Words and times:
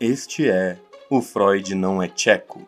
Este 0.00 0.48
é 0.48 0.76
O 1.10 1.20
Freud 1.20 1.74
Não 1.74 2.00
é 2.00 2.06
Tcheco. 2.06 2.64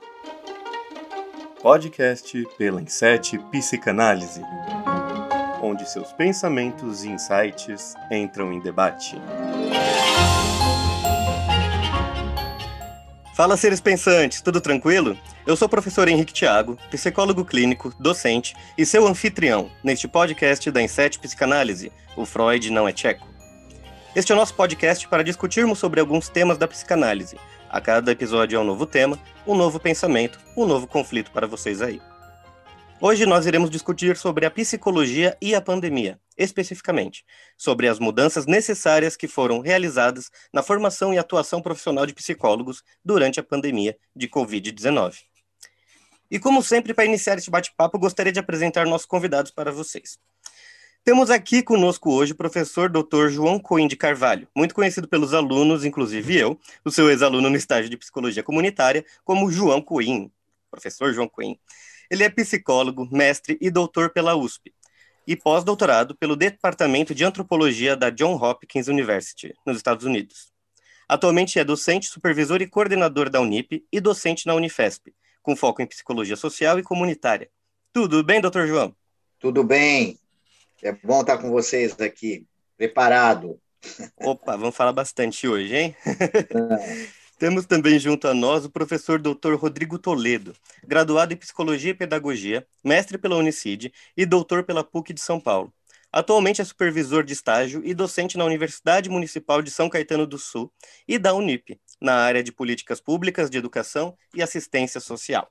Podcast 1.62 2.44
pela 2.58 2.82
Inset 2.82 3.38
Psicanálise, 3.52 4.42
onde 5.62 5.88
seus 5.88 6.12
pensamentos 6.12 7.04
e 7.04 7.08
insights 7.08 7.94
entram 8.10 8.52
em 8.52 8.58
debate. 8.58 9.14
Fala, 13.36 13.56
seres 13.56 13.80
pensantes, 13.80 14.40
tudo 14.42 14.60
tranquilo? 14.60 15.16
Eu 15.46 15.56
sou 15.56 15.66
o 15.66 15.70
professor 15.70 16.08
Henrique 16.08 16.32
Thiago, 16.32 16.76
psicólogo 16.90 17.44
clínico, 17.44 17.94
docente 18.00 18.56
e 18.76 18.84
seu 18.84 19.06
anfitrião 19.06 19.70
neste 19.84 20.08
podcast 20.08 20.68
da 20.68 20.82
Inset 20.82 21.18
Psicanálise, 21.20 21.92
O 22.16 22.26
Freud 22.26 22.70
Não 22.72 22.88
é 22.88 22.92
Tcheco. 22.92 23.28
Este 24.14 24.32
é 24.32 24.34
o 24.34 24.38
nosso 24.38 24.54
podcast 24.54 25.06
para 25.06 25.22
discutirmos 25.22 25.78
sobre 25.78 26.00
alguns 26.00 26.28
temas 26.28 26.58
da 26.58 26.66
psicanálise. 26.66 27.36
A 27.68 27.80
cada 27.80 28.10
episódio 28.10 28.56
é 28.56 28.60
um 28.60 28.64
novo 28.64 28.84
tema, 28.84 29.16
um 29.46 29.54
novo 29.54 29.78
pensamento, 29.78 30.36
um 30.56 30.66
novo 30.66 30.88
conflito 30.88 31.30
para 31.30 31.46
vocês 31.46 31.80
aí. 31.80 32.02
Hoje 33.00 33.24
nós 33.24 33.46
iremos 33.46 33.70
discutir 33.70 34.16
sobre 34.16 34.44
a 34.44 34.50
psicologia 34.50 35.38
e 35.40 35.54
a 35.54 35.60
pandemia, 35.60 36.18
especificamente, 36.36 37.24
sobre 37.56 37.86
as 37.86 38.00
mudanças 38.00 38.46
necessárias 38.46 39.16
que 39.16 39.28
foram 39.28 39.60
realizadas 39.60 40.28
na 40.52 40.60
formação 40.60 41.14
e 41.14 41.18
atuação 41.18 41.62
profissional 41.62 42.04
de 42.04 42.12
psicólogos 42.12 42.82
durante 43.04 43.38
a 43.38 43.44
pandemia 43.44 43.96
de 44.14 44.26
Covid-19. 44.26 45.18
E 46.28 46.40
como 46.40 46.64
sempre, 46.64 46.92
para 46.92 47.04
iniciar 47.04 47.38
este 47.38 47.50
bate-papo, 47.50 47.96
gostaria 47.96 48.32
de 48.32 48.40
apresentar 48.40 48.86
nossos 48.86 49.06
convidados 49.06 49.52
para 49.52 49.70
vocês. 49.70 50.18
Temos 51.02 51.30
aqui 51.30 51.62
conosco 51.62 52.12
hoje 52.12 52.32
o 52.32 52.36
professor 52.36 52.90
Dr. 52.90 53.30
João 53.30 53.58
Coim 53.58 53.88
de 53.88 53.96
Carvalho, 53.96 54.46
muito 54.54 54.74
conhecido 54.74 55.08
pelos 55.08 55.32
alunos, 55.32 55.82
inclusive 55.82 56.36
eu, 56.36 56.60
o 56.84 56.90
seu 56.90 57.08
ex-aluno 57.08 57.48
no 57.48 57.56
estágio 57.56 57.88
de 57.88 57.96
psicologia 57.96 58.42
comunitária, 58.42 59.04
como 59.24 59.50
João 59.50 59.80
Coim, 59.80 60.30
professor 60.70 61.14
João 61.14 61.26
Coim. 61.26 61.58
Ele 62.10 62.22
é 62.22 62.28
psicólogo, 62.28 63.08
mestre 63.10 63.56
e 63.62 63.70
doutor 63.70 64.10
pela 64.10 64.36
USP 64.36 64.74
e 65.26 65.34
pós-doutorado 65.34 66.14
pelo 66.14 66.36
Departamento 66.36 67.14
de 67.14 67.24
Antropologia 67.24 67.96
da 67.96 68.10
John 68.10 68.34
Hopkins 68.34 68.86
University, 68.86 69.54
nos 69.64 69.78
Estados 69.78 70.04
Unidos. 70.04 70.52
Atualmente 71.08 71.58
é 71.58 71.64
docente, 71.64 72.10
supervisor 72.10 72.60
e 72.60 72.68
coordenador 72.68 73.30
da 73.30 73.40
Unip 73.40 73.82
e 73.90 74.00
docente 74.00 74.46
na 74.46 74.54
Unifesp, 74.54 75.14
com 75.42 75.56
foco 75.56 75.80
em 75.80 75.86
psicologia 75.86 76.36
social 76.36 76.78
e 76.78 76.82
comunitária. 76.82 77.50
Tudo 77.90 78.22
bem, 78.22 78.38
doutor 78.40 78.66
João? 78.66 78.94
Tudo 79.38 79.64
bem. 79.64 80.18
É 80.82 80.92
bom 80.92 81.20
estar 81.20 81.38
com 81.38 81.50
vocês 81.50 81.98
aqui, 82.00 82.46
preparado. 82.76 83.60
Opa, 84.18 84.56
vamos 84.56 84.76
falar 84.76 84.92
bastante 84.92 85.46
hoje, 85.46 85.76
hein? 85.76 85.96
Temos 87.38 87.64
também 87.64 87.98
junto 87.98 88.28
a 88.28 88.34
nós 88.34 88.64
o 88.64 88.70
professor 88.70 89.18
Dr. 89.18 89.54
Rodrigo 89.54 89.98
Toledo, 89.98 90.54
graduado 90.86 91.32
em 91.32 91.36
Psicologia 91.36 91.92
e 91.92 91.94
Pedagogia, 91.94 92.66
mestre 92.84 93.16
pela 93.16 93.36
Unicid 93.36 93.90
e 94.16 94.26
doutor 94.26 94.64
pela 94.64 94.84
PUC 94.84 95.14
de 95.14 95.20
São 95.20 95.40
Paulo. 95.40 95.72
Atualmente 96.12 96.60
é 96.60 96.64
supervisor 96.64 97.24
de 97.24 97.32
estágio 97.32 97.82
e 97.84 97.94
docente 97.94 98.36
na 98.36 98.44
Universidade 98.44 99.08
Municipal 99.08 99.62
de 99.62 99.70
São 99.70 99.88
Caetano 99.88 100.26
do 100.26 100.38
Sul 100.38 100.72
e 101.06 101.18
da 101.18 101.32
Unip, 101.32 101.80
na 102.00 102.14
área 102.14 102.42
de 102.42 102.52
políticas 102.52 103.00
públicas 103.00 103.48
de 103.48 103.56
educação 103.56 104.16
e 104.34 104.42
assistência 104.42 105.00
social. 105.00 105.48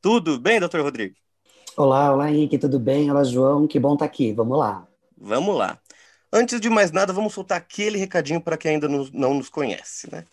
Tudo 0.00 0.38
bem, 0.38 0.60
doutor 0.60 0.80
Rodrigo? 0.82 1.16
Olá, 1.76 2.10
olá 2.10 2.30
Henrique, 2.30 2.56
tudo 2.56 2.80
bem? 2.80 3.10
Olá 3.10 3.22
João, 3.22 3.66
que 3.66 3.78
bom 3.78 3.92
estar 3.92 4.06
tá 4.06 4.10
aqui, 4.10 4.32
vamos 4.32 4.56
lá. 4.58 4.88
Vamos 5.14 5.54
lá. 5.54 5.78
Antes 6.32 6.58
de 6.58 6.70
mais 6.70 6.90
nada, 6.90 7.12
vamos 7.12 7.34
soltar 7.34 7.58
aquele 7.58 7.98
recadinho 7.98 8.40
para 8.40 8.56
quem 8.56 8.72
ainda 8.72 8.88
não 8.88 9.34
nos 9.34 9.50
conhece, 9.50 10.10
né? 10.10 10.24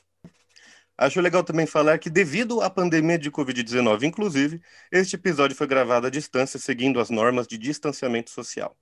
Acho 0.97 1.19
legal 1.19 1.43
também 1.43 1.65
falar 1.65 1.97
que, 1.99 2.09
devido 2.09 2.61
à 2.61 2.69
pandemia 2.69 3.19
de 3.19 3.29
Covid-19, 3.29 4.03
inclusive, 4.03 4.61
este 4.89 5.17
episódio 5.17 5.53
foi 5.53 5.67
gravado 5.67 6.07
à 6.07 6.09
distância, 6.09 6.57
seguindo 6.57 6.97
as 6.97 7.09
normas 7.09 7.45
de 7.45 7.57
distanciamento 7.57 8.29
social. 8.31 8.73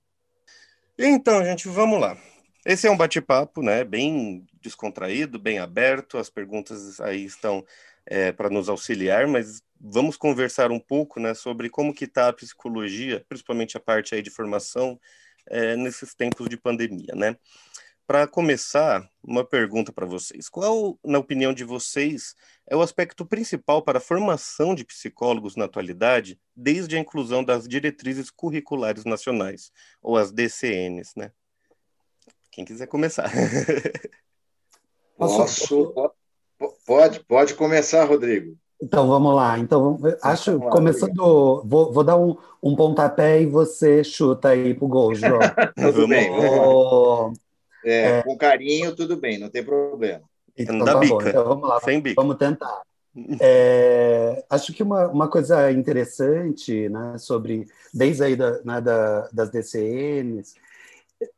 Então, 0.96 1.44
gente, 1.44 1.66
vamos 1.66 2.00
lá. 2.00 2.16
Esse 2.64 2.86
é 2.86 2.90
um 2.92 2.96
bate-papo, 2.96 3.60
né? 3.60 3.82
Bem 3.82 4.46
descontraído, 4.60 5.36
bem 5.36 5.58
aberto. 5.58 6.16
As 6.16 6.30
perguntas 6.30 7.00
aí 7.00 7.24
estão 7.24 7.64
é, 8.06 8.30
para 8.30 8.48
nos 8.48 8.68
auxiliar, 8.68 9.26
mas 9.26 9.64
vamos 9.82 10.16
conversar 10.16 10.70
um 10.70 10.78
pouco 10.78 11.18
né, 11.18 11.34
sobre 11.34 11.68
como 11.68 11.92
que 11.92 12.04
está 12.04 12.28
a 12.28 12.32
psicologia, 12.32 13.24
principalmente 13.28 13.76
a 13.76 13.80
parte 13.80 14.14
aí 14.14 14.22
de 14.22 14.30
formação, 14.30 15.00
é, 15.48 15.74
nesses 15.74 16.14
tempos 16.14 16.48
de 16.48 16.56
pandemia, 16.56 17.14
né? 17.16 17.36
Para 18.06 18.26
começar, 18.26 19.08
uma 19.22 19.44
pergunta 19.44 19.92
para 19.92 20.06
vocês. 20.06 20.48
Qual, 20.48 20.98
na 21.04 21.18
opinião 21.18 21.52
de 21.52 21.64
vocês, 21.64 22.34
é 22.68 22.76
o 22.76 22.82
aspecto 22.82 23.24
principal 23.24 23.82
para 23.82 23.98
a 23.98 24.00
formação 24.00 24.74
de 24.74 24.84
psicólogos 24.84 25.56
na 25.56 25.64
atualidade, 25.64 26.38
desde 26.54 26.96
a 26.96 27.00
inclusão 27.00 27.42
das 27.42 27.66
diretrizes 27.66 28.30
curriculares 28.30 29.04
nacionais, 29.04 29.72
ou 30.00 30.16
as 30.16 30.30
DCNs, 30.30 31.12
né? 31.16 31.32
Quem 32.50 32.64
quiser 32.64 32.86
começar. 32.86 33.30
Posso? 35.16 35.94
Pode, 36.84 37.24
pode 37.24 37.54
começar, 37.54 38.04
Rodrigo. 38.04 38.58
Então 38.82 39.06
vamos 39.06 39.32
lá. 39.36 39.56
Então 39.60 39.96
acho 40.20 40.58
lá, 40.58 40.70
começando, 40.70 41.62
vou, 41.64 41.92
vou, 41.92 42.02
dar 42.02 42.16
um, 42.16 42.36
um 42.60 42.74
pontapé 42.74 43.40
e 43.40 43.46
você 43.46 44.02
chuta 44.02 44.48
aí 44.48 44.74
pro 44.74 44.88
gol, 44.88 45.14
João. 45.14 45.38
tudo 45.76 46.08
bem. 46.08 46.28
É, 47.84 48.18
é, 48.18 48.22
com 48.22 48.36
carinho, 48.36 48.94
tudo 48.94 49.16
bem, 49.16 49.38
não 49.38 49.48
tem 49.48 49.62
problema. 49.62 50.22
Então, 50.58 50.84
tá 50.84 50.96
bica. 50.96 51.28
então 51.28 51.44
vamos 51.44 51.68
lá, 51.68 51.80
Sem 51.80 52.00
bica. 52.00 52.20
vamos 52.20 52.36
tentar. 52.36 52.82
É, 53.42 54.42
acho 54.48 54.72
que 54.72 54.82
uma, 54.82 55.06
uma 55.08 55.28
coisa 55.28 55.70
interessante, 55.70 56.88
né, 56.88 57.18
sobre 57.18 57.66
desde 57.92 58.24
aí 58.24 58.34
da, 58.34 58.62
né, 58.62 58.80
da, 58.80 59.28
das 59.30 59.50
DCNs, 59.50 60.54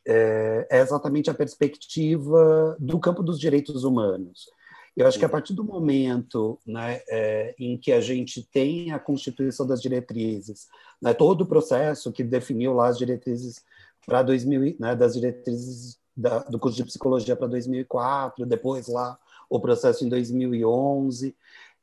é, 0.07 0.69
é 0.71 0.81
exatamente 0.81 1.31
a 1.31 1.35
perspectiva 1.35 2.77
do 2.79 3.01
campo 3.01 3.25
dos 3.25 3.41
direitos 3.41 3.83
humanos. 3.83 4.49
Eu 4.97 5.09
acho 5.09 5.19
que 5.19 5.25
a 5.25 5.29
partir 5.29 5.55
do 5.55 5.65
momento 5.65 6.59
né, 6.65 7.01
é, 7.09 7.55
em 7.59 7.77
que 7.77 7.93
a 7.93 8.01
gente 8.01 8.43
tem 8.43 8.93
a 8.93 8.99
constituição 8.99 9.67
das 9.67 9.83
diretrizes, 9.83 10.69
né, 11.03 11.13
todo 11.13 11.41
o 11.41 11.47
processo 11.47 12.13
que 12.13 12.23
definiu 12.23 12.75
lá 12.75 12.89
as 12.89 12.99
diretrizes 12.99 13.65
para 14.07 14.23
2000, 14.23 14.77
né, 14.79 14.95
das 14.95 15.15
diretrizes 15.15 15.99
da, 16.17 16.41
do 16.45 16.61
curso 16.61 16.77
de 16.77 16.85
psicologia 16.85 17.35
para 17.35 17.49
2004, 17.49 18.47
depois 18.47 18.87
lá 18.87 19.19
o 19.51 19.59
processo 19.59 20.05
em 20.05 20.09
2011, 20.09 21.35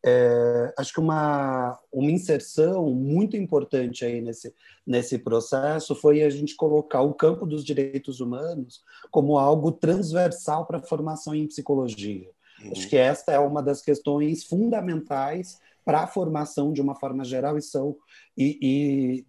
é, 0.03 0.73
acho 0.77 0.93
que 0.93 0.99
uma, 0.99 1.77
uma 1.91 2.09
inserção 2.09 2.89
muito 2.89 3.37
importante 3.37 4.03
aí 4.03 4.19
nesse, 4.19 4.53
nesse 4.85 5.19
processo 5.19 5.93
foi 5.93 6.23
a 6.23 6.29
gente 6.29 6.55
colocar 6.55 7.01
o 7.01 7.13
campo 7.13 7.45
dos 7.45 7.63
direitos 7.63 8.19
humanos 8.19 8.81
como 9.11 9.37
algo 9.37 9.71
transversal 9.71 10.65
para 10.65 10.79
a 10.79 10.83
formação 10.83 11.35
em 11.35 11.45
psicologia. 11.45 12.29
Uhum. 12.63 12.71
Acho 12.71 12.87
que 12.87 12.97
esta 12.97 13.31
é 13.31 13.39
uma 13.39 13.61
das 13.61 13.81
questões 13.81 14.43
fundamentais 14.43 15.59
para 15.83 16.01
a 16.01 16.07
formação 16.07 16.71
de 16.71 16.81
uma 16.81 16.95
forma 16.95 17.23
geral 17.23 17.57
e 17.57 17.61
são 17.61 17.97
e, 18.37 18.57
e 18.61 19.25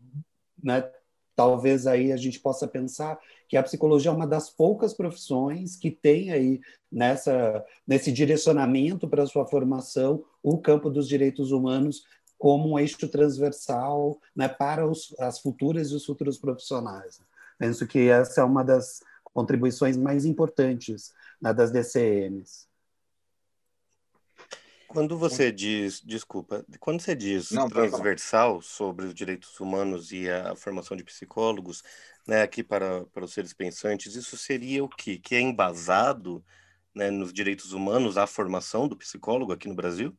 né, 0.62 0.88
talvez 1.34 1.86
aí 1.86 2.12
a 2.12 2.16
gente 2.16 2.38
possa 2.38 2.68
pensar 2.68 3.18
que 3.48 3.56
a 3.56 3.62
psicologia 3.62 4.10
é 4.10 4.14
uma 4.14 4.26
das 4.26 4.50
poucas 4.50 4.92
profissões 4.92 5.76
que 5.76 5.90
tem 5.90 6.30
aí 6.30 6.60
nessa 6.90 7.64
nesse 7.86 8.12
direcionamento 8.12 9.08
para 9.08 9.22
a 9.22 9.26
sua 9.26 9.46
formação 9.46 10.24
o 10.42 10.58
campo 10.58 10.90
dos 10.90 11.08
direitos 11.08 11.52
humanos 11.52 12.04
como 12.42 12.72
um 12.72 12.78
eixo 12.78 13.08
transversal 13.08 14.20
né, 14.34 14.48
para 14.48 14.84
os, 14.84 15.14
as 15.20 15.38
futuras 15.38 15.90
e 15.90 15.94
os 15.94 16.04
futuros 16.04 16.36
profissionais. 16.36 17.20
Penso 17.56 17.86
que 17.86 18.08
essa 18.08 18.40
é 18.40 18.44
uma 18.44 18.64
das 18.64 19.00
contribuições 19.32 19.96
mais 19.96 20.24
importantes 20.24 21.12
né, 21.40 21.54
das 21.54 21.70
DCMs. 21.70 22.66
Quando 24.92 25.16
você 25.16 25.50
diz, 25.50 26.02
desculpa, 26.04 26.66
quando 26.78 27.00
você 27.00 27.14
diz 27.14 27.50
Não, 27.50 27.66
transversal 27.66 28.60
sobre 28.60 29.06
os 29.06 29.14
direitos 29.14 29.58
humanos 29.58 30.12
e 30.12 30.28
a 30.28 30.54
formação 30.54 30.94
de 30.94 31.02
psicólogos, 31.02 31.82
né, 32.28 32.42
aqui 32.42 32.62
para, 32.62 33.06
para 33.06 33.24
os 33.24 33.32
seres 33.32 33.54
pensantes, 33.54 34.14
isso 34.14 34.36
seria 34.36 34.84
o 34.84 34.88
quê? 34.90 35.18
Que 35.18 35.34
é 35.34 35.40
embasado 35.40 36.44
né, 36.94 37.10
nos 37.10 37.32
direitos 37.32 37.72
humanos 37.72 38.18
a 38.18 38.26
formação 38.26 38.86
do 38.86 38.94
psicólogo 38.94 39.50
aqui 39.50 39.66
no 39.66 39.74
Brasil? 39.74 40.14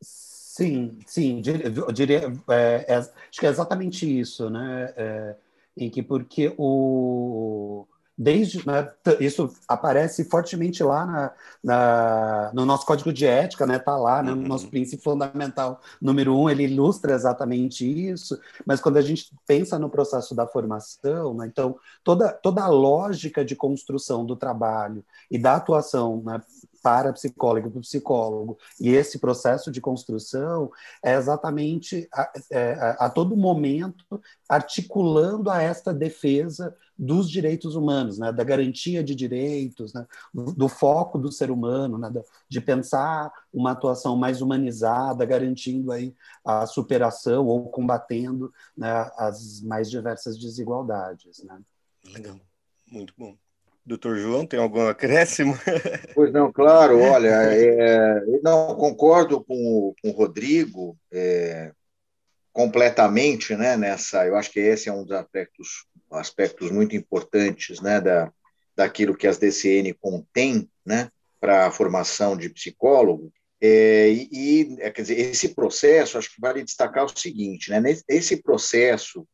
Sim, 0.00 0.98
sim, 1.06 1.40
eu 1.76 1.92
diria, 1.92 2.32
é, 2.48 2.84
é, 2.88 2.96
acho 2.96 3.40
que 3.40 3.46
é 3.46 3.48
exatamente 3.48 4.20
isso, 4.20 4.50
né, 4.50 4.92
é, 4.96 5.36
em 5.76 5.88
que 5.88 6.02
porque 6.02 6.52
o 6.58 7.86
desde 8.16 8.66
né, 8.66 8.92
isso 9.18 9.52
aparece 9.66 10.24
fortemente 10.24 10.82
lá 10.82 11.04
na, 11.04 11.32
na, 11.62 12.50
no 12.54 12.64
nosso 12.64 12.86
código 12.86 13.12
de 13.12 13.26
ética, 13.26 13.66
né? 13.66 13.78
Tá 13.78 13.96
lá, 13.96 14.22
né, 14.22 14.32
no 14.32 14.46
nosso 14.46 14.64
uhum. 14.64 14.70
princípio 14.70 15.02
fundamental 15.02 15.80
número 16.00 16.36
um, 16.36 16.48
ele 16.48 16.64
ilustra 16.64 17.12
exatamente 17.12 17.84
isso. 17.84 18.38
Mas 18.64 18.80
quando 18.80 18.98
a 18.98 19.02
gente 19.02 19.30
pensa 19.46 19.78
no 19.78 19.90
processo 19.90 20.34
da 20.34 20.46
formação, 20.46 21.34
né, 21.34 21.46
então 21.46 21.76
toda 22.04 22.32
toda 22.32 22.62
a 22.62 22.68
lógica 22.68 23.44
de 23.44 23.56
construção 23.56 24.24
do 24.24 24.36
trabalho 24.36 25.04
e 25.30 25.38
da 25.38 25.56
atuação 25.56 26.22
né, 26.24 26.40
para 26.84 27.14
psicólogo 27.14 27.70
para 27.70 27.80
psicólogo. 27.80 28.58
E 28.78 28.90
esse 28.90 29.18
processo 29.18 29.72
de 29.72 29.80
construção 29.80 30.70
é 31.02 31.14
exatamente 31.14 32.06
a, 32.12 32.30
é, 32.50 32.72
a, 32.74 33.06
a 33.06 33.10
todo 33.10 33.34
momento 33.34 34.20
articulando 34.46 35.50
a 35.50 35.62
esta 35.62 35.94
defesa 35.94 36.76
dos 36.96 37.28
direitos 37.30 37.74
humanos, 37.74 38.18
né, 38.18 38.30
da 38.30 38.44
garantia 38.44 39.02
de 39.02 39.14
direitos, 39.14 39.94
né, 39.94 40.06
do 40.32 40.68
foco 40.68 41.18
do 41.18 41.32
ser 41.32 41.50
humano, 41.50 41.96
né, 41.96 42.12
de 42.48 42.60
pensar 42.60 43.32
uma 43.52 43.72
atuação 43.72 44.14
mais 44.14 44.42
humanizada, 44.42 45.24
garantindo 45.24 45.90
aí 45.90 46.14
a 46.44 46.66
superação 46.66 47.46
ou 47.46 47.70
combatendo 47.70 48.52
né, 48.76 49.10
as 49.16 49.62
mais 49.62 49.90
diversas 49.90 50.38
desigualdades. 50.38 51.42
Né. 51.42 51.58
Legal, 52.12 52.38
muito 52.92 53.14
bom. 53.16 53.34
Doutor 53.86 54.16
João, 54.16 54.46
tem 54.46 54.58
algum 54.58 54.86
acréscimo? 54.88 55.54
Pois 56.14 56.32
não, 56.32 56.50
claro, 56.50 57.00
olha, 57.00 57.28
é, 57.28 58.20
não 58.42 58.74
concordo 58.76 59.44
com 59.44 59.54
o, 59.54 59.94
com 60.00 60.08
o 60.08 60.12
Rodrigo 60.12 60.96
é, 61.12 61.72
completamente, 62.52 63.54
né, 63.56 63.76
nessa, 63.76 64.24
eu 64.26 64.36
acho 64.36 64.50
que 64.50 64.60
esse 64.60 64.88
é 64.88 64.92
um 64.92 65.02
dos 65.02 65.12
aspectos, 65.12 65.86
aspectos 66.12 66.70
muito 66.70 66.96
importantes, 66.96 67.80
né, 67.80 68.00
da, 68.00 68.32
daquilo 68.76 69.16
que 69.16 69.26
as 69.26 69.38
DCN 69.38 69.92
contém, 69.94 70.70
né, 70.86 71.10
para 71.40 71.66
a 71.66 71.70
formação 71.70 72.36
de 72.36 72.48
psicólogo, 72.48 73.32
é, 73.60 74.08
e, 74.10 74.76
é, 74.78 74.90
quer 74.90 75.02
dizer, 75.02 75.18
esse 75.18 75.54
processo, 75.54 76.16
acho 76.16 76.32
que 76.32 76.40
vale 76.40 76.62
destacar 76.62 77.04
o 77.04 77.18
seguinte, 77.18 77.70
né, 77.70 77.82
esse 78.08 78.36
processo 78.40 79.26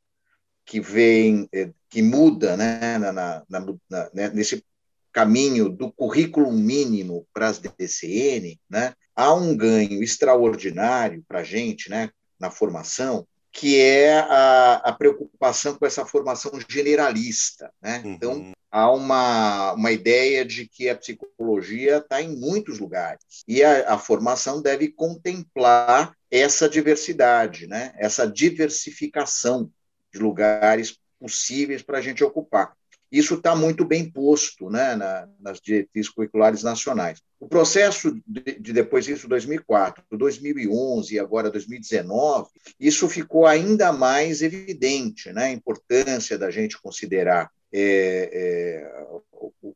que 0.71 0.81
vem, 0.81 1.49
é, 1.53 1.69
que 1.89 2.01
muda 2.01 2.57
né, 2.57 2.97
na, 2.97 3.13
na, 3.13 3.45
na, 3.49 4.11
né, 4.15 4.31
nesse 4.33 4.65
caminho 5.13 5.69
do 5.69 5.91
currículo 5.91 6.53
mínimo 6.53 7.27
para 7.35 7.49
as 7.49 7.59
DCN, 7.59 8.57
né, 8.71 8.95
há 9.17 9.35
um 9.35 9.57
ganho 9.57 10.01
extraordinário 10.01 11.25
para 11.27 11.41
a 11.41 11.43
gente 11.43 11.91
né, 11.91 12.11
na 12.39 12.53
formação, 12.53 13.27
que 13.51 13.81
é 13.81 14.21
a, 14.21 14.75
a, 14.75 14.93
preocupação 14.93 15.75
com 15.75 15.85
essa 15.85 16.07
formação 16.07 16.53
generalista. 16.69 17.73
Né? 17.83 18.01
Uhum. 18.05 18.13
Então, 18.13 18.53
há 18.71 18.93
uma, 18.93 19.73
uma 19.73 19.91
ideia 19.91 20.45
de 20.45 20.69
que 20.69 20.89
a 20.89 20.97
psicologia 20.97 21.97
está 21.97 22.23
em 22.23 22.37
muitos 22.37 22.79
lugares 22.79 23.43
e 23.49 23.65
a, 23.65 23.95
a, 23.95 23.99
formação 23.99 24.63
deve 24.63 24.87
contemplar 24.87 26.15
essa 26.31 26.69
diversidade, 26.69 27.67
né? 27.67 27.93
essa 27.99 28.25
diversificação 28.25 29.69
de 30.13 30.19
lugares 30.19 30.99
possíveis 31.19 31.83
para 31.83 31.99
a 31.99 32.01
gente 32.01 32.25
ocupar. 32.25 32.75
Isso 33.11 33.35
está 33.35 33.57
muito 33.57 33.85
bem 33.85 34.09
posto 34.09 34.71
né, 34.71 34.95
na, 34.95 35.29
nas 35.41 35.61
diretrizes 35.61 36.11
curriculares 36.11 36.63
nacionais. 36.63 37.21
O 37.41 37.49
processo 37.49 38.15
de, 38.25 38.61
de, 38.61 38.73
depois 38.73 39.05
disso, 39.05 39.27
2004, 39.27 40.05
2011 40.13 41.15
e 41.15 41.19
agora 41.19 41.51
2019, 41.51 42.49
isso 42.79 43.09
ficou 43.09 43.47
ainda 43.47 43.93
mais 43.93 44.43
evidente, 44.43 45.33
né, 45.33 45.47
a 45.47 45.51
importância 45.51 46.39
da 46.39 46.51
gente 46.51 46.81
considerar 46.81 47.51
é, 47.73 48.31
é, 48.33 49.05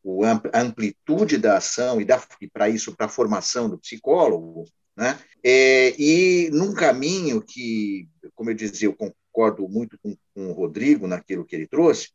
o, 0.05 0.25
a 0.25 0.61
amplitude 0.61 1.37
da 1.37 1.57
ação 1.57 2.01
e, 2.01 2.07
e 2.41 2.49
para 2.49 2.69
isso, 2.69 2.95
para 2.95 3.07
a 3.07 3.11
formação 3.11 3.69
do 3.69 3.79
psicólogo, 3.79 4.65
né, 4.97 5.19
é, 5.43 5.93
e 5.99 6.51
num 6.53 6.73
caminho 6.73 7.43
que, 7.43 8.09
como 8.37 8.51
eu 8.51 8.55
dizia, 8.55 8.89
eu 8.89 9.15
concordo 9.35 9.69
muito 9.69 9.99
com, 9.99 10.17
com 10.33 10.51
o 10.51 10.53
Rodrigo 10.53 11.09
naquilo 11.09 11.45
que 11.45 11.57
ele 11.57 11.67
trouxe, 11.67 12.11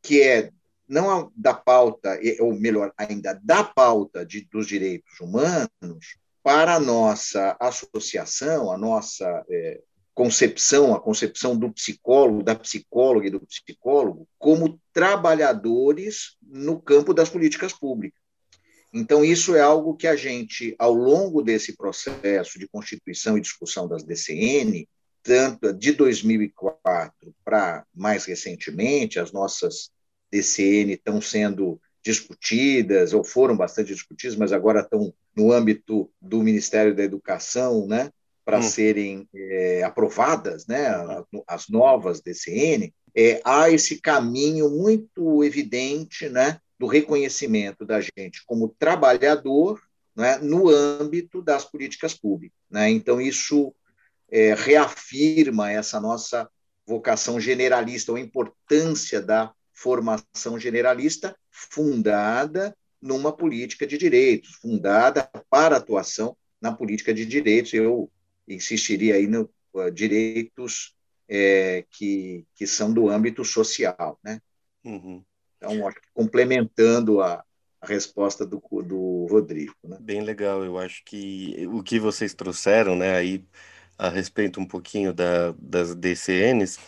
que 0.00 0.22
é 0.22 0.50
não 0.88 1.30
da 1.36 1.52
pauta, 1.52 2.18
ou 2.40 2.54
melhor 2.54 2.92
ainda, 2.96 3.38
da 3.42 3.62
pauta 3.62 4.24
de, 4.24 4.42
dos 4.50 4.66
direitos 4.66 5.20
humanos 5.20 6.16
para 6.42 6.76
a 6.76 6.80
nossa 6.80 7.56
associação, 7.60 8.70
a 8.72 8.78
nossa 8.78 9.44
é, 9.50 9.80
concepção, 10.14 10.94
a 10.94 11.00
concepção 11.00 11.58
do 11.58 11.72
psicólogo, 11.72 12.42
da 12.42 12.54
psicóloga 12.54 13.26
e 13.26 13.30
do 13.30 13.40
psicólogo, 13.40 14.28
como 14.38 14.80
trabalhadores 14.92 16.36
no 16.40 16.80
campo 16.80 17.12
das 17.12 17.28
políticas 17.28 17.72
públicas. 17.72 18.20
Então, 18.94 19.24
isso 19.24 19.56
é 19.56 19.60
algo 19.60 19.96
que 19.96 20.06
a 20.06 20.14
gente, 20.14 20.74
ao 20.78 20.94
longo 20.94 21.42
desse 21.42 21.76
processo 21.76 22.58
de 22.58 22.68
constituição 22.68 23.36
e 23.36 23.40
discussão 23.40 23.88
das 23.88 24.04
DCN, 24.04 24.88
tanto 25.26 25.72
de 25.72 25.92
2004 25.92 27.34
para 27.44 27.84
mais 27.92 28.24
recentemente, 28.24 29.18
as 29.18 29.32
nossas 29.32 29.90
DCN 30.30 30.92
estão 30.92 31.20
sendo 31.20 31.80
discutidas, 32.02 33.12
ou 33.12 33.24
foram 33.24 33.56
bastante 33.56 33.92
discutidas, 33.92 34.36
mas 34.36 34.52
agora 34.52 34.80
estão 34.80 35.12
no 35.36 35.52
âmbito 35.52 36.08
do 36.22 36.40
Ministério 36.42 36.94
da 36.94 37.02
Educação, 37.02 37.86
né, 37.88 38.10
para 38.44 38.60
hum. 38.60 38.62
serem 38.62 39.28
é, 39.34 39.82
aprovadas, 39.82 40.68
né, 40.68 40.86
as 41.48 41.68
novas 41.68 42.20
DCN, 42.20 42.94
é, 43.12 43.40
há 43.44 43.68
esse 43.68 44.00
caminho 44.00 44.70
muito 44.70 45.42
evidente, 45.42 46.28
né, 46.28 46.60
do 46.78 46.86
reconhecimento 46.86 47.84
da 47.84 48.00
gente 48.00 48.44
como 48.46 48.74
trabalhador 48.78 49.80
né, 50.14 50.38
no 50.38 50.68
âmbito 50.68 51.42
das 51.42 51.64
políticas 51.64 52.14
públicas. 52.14 52.58
Né? 52.70 52.90
Então, 52.90 53.20
isso 53.20 53.74
é, 54.30 54.54
reafirma 54.54 55.70
essa 55.70 56.00
nossa 56.00 56.48
vocação 56.86 57.40
generalista, 57.40 58.12
ou 58.12 58.16
a 58.16 58.20
importância 58.20 59.20
da 59.20 59.52
formação 59.74 60.58
generalista 60.58 61.36
fundada 61.50 62.76
numa 63.00 63.32
política 63.32 63.86
de 63.86 63.98
direitos, 63.98 64.54
fundada 64.56 65.28
para 65.50 65.76
atuação 65.76 66.36
na 66.60 66.72
política 66.72 67.12
de 67.12 67.26
direitos. 67.26 67.74
Eu 67.74 68.10
insistiria 68.48 69.16
aí 69.16 69.26
no 69.26 69.50
uh, 69.74 69.90
direitos 69.90 70.94
é, 71.28 71.84
que, 71.90 72.46
que 72.54 72.66
são 72.66 72.92
do 72.92 73.08
âmbito 73.08 73.44
social, 73.44 74.18
né? 74.24 74.40
Uhum. 74.84 75.22
Então, 75.56 75.92
complementando 76.14 77.20
a, 77.20 77.44
a 77.80 77.86
resposta 77.86 78.46
do, 78.46 78.62
do 78.82 79.26
Rodrigo. 79.28 79.74
Né? 79.82 79.98
Bem 80.00 80.22
legal, 80.22 80.64
eu 80.64 80.78
acho 80.78 81.02
que 81.04 81.66
o 81.66 81.82
que 81.82 81.98
vocês 81.98 82.34
trouxeram, 82.34 82.94
né, 82.94 83.16
aí 83.16 83.44
a 83.98 84.08
respeito 84.08 84.60
um 84.60 84.66
pouquinho 84.66 85.12
da, 85.12 85.52
das 85.58 85.94
DCNs, 85.94 86.78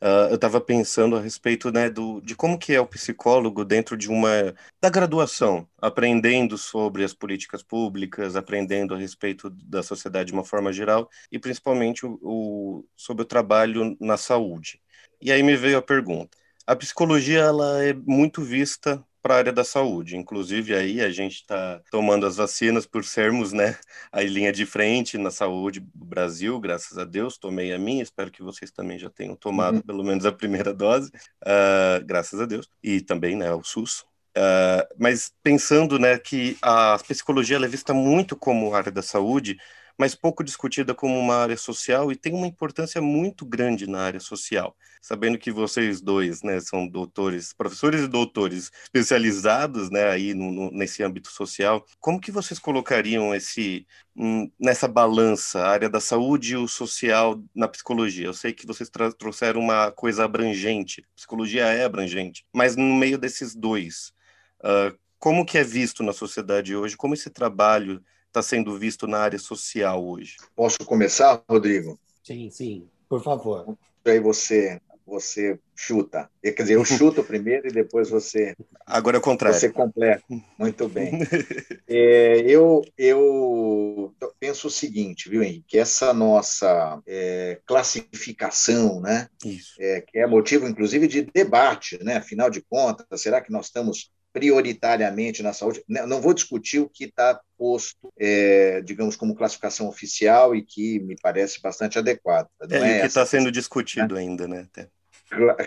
uh, 0.00 0.28
eu 0.30 0.34
estava 0.34 0.60
pensando 0.60 1.16
a 1.16 1.20
respeito 1.20 1.70
né, 1.70 1.88
do, 1.90 2.20
de 2.20 2.34
como 2.34 2.58
que 2.58 2.72
é 2.72 2.80
o 2.80 2.86
psicólogo 2.86 3.64
dentro 3.64 3.96
de 3.96 4.08
uma 4.08 4.54
da 4.80 4.90
graduação, 4.90 5.68
aprendendo 5.78 6.58
sobre 6.58 7.04
as 7.04 7.14
políticas 7.14 7.62
públicas, 7.62 8.36
aprendendo 8.36 8.94
a 8.94 8.98
respeito 8.98 9.50
da 9.50 9.82
sociedade 9.82 10.28
de 10.28 10.32
uma 10.32 10.44
forma 10.44 10.72
geral 10.72 11.08
e 11.30 11.38
principalmente 11.38 12.04
o, 12.06 12.18
o 12.22 12.84
sobre 12.96 13.22
o 13.22 13.26
trabalho 13.26 13.96
na 14.00 14.16
saúde. 14.16 14.80
E 15.20 15.30
aí 15.30 15.42
me 15.42 15.56
veio 15.56 15.78
a 15.78 15.82
pergunta: 15.82 16.36
a 16.66 16.76
psicologia 16.76 17.40
ela 17.40 17.82
é 17.84 17.92
muito 17.92 18.42
vista 18.42 19.04
para 19.22 19.34
a 19.34 19.38
área 19.38 19.52
da 19.52 19.64
saúde. 19.64 20.16
Inclusive, 20.16 20.74
aí 20.74 21.00
a 21.00 21.10
gente 21.10 21.36
está 21.36 21.80
tomando 21.90 22.26
as 22.26 22.36
vacinas 22.36 22.86
por 22.86 23.04
sermos 23.04 23.52
né, 23.52 23.76
a 24.12 24.22
linha 24.22 24.52
de 24.52 24.66
frente 24.66 25.18
na 25.18 25.30
saúde 25.30 25.80
do 25.80 26.04
Brasil, 26.04 26.58
graças 26.60 26.98
a 26.98 27.04
Deus. 27.04 27.38
Tomei 27.38 27.72
a 27.72 27.78
minha, 27.78 28.02
espero 28.02 28.30
que 28.30 28.42
vocês 28.42 28.70
também 28.70 28.98
já 28.98 29.10
tenham 29.10 29.36
tomado 29.36 29.76
uhum. 29.76 29.82
pelo 29.82 30.04
menos 30.04 30.24
a 30.26 30.32
primeira 30.32 30.72
dose, 30.72 31.10
uh, 31.42 32.04
graças 32.04 32.40
a 32.40 32.46
Deus. 32.46 32.68
E 32.82 33.00
também 33.00 33.36
né, 33.36 33.52
o 33.52 33.62
SUS. 33.62 34.04
Uh, 34.36 34.86
mas 34.96 35.32
pensando 35.42 35.98
né, 35.98 36.16
que 36.16 36.56
a 36.62 36.96
psicologia 36.98 37.56
é 37.56 37.68
vista 37.68 37.92
muito 37.92 38.36
como 38.36 38.74
área 38.74 38.92
da 38.92 39.02
saúde, 39.02 39.58
mas 40.00 40.14
pouco 40.14 40.42
discutida 40.42 40.94
como 40.94 41.18
uma 41.18 41.34
área 41.34 41.58
social 41.58 42.10
e 42.10 42.16
tem 42.16 42.32
uma 42.32 42.46
importância 42.46 43.02
muito 43.02 43.44
grande 43.44 43.86
na 43.86 44.00
área 44.00 44.18
social. 44.18 44.74
Sabendo 44.98 45.36
que 45.36 45.52
vocês 45.52 46.00
dois, 46.00 46.42
né, 46.42 46.58
são 46.58 46.88
doutores, 46.88 47.52
professores 47.52 48.00
e 48.00 48.08
doutores 48.08 48.72
especializados, 48.82 49.90
né, 49.90 50.08
aí 50.08 50.32
no, 50.32 50.50
no, 50.50 50.70
nesse 50.70 51.02
âmbito 51.02 51.30
social, 51.30 51.84
como 51.98 52.18
que 52.18 52.32
vocês 52.32 52.58
colocariam 52.58 53.34
esse 53.34 53.86
hum, 54.16 54.50
nessa 54.58 54.88
balança, 54.88 55.60
a 55.60 55.68
área 55.68 55.90
da 55.90 56.00
saúde 56.00 56.54
e 56.54 56.56
o 56.56 56.66
social 56.66 57.38
na 57.54 57.68
psicologia? 57.68 58.24
Eu 58.24 58.32
sei 58.32 58.54
que 58.54 58.66
vocês 58.66 58.90
trouxeram 59.18 59.60
uma 59.60 59.92
coisa 59.92 60.24
abrangente, 60.24 61.04
psicologia 61.14 61.66
é 61.66 61.84
abrangente, 61.84 62.46
mas 62.54 62.74
no 62.74 62.94
meio 62.94 63.18
desses 63.18 63.54
dois, 63.54 64.14
uh, 64.64 64.98
como 65.18 65.44
que 65.44 65.58
é 65.58 65.62
visto 65.62 66.02
na 66.02 66.14
sociedade 66.14 66.74
hoje? 66.74 66.96
Como 66.96 67.12
esse 67.12 67.28
trabalho 67.28 68.02
está 68.30 68.42
sendo 68.42 68.78
visto 68.78 69.06
na 69.06 69.18
área 69.18 69.38
social 69.38 70.04
hoje? 70.04 70.36
Posso 70.54 70.78
começar, 70.86 71.42
Rodrigo? 71.48 71.98
Sim, 72.22 72.48
sim, 72.50 72.88
por 73.08 73.22
favor. 73.22 73.76
Aí 74.04 74.20
você 74.20 74.80
você 75.10 75.58
chuta. 75.74 76.30
Quer 76.40 76.54
dizer, 76.54 76.74
eu 76.74 76.84
chuto 76.84 77.24
primeiro 77.24 77.66
e 77.66 77.72
depois 77.72 78.08
você. 78.08 78.54
Agora 78.86 79.16
é 79.16 79.18
o 79.18 79.22
contrário. 79.22 79.58
Você 79.58 79.68
completa. 79.68 80.22
Muito 80.58 80.88
bem. 80.88 81.20
É, 81.92 82.42
eu, 82.42 82.82
eu 82.96 84.14
penso 84.38 84.68
o 84.68 84.70
seguinte, 84.70 85.28
viu, 85.28 85.42
Henrique? 85.42 85.76
Essa 85.76 86.14
nossa 86.14 87.02
é, 87.04 87.58
classificação, 87.66 89.00
né? 89.00 89.28
Isso. 89.44 89.74
É, 89.80 90.00
que 90.00 90.16
é 90.16 90.24
motivo, 90.24 90.68
inclusive, 90.68 91.08
de 91.08 91.22
debate, 91.22 91.98
né? 92.04 92.18
Afinal 92.18 92.48
de 92.48 92.62
contas, 92.62 93.20
será 93.20 93.40
que 93.40 93.50
nós 93.50 93.66
estamos 93.66 94.12
prioritariamente 94.32 95.42
na 95.42 95.52
saúde. 95.52 95.82
Não 95.88 96.20
vou 96.20 96.32
discutir 96.32 96.78
o 96.78 96.88
que 96.88 97.04
está 97.04 97.40
posto, 97.58 98.12
é, 98.18 98.80
digamos, 98.82 99.16
como 99.16 99.34
classificação 99.34 99.88
oficial 99.88 100.54
e 100.54 100.62
que 100.62 101.00
me 101.00 101.16
parece 101.20 101.60
bastante 101.60 101.98
adequado. 101.98 102.48
Não 102.60 102.76
é, 102.76 102.94
é 102.94 102.98
o 102.98 103.00
que 103.00 103.06
está 103.06 103.26
sendo 103.26 103.50
discutido 103.50 104.14
né? 104.14 104.20
ainda, 104.20 104.46
né? 104.48 104.66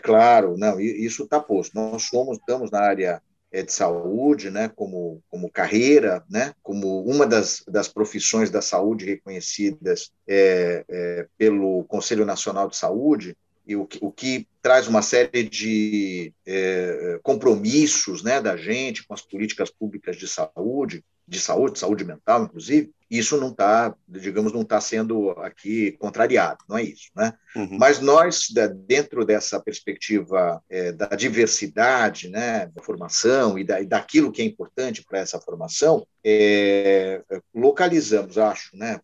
Claro, 0.02 0.58
não, 0.58 0.80
isso 0.80 1.24
está 1.24 1.40
posto. 1.40 1.76
Nós 1.76 2.04
somos, 2.04 2.38
estamos 2.38 2.70
na 2.70 2.80
área 2.80 3.22
é, 3.54 3.62
de 3.62 3.72
saúde, 3.72 4.50
né, 4.50 4.70
como, 4.76 5.22
como 5.30 5.50
carreira, 5.50 6.24
né, 6.30 6.54
como 6.64 7.04
uma 7.06 7.26
das, 7.26 7.64
das 7.68 7.88
profissões 7.88 8.50
da 8.50 8.62
saúde 8.62 9.06
reconhecidas 9.06 10.12
é, 10.28 10.84
é, 10.90 11.28
pelo 11.38 11.84
Conselho 11.86 12.26
Nacional 12.26 12.68
de 12.68 12.76
Saúde, 12.76 13.38
e 13.66 13.76
o, 13.76 13.88
o 14.02 14.12
que 14.12 14.48
traz 14.62 14.88
uma 14.88 15.02
série 15.02 15.44
de 15.44 16.34
é, 16.46 17.20
compromissos 17.24 18.24
né, 18.24 18.42
da 18.42 18.58
gente 18.58 19.06
com 19.06 19.14
as 19.14 19.22
políticas 19.22 19.70
públicas 19.70 20.16
de 20.18 20.28
saúde, 20.28 21.04
de 21.28 21.40
saúde, 21.40 21.80
saúde 21.80 22.04
mental, 22.04 22.44
inclusive, 22.44 22.92
isso 23.10 23.38
não 23.38 23.50
está, 23.50 23.96
digamos, 24.08 24.52
não 24.52 24.64
está 24.64 24.82
sendo 24.82 25.30
aqui 25.32 25.94
contrariado, 25.94 26.64
não 26.68 26.78
é 26.78 26.84
isso, 26.84 27.10
né? 27.16 27.34
Uhum. 27.56 27.78
Mas 27.78 28.00
nós, 28.00 28.48
dentro 28.88 29.24
dessa 29.24 29.60
perspectiva 29.60 30.62
é, 30.70 30.92
da 30.92 31.08
diversidade, 31.08 32.28
né, 32.28 32.66
da 32.76 32.82
formação 32.82 33.58
e, 33.58 33.64
da, 33.64 33.80
e 33.80 33.86
daquilo 33.86 34.32
que 34.32 34.42
é 34.42 34.46
importante 34.46 35.04
para 35.04 35.20
essa 35.20 35.40
formação, 35.40 36.06
é, 36.24 37.22
localizamos, 37.54 38.38
acho, 38.38 38.76
né, 38.76 39.00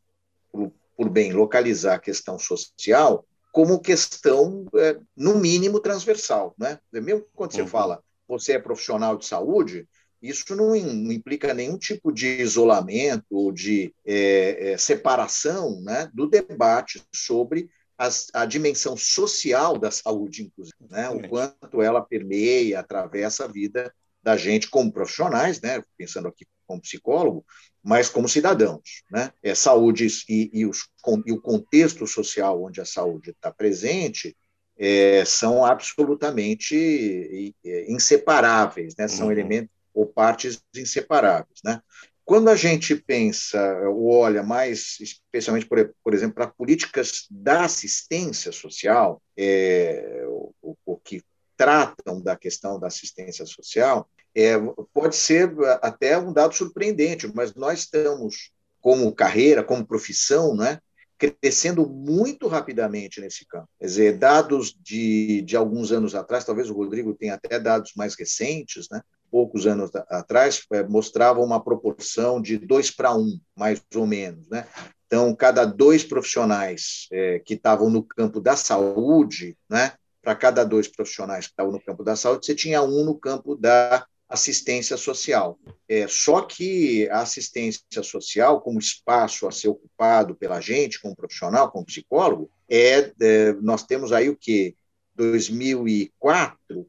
por, 0.52 0.74
por 0.98 1.10
bem 1.10 1.32
localizar 1.32 1.96
a 1.96 2.00
questão 2.00 2.38
social 2.38 3.26
como 3.52 3.80
questão, 3.80 4.66
é, 4.76 4.98
no 5.16 5.38
mínimo, 5.38 5.80
transversal. 5.80 6.56
Né? 6.58 6.80
Mesmo 6.92 7.26
quando 7.34 7.54
você 7.54 7.62
uhum. 7.62 7.68
fala 7.68 8.04
você 8.28 8.54
é 8.54 8.60
profissional 8.60 9.18
de 9.18 9.26
saúde, 9.26 9.88
isso 10.22 10.56
não, 10.56 10.76
não 10.76 11.12
implica 11.12 11.54
nenhum 11.54 11.78
tipo 11.78 12.12
de 12.12 12.28
isolamento 12.42 13.26
ou 13.32 13.52
de 13.52 13.94
é, 14.06 14.72
é, 14.72 14.78
separação 14.78 15.82
né, 15.82 16.10
do 16.14 16.28
debate 16.28 17.02
sobre 17.14 17.70
as, 17.98 18.28
a 18.34 18.46
dimensão 18.46 18.96
social 18.96 19.78
da 19.78 19.90
saúde, 19.90 20.44
inclusive, 20.44 20.76
né? 20.90 21.10
o 21.10 21.28
quanto 21.28 21.82
ela 21.82 22.02
permeia, 22.02 22.80
atravessa 22.80 23.46
a 23.46 23.48
vida 23.48 23.94
da 24.22 24.38
gente 24.38 24.70
como 24.70 24.92
profissionais, 24.92 25.60
né? 25.60 25.84
pensando 25.98 26.28
aqui 26.28 26.46
como 26.70 26.82
psicólogo, 26.82 27.44
mas 27.84 28.08
como 28.08 28.30
cidadãos. 28.30 29.04
Né? 29.10 29.34
É, 29.42 29.56
saúde 29.56 30.08
e, 30.30 30.52
e, 30.54 30.66
os, 30.68 30.88
e 31.26 31.32
o 31.32 31.42
contexto 31.42 32.06
social 32.06 32.64
onde 32.64 32.80
a 32.80 32.86
saúde 32.86 33.32
está 33.32 33.52
presente 33.52 34.38
é, 34.78 35.26
são 35.26 35.66
absolutamente 35.66 37.54
inseparáveis, 37.88 38.96
né? 38.96 39.08
são 39.08 39.26
uhum. 39.26 39.32
elementos 39.32 39.72
ou 39.94 40.06
partes 40.06 40.62
inseparáveis. 40.76 41.60
Né? 41.66 41.82
Quando 42.24 42.50
a 42.50 42.56
gente 42.56 42.96
pensa, 42.96 43.60
ou 43.90 44.14
olha 44.14 44.44
mais 44.44 44.98
especialmente, 45.00 45.66
por, 45.66 45.94
por 46.04 46.14
exemplo, 46.14 46.36
para 46.36 46.48
políticas 46.48 47.26
da 47.30 47.66
assistência 47.66 48.52
social, 48.52 49.22
é, 49.36 50.24
o, 50.62 50.78
o 50.86 50.98
que 50.98 51.24
tratam 51.58 52.22
da 52.22 52.38
questão 52.38 52.80
da 52.80 52.88
assistência 52.88 53.46
social, 53.46 54.10
é, 54.42 54.58
pode 54.94 55.16
ser 55.16 55.52
até 55.82 56.18
um 56.18 56.32
dado 56.32 56.56
surpreendente, 56.56 57.30
mas 57.34 57.54
nós 57.56 57.80
estamos, 57.80 58.52
como 58.82 59.14
carreira, 59.14 59.64
como 59.64 59.86
profissão, 59.86 60.56
né, 60.56 60.80
crescendo 61.18 61.86
muito 61.86 62.48
rapidamente 62.48 63.20
nesse 63.20 63.46
campo. 63.46 63.68
Quer 63.78 63.86
dizer, 63.86 64.18
dados 64.18 64.74
de, 64.82 65.42
de 65.42 65.58
alguns 65.58 65.92
anos 65.92 66.16
atrás, 66.16 66.46
talvez 66.46 66.70
o 66.70 66.74
Rodrigo 66.74 67.14
tenha 67.14 67.34
até 67.34 67.60
dados 67.60 67.92
mais 67.96 68.16
recentes, 68.16 68.88
né, 68.90 69.02
poucos 69.30 69.68
anos 69.68 69.92
atrás, 70.10 70.64
é, 70.72 70.84
mostravam 70.84 71.44
uma 71.44 71.62
proporção 71.64 72.42
de 72.42 72.58
dois 72.58 72.90
para 72.90 73.16
um, 73.16 73.40
mais 73.56 73.82
ou 73.94 74.08
menos. 74.08 74.48
Né? 74.48 74.66
Então, 75.06 75.36
cada 75.36 75.66
dois 75.66 76.04
profissionais 76.04 77.08
é, 77.12 77.40
que 77.40 77.56
estavam 77.56 77.90
no 77.90 78.02
campo 78.02 78.40
da 78.40 78.56
saúde, 78.56 79.58
né, 79.70 79.94
para 80.22 80.36
cada 80.36 80.64
dois 80.64 80.88
profissionais 80.88 81.46
que 81.46 81.52
estavam 81.52 81.72
no 81.72 81.82
campo 81.82 82.04
da 82.04 82.16
saúde, 82.16 82.46
você 82.46 82.56
tinha 82.56 82.82
um 82.82 83.04
no 83.04 83.16
campo 83.16 83.56
da 83.56 84.06
assistência 84.30 84.96
social. 84.96 85.60
É, 85.88 86.08
só 86.08 86.42
que 86.44 87.10
a 87.10 87.22
assistência 87.22 88.04
social, 88.04 88.62
como 88.62 88.78
espaço 88.78 89.48
a 89.48 89.52
ser 89.52 89.70
ocupado 89.70 90.36
pela 90.36 90.62
gente, 90.62 91.02
como 91.02 91.16
profissional, 91.16 91.72
como 91.72 91.86
psicólogo, 91.86 92.52
é, 92.70 93.12
é 93.20 93.54
nós 93.54 93.84
temos 93.84 94.12
aí 94.12 94.30
o 94.30 94.38
que 94.38 94.76
2004, 95.16 96.88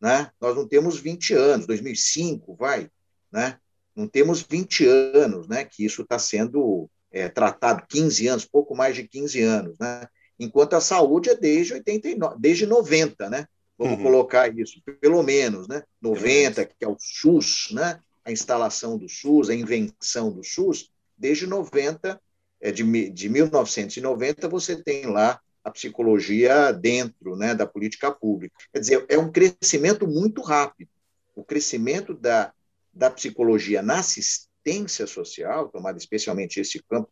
né? 0.00 0.30
Nós 0.40 0.56
não 0.56 0.66
temos 0.66 0.98
20 0.98 1.32
anos, 1.34 1.66
2005, 1.66 2.56
vai, 2.56 2.90
né? 3.32 3.58
Não 3.94 4.08
temos 4.08 4.42
20 4.42 4.86
anos, 4.86 5.46
né? 5.46 5.64
Que 5.64 5.84
isso 5.84 6.02
está 6.02 6.18
sendo 6.18 6.90
é, 7.12 7.28
tratado 7.28 7.86
15 7.88 8.26
anos, 8.26 8.44
pouco 8.44 8.74
mais 8.74 8.96
de 8.96 9.06
15 9.06 9.40
anos, 9.42 9.78
né? 9.78 10.06
Enquanto 10.38 10.74
a 10.74 10.80
saúde 10.80 11.30
é 11.30 11.36
desde 11.36 11.74
89, 11.74 12.36
desde 12.40 12.66
90, 12.66 13.30
né? 13.30 13.46
Vamos 13.80 13.96
uhum. 13.96 14.02
colocar 14.02 14.54
isso, 14.54 14.78
pelo 15.00 15.22
menos, 15.22 15.66
né? 15.66 15.82
90, 16.02 16.66
que 16.66 16.84
é 16.84 16.86
o 16.86 16.98
SUS, 17.00 17.70
né? 17.72 17.98
A 18.22 18.30
instalação 18.30 18.98
do 18.98 19.08
SUS, 19.08 19.48
a 19.48 19.54
invenção 19.54 20.30
do 20.30 20.44
SUS, 20.44 20.90
desde 21.16 21.46
90, 21.46 22.20
é, 22.60 22.70
de, 22.70 23.08
de 23.08 23.28
1990, 23.30 24.46
você 24.48 24.76
tem 24.76 25.06
lá 25.06 25.40
a 25.64 25.70
psicologia 25.70 26.72
dentro 26.72 27.34
né, 27.36 27.54
da 27.54 27.66
política 27.66 28.12
pública. 28.12 28.54
Quer 28.70 28.80
dizer, 28.80 29.06
é 29.08 29.16
um 29.16 29.32
crescimento 29.32 30.06
muito 30.06 30.42
rápido. 30.42 30.90
O 31.34 31.42
crescimento 31.42 32.12
da, 32.12 32.52
da 32.92 33.10
psicologia 33.10 33.80
na 33.80 34.00
assistência 34.00 35.06
social, 35.06 35.70
tomado 35.70 35.96
especialmente 35.96 36.60
esse 36.60 36.82
campo, 36.82 37.08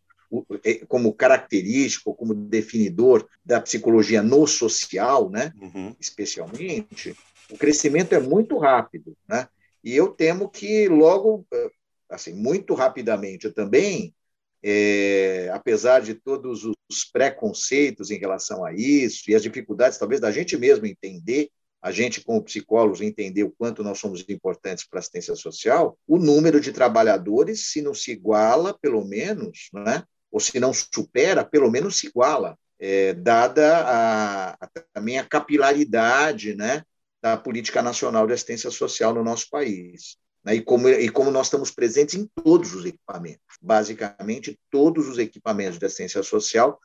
como 0.88 1.14
característico, 1.14 2.14
como 2.14 2.34
definidor 2.34 3.26
da 3.44 3.60
psicologia 3.60 4.22
no 4.22 4.46
social, 4.46 5.30
né, 5.30 5.52
uhum. 5.60 5.94
especialmente, 5.98 7.16
o 7.50 7.56
crescimento 7.56 8.14
é 8.14 8.20
muito 8.20 8.58
rápido, 8.58 9.16
né? 9.26 9.48
E 9.82 9.96
eu 9.96 10.08
temo 10.08 10.50
que 10.50 10.88
logo, 10.88 11.46
eh, 11.52 11.70
assim, 12.10 12.34
muito 12.34 12.74
rapidamente 12.74 13.50
também, 13.50 14.14
é, 14.62 15.50
apesar 15.52 16.00
de 16.00 16.14
todos 16.14 16.64
os 16.64 17.04
preconceitos 17.04 18.10
em 18.10 18.18
relação 18.18 18.64
a 18.64 18.72
isso 18.72 19.30
e 19.30 19.34
as 19.34 19.42
dificuldades, 19.42 19.98
talvez, 19.98 20.20
da 20.20 20.30
gente 20.30 20.56
mesmo 20.56 20.84
entender, 20.84 21.48
a 21.80 21.92
gente, 21.92 22.20
como 22.20 22.42
psicólogos, 22.42 23.00
entender 23.00 23.44
o 23.44 23.54
quanto 23.56 23.84
nós 23.84 23.98
somos 23.98 24.24
importantes 24.28 24.84
para 24.84 24.98
a 24.98 25.00
assistência 25.00 25.36
social, 25.36 25.96
o 26.06 26.18
número 26.18 26.60
de 26.60 26.72
trabalhadores, 26.72 27.70
se 27.70 27.80
não 27.80 27.94
se 27.94 28.10
iguala, 28.10 28.76
pelo 28.76 29.04
menos, 29.04 29.68
né, 29.72 30.02
ou 30.30 30.40
se 30.40 30.58
não 30.60 30.72
supera, 30.72 31.44
pelo 31.44 31.70
menos 31.70 31.96
se 31.96 32.08
iguala, 32.08 32.58
é, 32.78 33.12
dada 33.14 33.78
a, 33.78 34.50
a, 34.52 34.68
também 34.92 35.18
a 35.18 35.24
capilaridade 35.24 36.54
né, 36.54 36.82
da 37.20 37.36
política 37.36 37.82
nacional 37.82 38.26
de 38.26 38.32
assistência 38.32 38.70
social 38.70 39.14
no 39.14 39.24
nosso 39.24 39.48
país. 39.50 40.16
Né, 40.44 40.56
e, 40.56 40.62
como, 40.62 40.88
e 40.88 41.08
como 41.08 41.30
nós 41.30 41.46
estamos 41.46 41.70
presentes 41.70 42.14
em 42.14 42.26
todos 42.42 42.74
os 42.74 42.84
equipamentos. 42.84 43.56
Basicamente, 43.60 44.58
todos 44.70 45.08
os 45.08 45.18
equipamentos 45.18 45.78
de 45.78 45.86
assistência 45.86 46.22
social 46.22 46.78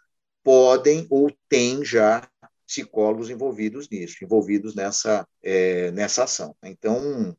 podem 0.44 1.06
ou 1.10 1.32
têm 1.48 1.86
já 1.86 2.28
psicólogos 2.66 3.30
envolvidos 3.30 3.88
nisso, 3.90 4.18
envolvidos 4.24 4.74
nessa, 4.74 5.28
é, 5.44 5.92
nessa 5.92 6.24
ação. 6.24 6.56
Então, 6.64 7.36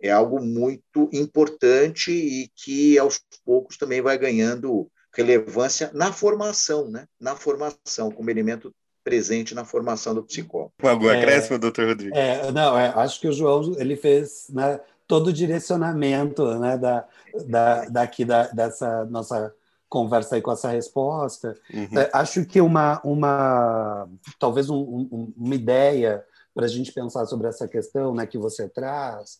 é 0.00 0.10
algo 0.10 0.40
muito 0.40 1.08
importante 1.12 2.12
e 2.12 2.48
que, 2.54 2.98
aos 2.98 3.20
poucos, 3.44 3.76
também 3.76 4.00
vai 4.00 4.16
ganhando 4.16 4.90
relevância 5.16 5.90
na 5.94 6.12
formação, 6.12 6.88
né? 6.88 7.06
na 7.18 7.34
formação, 7.34 8.10
como 8.10 8.30
elemento 8.30 8.72
presente 9.02 9.54
na 9.54 9.64
formação 9.64 10.14
do 10.14 10.22
psicólogo. 10.22 10.72
Algum 10.82 11.08
acréscimo, 11.08 11.56
é, 11.56 11.58
doutor 11.58 11.86
Rodrigo? 11.86 12.14
É, 12.14 12.50
não, 12.50 12.78
é, 12.78 12.88
acho 12.88 13.20
que 13.20 13.28
o 13.28 13.32
João 13.32 13.74
ele 13.78 13.96
fez 13.96 14.48
né, 14.50 14.80
todo 15.06 15.28
o 15.28 15.32
direcionamento 15.32 16.58
né, 16.58 16.76
da, 16.76 17.06
da, 17.46 17.84
daqui 17.84 18.24
da, 18.24 18.48
dessa 18.48 19.04
nossa 19.06 19.54
conversa 19.88 20.34
aí 20.34 20.42
com 20.42 20.52
essa 20.52 20.70
resposta. 20.70 21.54
Uhum. 21.72 21.98
É, 21.98 22.10
acho 22.12 22.44
que 22.44 22.60
uma, 22.60 23.00
uma 23.04 24.08
talvez 24.38 24.68
um, 24.68 24.76
um, 24.76 25.32
uma 25.36 25.54
ideia 25.54 26.24
para 26.52 26.66
a 26.66 26.68
gente 26.68 26.92
pensar 26.92 27.26
sobre 27.26 27.46
essa 27.46 27.68
questão 27.68 28.14
né, 28.14 28.26
que 28.26 28.36
você 28.36 28.68
traz 28.68 29.38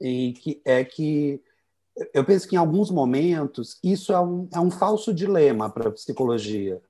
e 0.00 0.34
que 0.34 0.60
é 0.64 0.84
que 0.84 1.42
eu 2.12 2.24
penso 2.24 2.48
que 2.48 2.54
em 2.54 2.58
alguns 2.58 2.90
momentos 2.90 3.78
isso 3.82 4.12
é 4.12 4.20
um, 4.20 4.48
é 4.52 4.60
um 4.60 4.70
falso 4.70 5.12
dilema 5.12 5.70
para 5.70 5.88
a 5.88 5.92
psicologia. 5.92 6.80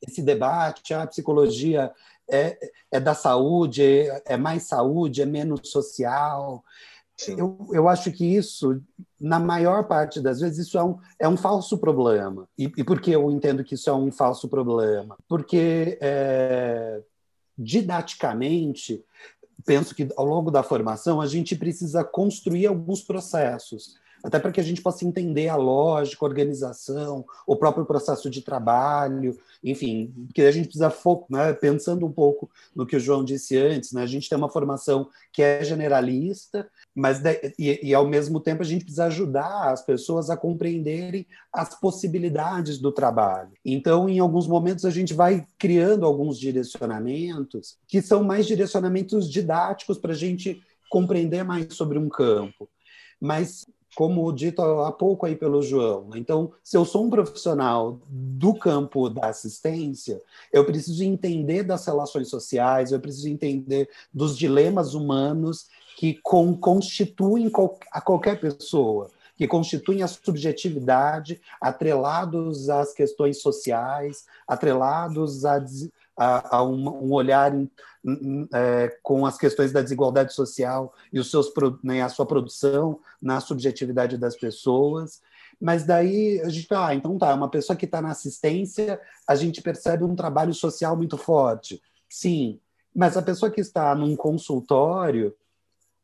Esse 0.00 0.22
debate, 0.22 0.92
a 0.92 1.06
psicologia 1.06 1.92
é, 2.28 2.58
é 2.90 3.00
da 3.00 3.14
saúde, 3.14 3.82
é, 3.82 4.22
é 4.26 4.36
mais 4.36 4.64
saúde, 4.64 5.22
é 5.22 5.26
menos 5.26 5.70
social. 5.70 6.64
Eu, 7.28 7.68
eu 7.72 7.88
acho 7.88 8.10
que 8.10 8.24
isso, 8.24 8.82
na 9.20 9.38
maior 9.38 9.84
parte 9.84 10.20
das 10.20 10.40
vezes, 10.40 10.66
isso 10.66 10.76
é 10.76 10.84
um, 10.84 10.98
é 11.18 11.28
um 11.28 11.36
falso 11.36 11.78
problema. 11.78 12.48
E, 12.58 12.64
e 12.76 12.84
por 12.84 13.00
que 13.00 13.12
eu 13.12 13.30
entendo 13.30 13.64
que 13.64 13.74
isso 13.74 13.88
é 13.88 13.94
um 13.94 14.10
falso 14.10 14.48
problema? 14.48 15.16
Porque, 15.28 15.96
é, 16.00 17.00
didaticamente, 17.56 19.04
penso 19.64 19.94
que 19.94 20.08
ao 20.16 20.26
longo 20.26 20.50
da 20.50 20.62
formação 20.62 21.20
a 21.20 21.26
gente 21.26 21.54
precisa 21.54 22.02
construir 22.02 22.66
alguns 22.66 23.02
processos 23.02 23.96
até 24.24 24.38
para 24.38 24.50
que 24.50 24.60
a 24.60 24.64
gente 24.64 24.80
possa 24.80 25.04
entender 25.04 25.48
a 25.48 25.56
lógica, 25.56 26.24
a 26.24 26.28
organização, 26.28 27.26
o 27.46 27.54
próprio 27.54 27.84
processo 27.84 28.30
de 28.30 28.40
trabalho, 28.40 29.38
enfim, 29.62 30.14
que 30.34 30.40
a 30.40 30.50
gente 30.50 30.64
precisa 30.64 30.88
foco, 30.88 31.26
né, 31.30 31.52
pensando 31.52 32.06
um 32.06 32.10
pouco 32.10 32.50
no 32.74 32.86
que 32.86 32.96
o 32.96 33.00
João 33.00 33.22
disse 33.22 33.54
antes, 33.58 33.92
né, 33.92 34.02
a 34.02 34.06
gente 34.06 34.26
tem 34.26 34.38
uma 34.38 34.48
formação 34.48 35.10
que 35.30 35.42
é 35.42 35.62
generalista, 35.62 36.66
mas 36.94 37.20
e, 37.58 37.88
e, 37.88 37.94
ao 37.94 38.06
mesmo 38.06 38.40
tempo 38.40 38.62
a 38.62 38.64
gente 38.64 38.84
precisa 38.84 39.06
ajudar 39.06 39.70
as 39.70 39.84
pessoas 39.84 40.30
a 40.30 40.36
compreenderem 40.36 41.26
as 41.52 41.78
possibilidades 41.78 42.78
do 42.78 42.90
trabalho. 42.90 43.52
Então, 43.62 44.08
em 44.08 44.20
alguns 44.20 44.48
momentos 44.48 44.86
a 44.86 44.90
gente 44.90 45.12
vai 45.12 45.46
criando 45.58 46.06
alguns 46.06 46.38
direcionamentos 46.38 47.76
que 47.86 48.00
são 48.00 48.24
mais 48.24 48.46
direcionamentos 48.46 49.30
didáticos 49.30 49.98
para 49.98 50.12
a 50.12 50.16
gente 50.16 50.62
compreender 50.88 51.44
mais 51.44 51.74
sobre 51.74 51.98
um 51.98 52.08
campo. 52.08 52.70
Mas 53.20 53.66
como 53.94 54.30
dito 54.32 54.60
há 54.60 54.92
pouco 54.92 55.26
aí 55.26 55.36
pelo 55.36 55.62
João. 55.62 56.08
Né? 56.08 56.18
Então, 56.18 56.52
se 56.62 56.76
eu 56.76 56.84
sou 56.84 57.04
um 57.04 57.10
profissional 57.10 58.00
do 58.08 58.54
campo 58.54 59.08
da 59.08 59.28
assistência, 59.28 60.20
eu 60.52 60.64
preciso 60.64 61.02
entender 61.04 61.62
das 61.62 61.86
relações 61.86 62.28
sociais, 62.28 62.92
eu 62.92 63.00
preciso 63.00 63.28
entender 63.28 63.88
dos 64.12 64.36
dilemas 64.36 64.94
humanos 64.94 65.66
que 65.96 66.14
constituem 66.60 67.50
a 67.92 68.00
qualquer 68.00 68.40
pessoa, 68.40 69.10
que 69.36 69.46
constituem 69.46 70.02
a 70.02 70.08
subjetividade, 70.08 71.40
atrelados 71.60 72.68
às 72.68 72.92
questões 72.92 73.40
sociais, 73.40 74.24
atrelados 74.46 75.44
a, 75.44 75.64
a, 76.16 76.56
a 76.58 76.64
um, 76.64 77.06
um, 77.06 77.12
olhar 77.12 77.52
é, 78.54 78.98
com 79.02 79.26
as 79.26 79.36
questões 79.36 79.72
da 79.72 79.82
desigualdade 79.82 80.32
social 80.32 80.92
e 81.12 81.18
os 81.18 81.30
seus, 81.30 81.52
né, 81.82 82.02
a 82.02 82.08
sua 82.08 82.26
produção 82.26 83.00
na 83.20 83.40
subjetividade 83.40 84.16
das 84.16 84.36
pessoas. 84.36 85.20
Mas 85.60 85.84
daí 85.84 86.40
a 86.40 86.48
gente 86.48 86.66
fala, 86.66 86.88
ah, 86.88 86.94
então 86.94 87.18
tá, 87.18 87.34
uma 87.34 87.48
pessoa 87.48 87.76
que 87.76 87.84
está 87.84 88.02
na 88.02 88.10
assistência, 88.10 89.00
a 89.26 89.34
gente 89.34 89.62
percebe 89.62 90.04
um 90.04 90.16
trabalho 90.16 90.52
social 90.52 90.96
muito 90.96 91.16
forte. 91.16 91.80
Sim, 92.08 92.60
mas 92.94 93.16
a 93.16 93.22
pessoa 93.22 93.50
que 93.50 93.60
está 93.60 93.94
num 93.94 94.14
consultório, 94.14 95.34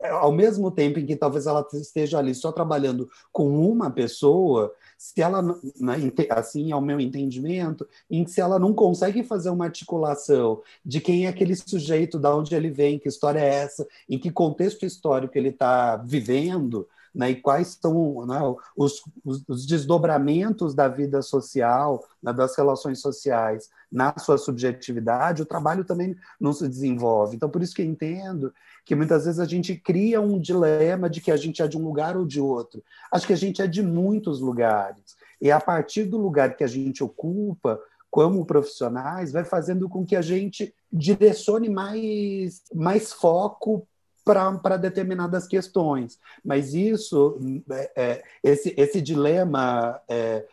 ao 0.02 0.32
mesmo 0.32 0.70
tempo 0.70 0.98
em 0.98 1.06
que 1.06 1.14
talvez 1.14 1.46
ela 1.46 1.66
esteja 1.74 2.18
ali 2.18 2.34
só 2.34 2.50
trabalhando 2.50 3.08
com 3.30 3.48
uma 3.70 3.90
pessoa, 3.90 4.74
se 5.00 5.22
ela, 5.22 5.40
né, 5.40 5.96
assim, 6.28 6.72
ao 6.72 6.80
meu 6.82 7.00
entendimento, 7.00 7.88
em 8.10 8.22
que 8.22 8.30
se 8.30 8.38
ela 8.38 8.58
não 8.58 8.74
consegue 8.74 9.24
fazer 9.24 9.48
uma 9.48 9.64
articulação 9.64 10.60
de 10.84 11.00
quem 11.00 11.24
é 11.24 11.28
aquele 11.30 11.56
sujeito, 11.56 12.18
de 12.18 12.28
onde 12.28 12.54
ele 12.54 12.68
vem, 12.68 12.98
que 12.98 13.08
história 13.08 13.40
é 13.40 13.62
essa, 13.62 13.88
em 14.06 14.18
que 14.18 14.30
contexto 14.30 14.84
histórico 14.84 15.38
ele 15.38 15.48
está 15.48 15.96
vivendo, 15.96 16.86
né, 17.14 17.30
e 17.30 17.36
quais 17.36 17.78
são 17.80 18.26
né, 18.26 18.38
os, 18.76 19.02
os, 19.24 19.42
os, 19.48 19.64
desdobramentos 19.64 20.74
da 20.74 20.86
vida 20.86 21.22
social, 21.22 22.04
né, 22.22 22.30
das 22.30 22.54
relações 22.54 23.00
sociais 23.00 23.70
na 23.90 24.14
sua 24.18 24.36
subjetividade, 24.36 25.40
o 25.40 25.46
trabalho 25.46 25.82
também 25.82 26.14
não 26.38 26.52
se 26.52 26.68
desenvolve. 26.68 27.36
Então, 27.36 27.48
por 27.48 27.62
isso 27.62 27.74
que 27.74 27.80
eu 27.80 27.86
entendo 27.86 28.52
que 28.84 28.94
muitas 28.94 29.24
vezes 29.24 29.40
a 29.40 29.44
gente 29.44 29.76
cria 29.76 30.20
um 30.20 30.38
dilema 30.38 31.08
de 31.08 31.20
que 31.20 31.30
a 31.30 31.36
gente 31.36 31.62
é 31.62 31.68
de 31.68 31.78
um 31.78 31.84
lugar 31.84 32.16
ou 32.16 32.26
de 32.26 32.40
outro. 32.40 32.82
Acho 33.10 33.26
que 33.26 33.32
a 33.32 33.36
gente 33.36 33.62
é 33.62 33.66
de 33.66 33.82
muitos 33.82 34.40
lugares. 34.40 35.16
E 35.40 35.50
a 35.50 35.60
partir 35.60 36.04
do 36.04 36.18
lugar 36.18 36.56
que 36.56 36.64
a 36.64 36.66
gente 36.66 37.02
ocupa, 37.02 37.80
como 38.10 38.44
profissionais, 38.44 39.32
vai 39.32 39.44
fazendo 39.44 39.88
com 39.88 40.04
que 40.04 40.16
a 40.16 40.22
gente 40.22 40.74
direcione 40.92 41.68
mais, 41.68 42.62
mais 42.74 43.12
foco 43.12 43.86
para 44.24 44.76
determinadas 44.76 45.46
questões. 45.46 46.18
Mas 46.44 46.74
isso, 46.74 47.38
é, 47.70 47.92
é, 47.96 48.24
esse, 48.42 48.74
esse 48.76 49.00
dilema 49.00 50.00
é, 50.08 50.44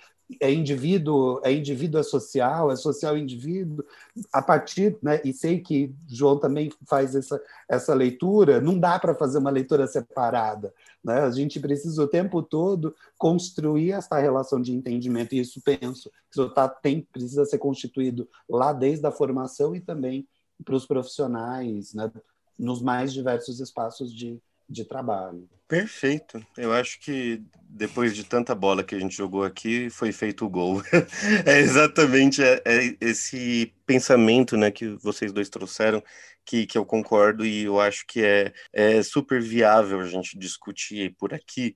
é 0.41 0.51
indivíduo, 0.51 1.39
é 1.43 1.53
indivíduo 1.53 1.99
é 1.99 2.03
social, 2.03 2.69
é 2.69 2.75
social 2.75 3.17
indivíduo, 3.17 3.85
a 4.31 4.41
partir, 4.41 4.97
né, 5.01 5.21
e 5.23 5.31
sei 5.31 5.59
que 5.59 5.93
João 6.07 6.37
também 6.37 6.71
faz 6.85 7.15
essa, 7.15 7.41
essa 7.67 7.93
leitura, 7.93 8.59
não 8.59 8.77
dá 8.77 8.99
para 8.99 9.15
fazer 9.15 9.37
uma 9.37 9.49
leitura 9.49 9.87
separada. 9.87 10.73
Né? 11.03 11.19
A 11.21 11.31
gente 11.31 11.59
precisa 11.59 12.03
o 12.03 12.07
tempo 12.07 12.43
todo 12.43 12.93
construir 13.17 13.91
essa 13.91 14.19
relação 14.19 14.61
de 14.61 14.73
entendimento, 14.73 15.33
e 15.33 15.39
isso 15.39 15.61
penso 15.61 16.09
que 16.09 16.41
isso 16.41 16.49
tá, 16.49 16.67
tem, 16.67 17.01
precisa 17.01 17.45
ser 17.45 17.57
constituído 17.57 18.27
lá 18.49 18.73
desde 18.73 19.05
a 19.07 19.11
formação 19.11 19.73
e 19.75 19.79
também 19.79 20.27
para 20.65 20.75
os 20.75 20.85
profissionais, 20.85 21.93
né, 21.93 22.11
nos 22.59 22.81
mais 22.81 23.13
diversos 23.13 23.61
espaços 23.61 24.13
de, 24.13 24.41
de 24.69 24.85
trabalho. 24.85 25.47
Perfeito. 25.67 26.45
Eu 26.57 26.71
acho 26.71 26.99
que 26.99 27.43
depois 27.69 28.15
de 28.15 28.23
tanta 28.23 28.55
bola 28.55 28.83
que 28.83 28.95
a 28.95 28.99
gente 28.99 29.15
jogou 29.15 29.43
aqui, 29.43 29.89
foi 29.89 30.11
feito 30.11 30.45
o 30.45 30.49
gol. 30.49 30.81
é 31.45 31.59
exatamente 31.59 32.41
é, 32.41 32.61
é 32.65 32.97
esse 33.01 33.73
pensamento 33.85 34.55
né, 34.55 34.71
que 34.71 34.87
vocês 35.01 35.31
dois 35.31 35.49
trouxeram 35.49 36.01
que, 36.45 36.65
que 36.65 36.77
eu 36.77 36.85
concordo 36.85 37.45
e 37.45 37.65
eu 37.65 37.79
acho 37.79 38.05
que 38.07 38.23
é, 38.23 38.53
é 38.71 39.03
super 39.03 39.41
viável 39.41 39.99
a 39.99 40.07
gente 40.07 40.37
discutir 40.37 41.13
por 41.17 41.33
aqui. 41.33 41.75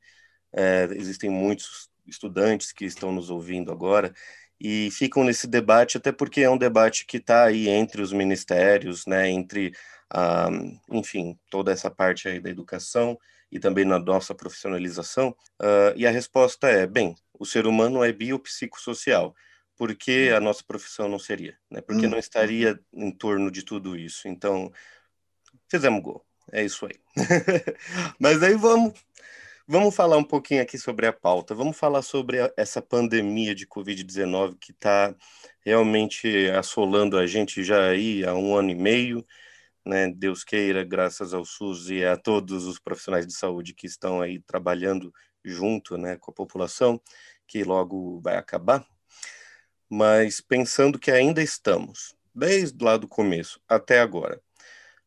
É, 0.54 0.88
existem 0.92 1.30
muitos 1.30 1.90
estudantes 2.08 2.72
que 2.72 2.86
estão 2.86 3.12
nos 3.12 3.30
ouvindo 3.30 3.72
agora 3.72 4.14
e 4.60 4.90
ficam 4.92 5.24
nesse 5.24 5.48
debate, 5.48 5.98
até 5.98 6.12
porque 6.12 6.42
é 6.42 6.50
um 6.50 6.58
debate 6.58 7.06
que 7.06 7.18
está 7.18 7.46
aí 7.46 7.68
entre 7.68 8.02
os 8.02 8.14
ministérios, 8.14 9.06
né, 9.08 9.30
entre, 9.30 9.74
enfim, 10.90 11.38
toda 11.50 11.72
essa 11.72 11.90
parte 11.90 12.28
aí 12.28 12.40
da 12.40 12.50
educação 12.50 13.18
e 13.52 13.60
também 13.60 13.86
na 13.86 14.00
nossa 14.00 14.36
profissionalização? 14.36 15.36
Uh, 15.62 15.96
e 15.96 16.06
a 16.06 16.12
resposta 16.12 16.68
é: 16.68 16.86
bem, 16.86 17.16
o 17.38 17.46
ser 17.46 17.66
humano 17.66 18.04
é 18.04 18.12
biopsicossocial. 18.12 19.36
Por 19.78 19.96
que 19.96 20.30
a 20.30 20.40
nossa 20.40 20.64
profissão 20.64 21.10
não 21.10 21.18
seria? 21.18 21.58
Né? 21.70 21.82
Porque 21.82 22.08
não 22.08 22.20
estaria 22.20 22.80
em 22.94 23.10
torno 23.10 23.50
de 23.50 23.64
tudo 23.64 23.98
isso. 23.98 24.28
Então, 24.28 24.72
fizemos 25.68 26.04
gol. 26.04 26.24
É 26.52 26.64
isso 26.64 26.86
aí. 26.86 27.00
Mas 28.20 28.44
aí 28.44 28.54
vamos, 28.54 28.94
vamos 29.68 29.96
falar 29.96 30.18
um 30.18 30.24
pouquinho 30.24 30.62
aqui 30.62 30.78
sobre 30.78 31.08
a 31.08 31.14
pauta. 31.14 31.56
Vamos 31.56 31.78
falar 31.78 32.04
sobre 32.04 32.42
a, 32.42 32.54
essa 32.56 32.80
pandemia 32.80 33.56
de 33.56 33.66
Covid-19 33.66 34.58
que 34.60 34.72
está 34.72 35.16
realmente 35.66 36.48
assolando 36.52 37.18
a 37.18 37.26
gente 37.26 37.64
já 37.64 37.90
aí 37.90 38.24
há 38.24 38.36
um 38.36 38.56
ano 38.56 38.70
e 38.70 38.76
meio 38.76 39.26
né, 39.86 40.12
Deus 40.12 40.44
queira, 40.44 40.84
graças 40.84 41.34
ao 41.34 41.44
SUS 41.46 41.90
e 41.90 42.04
a 42.06 42.16
todos 42.16 42.66
os 42.66 42.80
profissionais 42.80 43.26
de 43.26 43.34
saúde 43.34 43.74
que 43.74 43.88
estão 43.88 44.22
aí 44.22 44.40
trabalhando 44.40 45.14
junto, 45.44 45.98
né, 45.98 46.18
com 46.18 46.32
a 46.32 46.34
população, 46.34 47.02
que 47.48 47.64
logo 47.64 48.22
vai 48.22 48.38
acabar. 48.38 48.86
Mas 49.90 50.40
pensando 50.40 51.00
que 51.00 51.12
ainda 51.12 51.42
estamos, 51.42 52.16
desde 52.34 52.84
lá 52.84 52.96
do 52.96 53.08
começo 53.08 53.60
até 53.68 54.00
agora, 54.00 54.42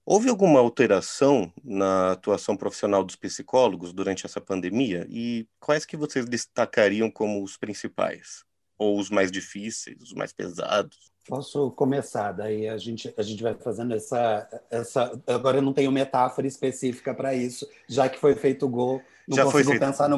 houve 0.04 0.28
alguma 0.28 0.60
alteração 0.60 1.52
na 1.62 2.12
atuação 2.12 2.56
profissional 2.56 3.02
dos 3.02 3.16
psicólogos 3.16 3.92
durante 3.92 4.26
essa 4.26 4.40
pandemia? 4.40 5.06
E 5.08 5.48
quais 5.58 5.86
que 5.86 5.96
vocês 5.96 6.26
destacariam 6.26 7.10
como 7.10 7.42
os 7.42 7.56
principais? 7.56 8.44
Ou 8.76 8.98
os 8.98 9.08
mais 9.08 9.30
difíceis, 9.30 10.02
os 10.02 10.12
mais 10.12 10.32
pesados? 10.32 11.13
Posso 11.26 11.70
começar, 11.70 12.32
daí 12.32 12.68
a 12.68 12.76
gente, 12.76 13.12
a 13.16 13.22
gente 13.22 13.42
vai 13.42 13.54
fazendo 13.54 13.94
essa, 13.94 14.46
essa. 14.70 15.18
Agora 15.26 15.58
eu 15.58 15.62
não 15.62 15.72
tenho 15.72 15.90
metáfora 15.90 16.46
específica 16.46 17.14
para 17.14 17.34
isso, 17.34 17.66
já 17.88 18.08
que 18.08 18.18
foi 18.18 18.34
feito 18.34 18.66
o 18.66 18.68
gol. 18.68 19.00
Não 19.26 19.36
já 19.36 19.44
consigo 19.44 19.78
pensar 19.78 20.08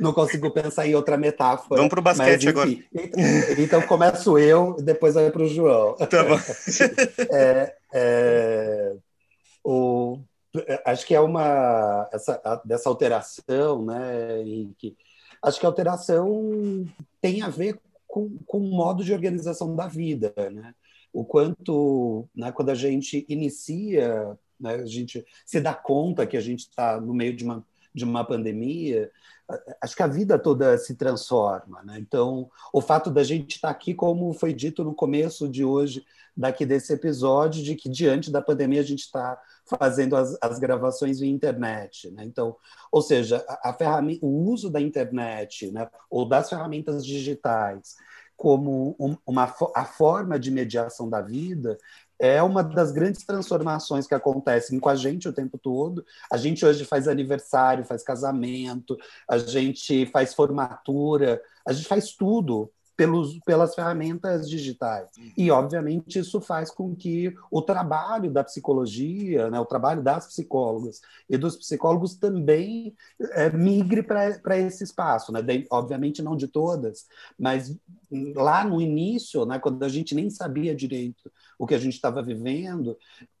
não 0.00 0.12
consigo 0.12 0.50
pensar 0.50 0.86
em 0.86 0.94
outra 0.94 1.16
metáfora. 1.16 1.76
Vamos 1.76 1.90
para 1.90 2.00
o 2.00 2.02
basquete 2.02 2.46
mas, 2.46 2.46
agora. 2.46 2.70
Então, 2.70 3.20
então 3.58 3.82
começo 3.82 4.38
eu, 4.38 4.74
depois 4.80 5.14
vai 5.14 5.30
para 5.30 5.42
o 5.42 5.48
João. 5.48 5.94
Tá 5.94 6.24
bom. 6.24 6.38
é, 7.30 7.76
é, 7.92 8.96
o, 9.62 10.18
acho 10.84 11.06
que 11.06 11.14
é 11.14 11.20
uma 11.20 12.08
essa, 12.12 12.62
dessa 12.64 12.88
alteração, 12.88 13.84
né? 13.84 14.42
Em 14.42 14.74
que, 14.76 14.96
acho 15.42 15.60
que 15.60 15.66
a 15.66 15.68
alteração 15.68 16.86
tem 17.20 17.42
a 17.42 17.48
ver 17.48 17.78
com, 18.14 18.38
com 18.46 18.58
o 18.58 18.70
modo 18.70 19.02
de 19.02 19.12
organização 19.12 19.74
da 19.74 19.88
vida, 19.88 20.32
né? 20.52 20.72
O 21.12 21.24
quanto, 21.24 22.28
né, 22.32 22.52
quando 22.52 22.70
a 22.70 22.74
gente 22.74 23.26
inicia, 23.28 24.38
né, 24.58 24.76
a 24.76 24.86
gente 24.86 25.24
se 25.44 25.60
dá 25.60 25.74
conta 25.74 26.24
que 26.24 26.36
a 26.36 26.40
gente 26.40 26.60
está 26.60 27.00
no 27.00 27.12
meio 27.12 27.34
de 27.34 27.42
uma 27.42 27.66
de 27.94 28.04
uma 28.04 28.24
pandemia, 28.24 29.10
acho 29.80 29.94
que 29.94 30.02
a 30.02 30.06
vida 30.06 30.38
toda 30.38 30.76
se 30.78 30.94
transforma. 30.96 31.82
Né? 31.84 31.98
Então, 31.98 32.50
o 32.72 32.80
fato 32.80 33.10
da 33.10 33.22
gente 33.22 33.56
estar 33.56 33.68
tá 33.68 33.72
aqui, 33.72 33.94
como 33.94 34.32
foi 34.32 34.52
dito 34.52 34.82
no 34.82 34.94
começo 34.94 35.48
de 35.48 35.64
hoje, 35.64 36.04
daqui 36.36 36.66
desse 36.66 36.92
episódio, 36.92 37.62
de 37.62 37.76
que 37.76 37.88
diante 37.88 38.30
da 38.30 38.42
pandemia 38.42 38.80
a 38.80 38.84
gente 38.84 39.02
está 39.02 39.40
fazendo 39.66 40.16
as, 40.16 40.36
as, 40.42 40.58
gravações 40.58 41.20
via 41.20 41.30
internet. 41.30 42.10
Né? 42.10 42.24
Então, 42.24 42.56
ou 42.90 43.00
seja, 43.00 43.44
a, 43.48 43.70
a 43.70 44.00
o 44.20 44.50
uso 44.50 44.68
da 44.68 44.80
internet 44.80 45.70
né, 45.70 45.88
ou 46.10 46.26
das 46.26 46.48
ferramentas 46.48 47.04
digitais 47.06 47.96
como 48.36 48.96
um, 48.98 49.16
uma 49.24 49.54
a 49.74 49.84
forma 49.84 50.38
de 50.38 50.50
mediação 50.50 51.08
da 51.08 51.22
vida 51.22 51.78
é 52.18 52.42
uma 52.42 52.62
das 52.62 52.92
grandes 52.92 53.24
transformações 53.24 54.06
que 54.06 54.14
acontecem 54.14 54.78
com 54.78 54.88
a 54.88 54.94
gente 54.94 55.28
o 55.28 55.32
tempo 55.32 55.58
todo. 55.58 56.04
A 56.30 56.36
gente 56.36 56.64
hoje 56.64 56.84
faz 56.84 57.08
aniversário, 57.08 57.84
faz 57.84 58.02
casamento, 58.02 58.96
a 59.28 59.38
gente 59.38 60.06
faz 60.06 60.34
formatura, 60.34 61.42
a 61.66 61.72
gente 61.72 61.88
faz 61.88 62.12
tudo 62.12 62.70
pelos, 62.96 63.38
pelas 63.40 63.74
ferramentas 63.74 64.48
digitais. 64.48 65.08
Uhum. 65.18 65.32
E, 65.36 65.50
obviamente, 65.50 66.18
isso 66.18 66.40
faz 66.40 66.70
com 66.70 66.94
que 66.94 67.34
o 67.50 67.60
trabalho 67.60 68.30
da 68.30 68.44
psicologia, 68.44 69.50
né, 69.50 69.58
o 69.58 69.66
trabalho 69.66 70.02
das 70.02 70.26
psicólogas 70.26 71.00
e 71.28 71.36
dos 71.36 71.56
psicólogos 71.56 72.14
também 72.14 72.94
é, 73.32 73.50
migre 73.50 74.02
para 74.02 74.58
esse 74.58 74.84
espaço. 74.84 75.32
Né? 75.32 75.42
De, 75.42 75.66
obviamente, 75.70 76.22
não 76.22 76.36
de 76.36 76.48
todas, 76.48 77.06
mas 77.38 77.76
lá 78.34 78.64
no 78.64 78.80
início, 78.80 79.44
né, 79.44 79.58
quando 79.58 79.82
a 79.82 79.88
gente 79.88 80.14
nem 80.14 80.30
sabia 80.30 80.74
direito 80.74 81.30
o 81.58 81.66
que 81.66 81.74
a 81.74 81.78
gente 81.78 81.94
estava 81.94 82.22
vivendo, 82.22 82.96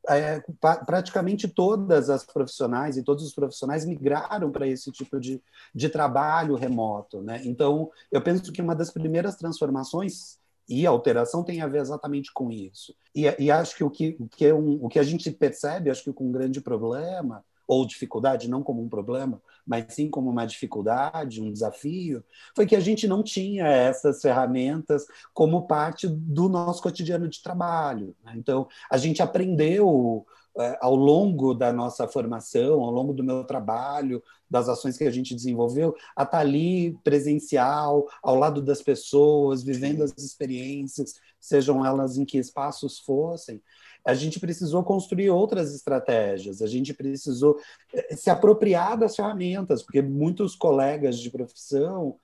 é, 0.08 0.42
praticamente 0.86 1.48
todas 1.48 2.10
as 2.10 2.24
profissionais 2.24 2.96
e 2.96 3.02
todos 3.02 3.24
os 3.24 3.34
profissionais 3.34 3.84
migraram 3.84 4.50
para 4.50 4.66
esse 4.66 4.90
tipo 4.90 5.18
de, 5.18 5.42
de 5.74 5.88
trabalho 5.88 6.54
remoto. 6.54 7.22
Né? 7.22 7.40
Então, 7.44 7.90
eu 8.10 8.20
penso 8.20 8.52
que 8.52 8.62
uma 8.62 8.74
das 8.74 8.90
primeiras 8.90 9.36
transformações 9.36 10.38
e 10.68 10.86
alteração 10.86 11.42
tem 11.42 11.60
a 11.60 11.66
ver 11.66 11.80
exatamente 11.80 12.32
com 12.32 12.50
isso. 12.50 12.94
E, 13.14 13.24
e 13.38 13.50
acho 13.50 13.76
que 13.76 13.84
o 13.84 13.90
que, 13.90 14.16
o 14.18 14.28
que, 14.28 14.46
é 14.46 14.54
um, 14.54 14.84
o 14.84 14.88
que 14.88 14.98
a 14.98 15.02
gente 15.02 15.30
percebe, 15.30 15.90
acho 15.90 16.04
que 16.04 16.12
com 16.12 16.28
um 16.28 16.32
grande 16.32 16.60
problema, 16.60 17.44
ou 17.66 17.86
dificuldade, 17.86 18.48
não 18.48 18.62
como 18.62 18.82
um 18.82 18.88
problema, 18.88 19.40
mas 19.66 19.86
sim 19.88 20.08
como 20.10 20.30
uma 20.30 20.46
dificuldade, 20.46 21.40
um 21.40 21.52
desafio, 21.52 22.22
foi 22.54 22.66
que 22.66 22.76
a 22.76 22.80
gente 22.80 23.06
não 23.08 23.22
tinha 23.22 23.66
essas 23.66 24.20
ferramentas 24.20 25.06
como 25.32 25.66
parte 25.66 26.06
do 26.06 26.48
nosso 26.48 26.82
cotidiano 26.82 27.28
de 27.28 27.42
trabalho. 27.42 28.14
Né? 28.24 28.34
Então, 28.36 28.68
a 28.90 28.98
gente 28.98 29.22
aprendeu 29.22 30.26
é, 30.58 30.78
ao 30.80 30.94
longo 30.94 31.52
da 31.54 31.72
nossa 31.72 32.06
formação, 32.06 32.80
ao 32.80 32.90
longo 32.90 33.12
do 33.12 33.24
meu 33.24 33.44
trabalho, 33.44 34.22
das 34.48 34.68
ações 34.68 34.96
que 34.96 35.04
a 35.04 35.10
gente 35.10 35.34
desenvolveu, 35.34 35.96
a 36.14 36.22
estar 36.22 36.38
ali 36.38 36.96
presencial, 37.02 38.06
ao 38.22 38.36
lado 38.36 38.62
das 38.62 38.80
pessoas, 38.80 39.64
vivendo 39.64 40.02
as 40.02 40.16
experiências, 40.16 41.14
sejam 41.40 41.84
elas 41.84 42.16
em 42.16 42.24
que 42.24 42.38
espaços 42.38 43.00
fossem 43.00 43.60
a 44.04 44.14
gente 44.14 44.38
precisou 44.38 44.84
construir 44.84 45.30
outras 45.30 45.74
estratégias, 45.74 46.60
a 46.60 46.66
gente 46.66 46.92
precisou 46.92 47.58
eh, 47.92 48.14
se 48.14 48.28
apropriar 48.28 48.98
das 48.98 49.16
ferramentas, 49.16 49.82
porque 49.82 50.02
muitos 50.02 50.54
colegas 50.54 51.18
de 51.18 51.30
profissão 51.30 52.16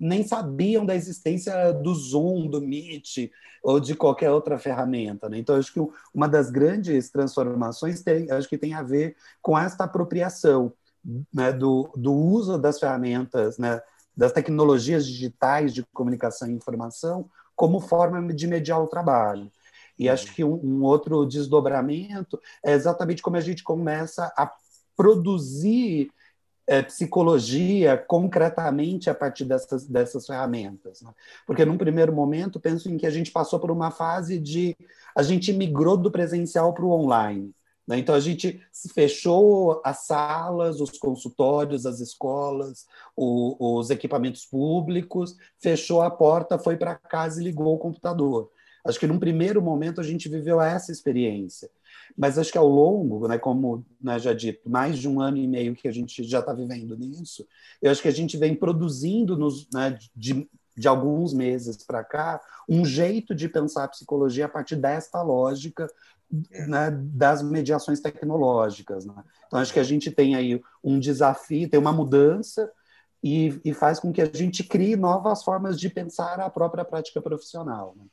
nem 0.00 0.26
sabiam 0.26 0.86
da 0.86 0.94
existência 0.94 1.72
do 1.72 1.94
Zoom, 1.94 2.48
do 2.48 2.60
Meet 2.60 3.30
ou 3.62 3.80
de 3.80 3.94
qualquer 3.94 4.30
outra 4.30 4.58
ferramenta. 4.58 5.28
Né? 5.28 5.38
Então, 5.38 5.56
acho 5.56 5.72
que 5.72 5.80
uma 6.14 6.28
das 6.28 6.50
grandes 6.50 7.10
transformações 7.10 8.02
tem, 8.02 8.30
acho 8.30 8.48
que 8.48 8.58
tem 8.58 8.74
a 8.74 8.82
ver 8.82 9.16
com 9.42 9.58
esta 9.58 9.84
apropriação 9.84 10.72
né, 11.32 11.52
do, 11.52 11.90
do 11.96 12.12
uso 12.12 12.58
das 12.58 12.78
ferramentas, 12.78 13.58
né, 13.58 13.80
das 14.16 14.32
tecnologias 14.32 15.06
digitais 15.06 15.74
de 15.74 15.84
comunicação 15.92 16.48
e 16.48 16.52
informação 16.54 17.28
como 17.56 17.80
forma 17.80 18.32
de 18.32 18.46
mediar 18.46 18.82
o 18.82 18.86
trabalho. 18.86 19.50
E 19.98 20.08
acho 20.08 20.34
que 20.34 20.42
um, 20.42 20.54
um 20.54 20.82
outro 20.82 21.24
desdobramento 21.24 22.40
é 22.64 22.72
exatamente 22.72 23.22
como 23.22 23.36
a 23.36 23.40
gente 23.40 23.62
começa 23.62 24.32
a 24.36 24.52
produzir 24.96 26.10
é, 26.66 26.82
psicologia 26.82 27.96
concretamente 27.96 29.10
a 29.10 29.14
partir 29.14 29.44
dessas, 29.44 29.86
dessas 29.86 30.26
ferramentas. 30.26 31.02
Né? 31.02 31.10
Porque, 31.46 31.64
num 31.64 31.78
primeiro 31.78 32.12
momento, 32.12 32.60
penso 32.60 32.90
em 32.90 32.96
que 32.96 33.06
a 33.06 33.10
gente 33.10 33.30
passou 33.30 33.60
por 33.60 33.70
uma 33.70 33.90
fase 33.90 34.38
de. 34.38 34.76
A 35.14 35.22
gente 35.22 35.52
migrou 35.52 35.96
do 35.96 36.10
presencial 36.10 36.72
para 36.72 36.84
o 36.84 36.90
online. 36.90 37.52
Né? 37.86 37.98
Então, 37.98 38.14
a 38.14 38.20
gente 38.20 38.60
fechou 38.94 39.80
as 39.84 40.06
salas, 40.06 40.80
os 40.80 40.98
consultórios, 40.98 41.84
as 41.84 42.00
escolas, 42.00 42.86
o, 43.14 43.78
os 43.78 43.90
equipamentos 43.90 44.46
públicos, 44.46 45.36
fechou 45.60 46.00
a 46.00 46.10
porta, 46.10 46.58
foi 46.58 46.76
para 46.76 46.94
casa 46.94 47.40
e 47.40 47.44
ligou 47.44 47.74
o 47.74 47.78
computador. 47.78 48.50
Acho 48.84 49.00
que 49.00 49.06
num 49.06 49.18
primeiro 49.18 49.62
momento 49.62 50.00
a 50.00 50.04
gente 50.04 50.28
viveu 50.28 50.60
essa 50.60 50.92
experiência, 50.92 51.70
mas 52.16 52.38
acho 52.38 52.52
que 52.52 52.58
ao 52.58 52.68
longo, 52.68 53.26
né, 53.26 53.38
como 53.38 53.84
né, 54.00 54.18
já 54.18 54.32
dito, 54.34 54.68
mais 54.68 54.98
de 54.98 55.08
um 55.08 55.20
ano 55.20 55.38
e 55.38 55.46
meio 55.46 55.74
que 55.74 55.88
a 55.88 55.92
gente 55.92 56.22
já 56.24 56.40
está 56.40 56.52
vivendo 56.52 56.96
nisso, 56.96 57.46
eu 57.80 57.90
acho 57.90 58.02
que 58.02 58.08
a 58.08 58.12
gente 58.12 58.36
vem 58.36 58.54
produzindo 58.54 59.36
nos, 59.36 59.66
né, 59.72 59.98
de, 60.14 60.46
de 60.76 60.88
alguns 60.88 61.32
meses 61.32 61.82
para 61.84 62.04
cá 62.04 62.40
um 62.68 62.84
jeito 62.84 63.34
de 63.34 63.48
pensar 63.48 63.84
a 63.84 63.88
psicologia 63.88 64.46
a 64.46 64.48
partir 64.48 64.76
desta 64.76 65.22
lógica 65.22 65.88
é. 66.50 66.66
né, 66.66 66.90
das 66.90 67.42
mediações 67.42 68.00
tecnológicas. 68.00 69.04
Né? 69.04 69.14
Então, 69.46 69.58
acho 69.58 69.72
que 69.72 69.80
a 69.80 69.84
gente 69.84 70.10
tem 70.10 70.34
aí 70.34 70.60
um 70.82 70.98
desafio, 70.98 71.68
tem 71.68 71.80
uma 71.80 71.92
mudança 71.92 72.70
e, 73.22 73.58
e 73.64 73.72
faz 73.72 73.98
com 73.98 74.12
que 74.12 74.20
a 74.20 74.26
gente 74.26 74.62
crie 74.62 74.96
novas 74.96 75.42
formas 75.42 75.78
de 75.80 75.88
pensar 75.88 76.40
a 76.40 76.50
própria 76.50 76.84
prática 76.84 77.22
profissional. 77.22 77.94
Né? 77.96 78.04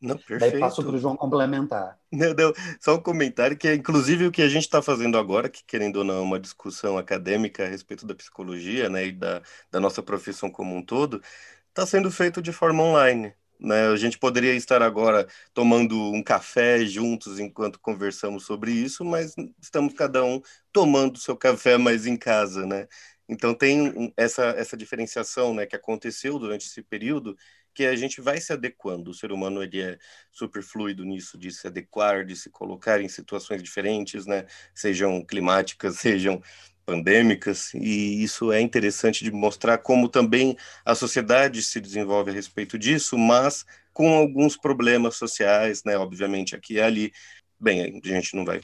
Não, 0.00 0.16
perfeito. 0.16 0.52
Daí 0.52 0.60
passo 0.60 0.82
para 0.82 0.96
o 0.96 0.98
João 0.98 1.16
complementar. 1.16 1.98
Não, 2.12 2.34
não, 2.34 2.52
só 2.80 2.96
um 2.96 3.02
comentário 3.02 3.56
que 3.56 3.68
é 3.68 3.74
inclusive 3.74 4.26
o 4.26 4.32
que 4.32 4.42
a 4.42 4.48
gente 4.48 4.64
está 4.64 4.82
fazendo 4.82 5.16
agora, 5.16 5.48
que 5.48 5.62
querendo 5.64 5.96
ou 5.96 6.04
não 6.04 6.16
é 6.16 6.20
uma 6.20 6.40
discussão 6.40 6.98
acadêmica 6.98 7.64
a 7.64 7.68
respeito 7.68 8.06
da 8.06 8.14
psicologia 8.14 8.88
né, 8.88 9.06
e 9.06 9.12
da, 9.12 9.42
da 9.70 9.78
nossa 9.78 10.02
profissão 10.02 10.50
como 10.50 10.74
um 10.74 10.82
todo, 10.82 11.22
está 11.68 11.86
sendo 11.86 12.10
feito 12.10 12.42
de 12.42 12.52
forma 12.52 12.82
online. 12.82 13.32
Né? 13.60 13.88
A 13.88 13.96
gente 13.96 14.18
poderia 14.18 14.54
estar 14.54 14.82
agora 14.82 15.28
tomando 15.52 15.94
um 16.12 16.22
café 16.22 16.84
juntos 16.84 17.38
enquanto 17.38 17.78
conversamos 17.78 18.44
sobre 18.44 18.72
isso, 18.72 19.04
mas 19.04 19.34
estamos 19.60 19.92
cada 19.94 20.24
um 20.24 20.40
tomando 20.72 21.18
seu 21.18 21.36
café 21.36 21.76
mais 21.76 22.06
em 22.06 22.16
casa, 22.16 22.66
né? 22.66 22.88
Então 23.28 23.54
tem 23.54 24.12
essa, 24.16 24.46
essa 24.46 24.76
diferenciação 24.76 25.54
né, 25.54 25.64
que 25.64 25.76
aconteceu 25.76 26.38
durante 26.38 26.66
esse 26.66 26.82
período 26.82 27.36
que 27.74 27.84
a 27.84 27.96
gente 27.96 28.20
vai 28.20 28.40
se 28.40 28.52
adequando. 28.52 29.10
O 29.10 29.14
ser 29.14 29.32
humano 29.32 29.62
ele 29.62 29.80
é 29.80 29.98
super 30.30 30.62
fluido 30.62 31.04
nisso 31.04 31.38
de 31.38 31.50
se 31.50 31.66
adequar, 31.66 32.24
de 32.24 32.36
se 32.36 32.50
colocar 32.50 33.00
em 33.00 33.08
situações 33.08 33.62
diferentes, 33.62 34.26
né? 34.26 34.46
Sejam 34.74 35.24
climáticas, 35.24 35.96
sejam 36.00 36.42
pandêmicas, 36.84 37.72
e 37.74 38.22
isso 38.22 38.50
é 38.50 38.60
interessante 38.60 39.22
de 39.22 39.30
mostrar 39.30 39.78
como 39.78 40.08
também 40.08 40.56
a 40.84 40.94
sociedade 40.94 41.62
se 41.62 41.80
desenvolve 41.80 42.30
a 42.30 42.34
respeito 42.34 42.76
disso, 42.76 43.16
mas 43.16 43.64
com 43.92 44.12
alguns 44.14 44.56
problemas 44.56 45.16
sociais, 45.16 45.84
né? 45.84 45.96
Obviamente 45.96 46.56
aqui 46.56 46.74
e 46.74 46.80
ali. 46.80 47.12
Bem, 47.58 48.00
a 48.02 48.08
gente 48.08 48.34
não 48.34 48.44
vai 48.44 48.60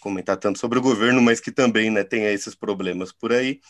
comentar 0.00 0.36
tanto 0.36 0.58
sobre 0.58 0.78
o 0.78 0.82
governo, 0.82 1.22
mas 1.22 1.40
que 1.40 1.50
também 1.50 1.90
né, 1.90 2.04
tem 2.04 2.24
esses 2.26 2.54
problemas 2.54 3.12
por 3.12 3.32
aí 3.32 3.60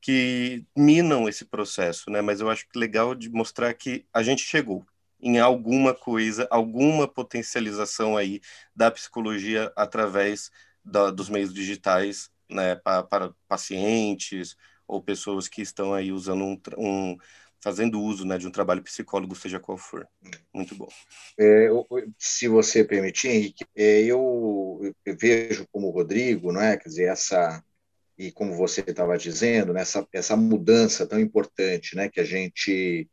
que 0.00 0.64
minam 0.76 1.28
esse 1.28 1.44
processo, 1.44 2.10
né? 2.10 2.20
Mas 2.20 2.40
eu 2.40 2.48
acho 2.48 2.68
que 2.68 2.78
legal 2.78 3.14
de 3.14 3.28
mostrar 3.30 3.72
que 3.74 4.06
a 4.12 4.22
gente 4.22 4.42
chegou 4.42 4.84
em 5.20 5.38
alguma 5.38 5.94
coisa, 5.94 6.48
alguma 6.50 7.06
potencialização 7.06 8.16
aí 8.16 8.40
da 8.74 8.90
psicologia 8.90 9.70
através 9.76 10.50
da, 10.84 11.10
dos 11.10 11.28
meios 11.28 11.52
digitais, 11.52 12.30
né? 12.48 12.76
Para, 12.76 13.02
para, 13.02 13.34
pacientes 13.46 14.56
ou 14.86 15.02
pessoas 15.02 15.48
que 15.48 15.62
estão 15.62 15.94
aí 15.94 16.10
usando 16.10 16.44
um, 16.44 16.60
um 16.78 17.18
fazendo 17.60 18.00
uso 18.00 18.24
né, 18.24 18.38
de 18.38 18.46
um 18.46 18.50
trabalho 18.50 18.82
psicólogo, 18.82 19.36
seja 19.36 19.60
qual 19.60 19.76
for. 19.76 20.08
Muito 20.52 20.74
bom. 20.74 20.88
É, 21.38 21.68
se 22.18 22.48
você 22.48 22.82
permitir, 22.82 23.28
Henrique, 23.28 23.64
é, 23.76 24.00
eu, 24.00 24.80
eu 25.04 25.16
vejo 25.16 25.66
como 25.70 25.90
Rodrigo, 25.90 26.50
não 26.50 26.60
é? 26.60 26.76
Quer 26.76 26.88
dizer, 26.88 27.04
essa 27.04 27.62
e 28.20 28.30
como 28.30 28.54
você 28.54 28.82
estava 28.82 29.16
dizendo, 29.16 29.72
nessa 29.72 30.06
essa 30.12 30.36
mudança 30.36 31.06
tão 31.06 31.18
importante, 31.18 31.96
né, 31.96 32.06
que 32.10 32.20
a 32.20 32.24
gente 32.24 33.08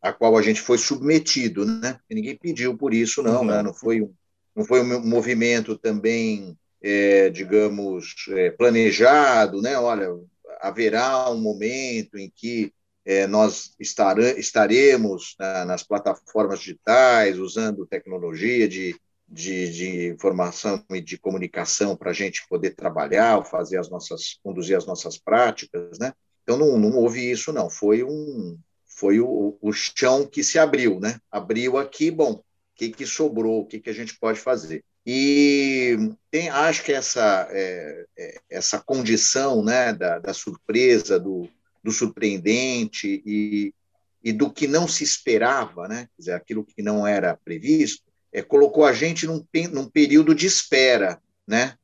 a 0.00 0.12
qual 0.12 0.36
a 0.36 0.42
gente 0.42 0.60
foi 0.60 0.78
submetido, 0.78 1.64
né? 1.64 1.98
E 2.08 2.14
ninguém 2.14 2.36
pediu 2.36 2.76
por 2.76 2.92
isso, 2.92 3.22
não, 3.22 3.40
uhum. 3.40 3.46
né? 3.46 3.62
Não 3.62 3.72
foi 3.74 4.02
um, 4.02 4.14
não 4.54 4.64
foi 4.64 4.82
um 4.82 5.00
movimento 5.00 5.76
também, 5.78 6.56
é, 6.82 7.30
digamos, 7.30 8.14
é, 8.28 8.50
planejado, 8.50 9.62
né? 9.62 9.78
Olha, 9.78 10.14
haverá 10.60 11.30
um 11.30 11.40
momento 11.40 12.18
em 12.18 12.30
que 12.32 12.70
é, 13.04 13.26
nós 13.26 13.74
estaremos 13.80 15.36
nas 15.66 15.82
plataformas 15.82 16.60
digitais 16.60 17.38
usando 17.38 17.86
tecnologia 17.86 18.68
de 18.68 18.94
de, 19.34 19.68
de 19.70 20.06
informação 20.12 20.82
e 20.90 21.00
de 21.00 21.18
comunicação 21.18 21.96
para 21.96 22.10
a 22.10 22.14
gente 22.14 22.46
poder 22.48 22.70
trabalhar, 22.70 23.44
fazer 23.44 23.78
as 23.78 23.90
nossas, 23.90 24.38
conduzir 24.44 24.76
as 24.76 24.86
nossas 24.86 25.18
práticas, 25.18 25.98
né? 25.98 26.12
Então 26.44 26.56
não, 26.56 26.78
não 26.78 26.96
houve 26.96 27.30
isso 27.30 27.52
não, 27.52 27.68
foi 27.68 28.04
um 28.04 28.56
foi 28.86 29.18
o, 29.18 29.58
o 29.60 29.72
chão 29.72 30.24
que 30.24 30.44
se 30.44 30.56
abriu, 30.56 31.00
né? 31.00 31.18
Abriu 31.28 31.76
aqui, 31.76 32.12
bom, 32.12 32.34
o 32.34 32.44
que, 32.76 32.90
que 32.90 33.04
sobrou, 33.04 33.62
o 33.62 33.66
que, 33.66 33.80
que 33.80 33.90
a 33.90 33.94
gente 33.94 34.16
pode 34.20 34.38
fazer? 34.38 34.84
E 35.04 35.98
tem, 36.30 36.48
acho 36.48 36.84
que 36.84 36.92
essa, 36.92 37.48
é, 37.50 38.06
é, 38.16 38.40
essa 38.48 38.80
condição 38.80 39.64
né, 39.64 39.92
da, 39.92 40.20
da 40.20 40.32
surpresa, 40.32 41.18
do, 41.18 41.48
do 41.82 41.90
surpreendente 41.90 43.20
e, 43.26 43.74
e 44.22 44.32
do 44.32 44.48
que 44.48 44.68
não 44.68 44.86
se 44.86 45.02
esperava, 45.02 45.88
né? 45.88 46.08
Quer 46.14 46.20
dizer, 46.20 46.32
aquilo 46.34 46.64
que 46.64 46.80
não 46.80 47.04
era 47.04 47.36
previsto, 47.44 48.13
é, 48.34 48.42
colocou 48.42 48.84
a 48.84 48.92
gente 48.92 49.26
num, 49.26 49.46
num 49.70 49.88
período 49.88 50.34
de 50.34 50.46
espera, 50.46 51.20
né? 51.46 51.78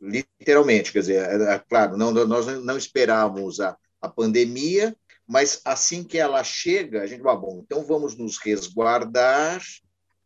literalmente, 0.00 0.90
quer 0.90 1.00
dizer, 1.00 1.28
é, 1.28 1.54
é, 1.54 1.58
claro, 1.58 1.96
não, 1.96 2.10
nós 2.10 2.46
não 2.46 2.76
esperávamos 2.76 3.60
a, 3.60 3.76
a 4.00 4.08
pandemia, 4.08 4.96
mas 5.26 5.60
assim 5.64 6.02
que 6.02 6.18
ela 6.18 6.42
chega, 6.42 7.02
a 7.02 7.06
gente 7.06 7.22
vai, 7.22 7.36
bom, 7.36 7.62
então 7.64 7.84
vamos 7.84 8.16
nos 8.16 8.38
resguardar 8.38 9.62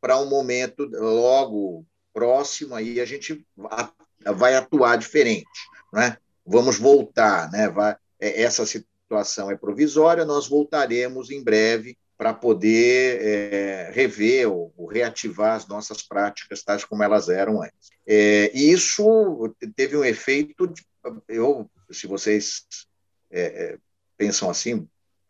para 0.00 0.18
um 0.18 0.28
momento 0.28 0.88
logo 0.92 1.84
próximo, 2.12 2.74
aí 2.74 3.00
a 3.00 3.04
gente 3.04 3.44
vai 4.36 4.54
atuar 4.54 4.96
diferente, 4.96 5.46
né? 5.92 6.16
Vamos 6.46 6.78
voltar, 6.78 7.50
né? 7.50 7.68
Vai, 7.68 7.96
é, 8.20 8.42
essa 8.42 8.64
situação 8.64 9.50
é 9.50 9.56
provisória, 9.56 10.24
nós 10.24 10.48
voltaremos 10.48 11.30
em 11.30 11.42
breve 11.42 11.96
para 12.18 12.34
poder 12.34 13.22
é, 13.22 13.90
rever 13.94 14.50
ou, 14.50 14.74
ou, 14.76 14.86
reativar 14.86 15.54
as 15.54 15.68
nossas 15.68 16.02
práticas 16.02 16.64
tais 16.64 16.84
como 16.84 17.02
elas 17.04 17.28
eram 17.28 17.62
antes. 17.62 17.90
É, 18.04 18.50
e 18.52 18.72
isso 18.72 19.54
teve 19.76 19.96
um 19.96 20.04
efeito, 20.04 20.66
de, 20.66 20.84
eu, 21.28 21.70
se 21.92 22.08
vocês 22.08 22.64
é, 23.30 23.78
pensam 24.16 24.50
assim, 24.50 24.86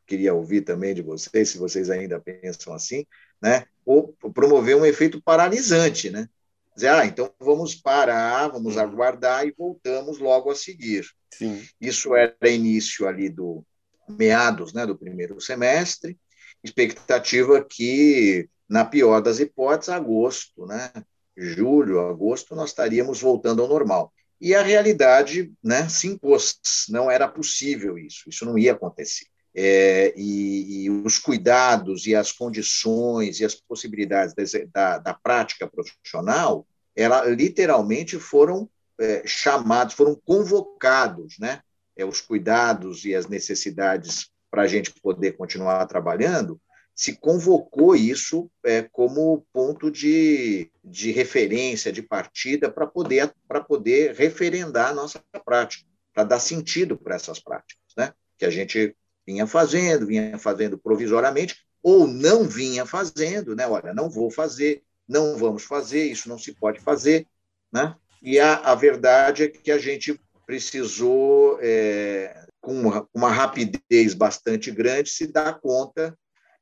queria 0.06 0.32
ouvir 0.32 0.62
também 0.62 0.94
de 0.94 1.02
vocês, 1.02 1.50
se 1.50 1.58
vocês 1.58 1.90
ainda 1.90 2.18
pensam 2.18 2.72
assim, 2.72 3.04
né? 3.40 3.66
Ou 3.84 4.14
promover 4.34 4.74
um 4.74 4.86
efeito 4.86 5.22
paralisante, 5.22 6.08
né? 6.08 6.26
Dizer, 6.74 6.88
ah, 6.88 7.04
então 7.04 7.30
vamos 7.38 7.74
parar, 7.74 8.48
vamos 8.48 8.76
uhum. 8.76 8.82
aguardar 8.82 9.46
e 9.46 9.54
voltamos 9.56 10.18
logo 10.18 10.50
a 10.50 10.54
seguir. 10.54 11.04
Sim. 11.34 11.62
Isso 11.80 12.14
era 12.14 12.34
início 12.48 13.06
ali 13.06 13.28
do 13.28 13.62
meados, 14.08 14.72
né, 14.72 14.86
do 14.86 14.96
primeiro 14.96 15.38
semestre, 15.38 16.16
expectativa 16.62 17.64
que, 17.64 18.48
na 18.68 18.84
pior 18.84 19.20
das 19.20 19.38
hipóteses, 19.38 19.88
agosto, 19.88 20.66
né, 20.66 20.90
julho, 21.36 22.00
agosto, 22.00 22.54
nós 22.54 22.70
estaríamos 22.70 23.20
voltando 23.20 23.62
ao 23.62 23.68
normal. 23.68 24.12
E 24.40 24.54
a 24.54 24.62
realidade 24.62 25.52
né, 25.62 25.88
se 25.88 26.06
impôs, 26.06 26.58
não 26.88 27.10
era 27.10 27.26
possível 27.26 27.98
isso, 27.98 28.28
isso 28.28 28.44
não 28.44 28.58
ia 28.58 28.72
acontecer. 28.72 29.26
É, 29.54 30.14
e, 30.16 30.84
e, 30.84 30.90
os 30.90 31.18
cuidados 31.18 32.06
e 32.06 32.14
as 32.14 32.30
condições 32.30 33.40
e 33.40 33.44
as 33.44 33.54
possibilidades 33.54 34.34
da, 34.72 34.98
da 34.98 35.14
prática 35.14 35.66
profissional, 35.66 36.66
ela 36.94 37.24
literalmente 37.24 38.18
foram 38.18 38.70
é, 39.00 39.22
chamados, 39.26 39.94
foram 39.94 40.14
convocados, 40.24 41.36
né? 41.38 41.60
É, 41.96 42.04
os 42.04 42.20
cuidados 42.20 43.04
e 43.04 43.14
as 43.14 43.26
necessidades 43.26 44.30
para 44.50 44.62
a 44.62 44.66
gente 44.66 44.92
poder 45.00 45.32
continuar 45.32 45.84
trabalhando, 45.86 46.60
se 46.98 47.16
convocou 47.16 47.94
isso 47.94 48.50
é, 48.64 48.82
como 48.82 49.46
ponto 49.52 49.88
de, 49.88 50.68
de 50.82 51.12
referência, 51.12 51.92
de 51.92 52.02
partida, 52.02 52.68
para 52.68 52.88
poder, 52.88 53.32
poder 53.68 54.16
referendar 54.16 54.90
a 54.90 54.94
nossa 54.94 55.22
prática, 55.44 55.88
para 56.12 56.24
dar 56.24 56.40
sentido 56.40 56.96
para 56.96 57.14
essas 57.14 57.38
práticas, 57.38 57.84
né? 57.96 58.12
que 58.36 58.44
a 58.44 58.50
gente 58.50 58.96
vinha 59.24 59.46
fazendo, 59.46 60.08
vinha 60.08 60.36
fazendo 60.38 60.76
provisoriamente, 60.76 61.64
ou 61.84 62.08
não 62.08 62.42
vinha 62.42 62.84
fazendo, 62.84 63.54
né? 63.54 63.68
olha, 63.68 63.94
não 63.94 64.10
vou 64.10 64.28
fazer, 64.28 64.82
não 65.06 65.36
vamos 65.36 65.62
fazer, 65.62 66.04
isso 66.04 66.28
não 66.28 66.36
se 66.36 66.52
pode 66.52 66.80
fazer, 66.80 67.28
né? 67.72 67.94
e 68.20 68.40
a, 68.40 68.56
a 68.56 68.74
verdade 68.74 69.44
é 69.44 69.48
que 69.48 69.70
a 69.70 69.78
gente 69.78 70.20
precisou 70.44 71.60
é, 71.62 72.47
com 72.68 73.08
uma, 73.14 73.32
rapidez 73.32 74.12
bastante 74.12 74.70
grande, 74.70 75.08
se 75.08 75.26
dá 75.26 75.54
conta 75.54 76.14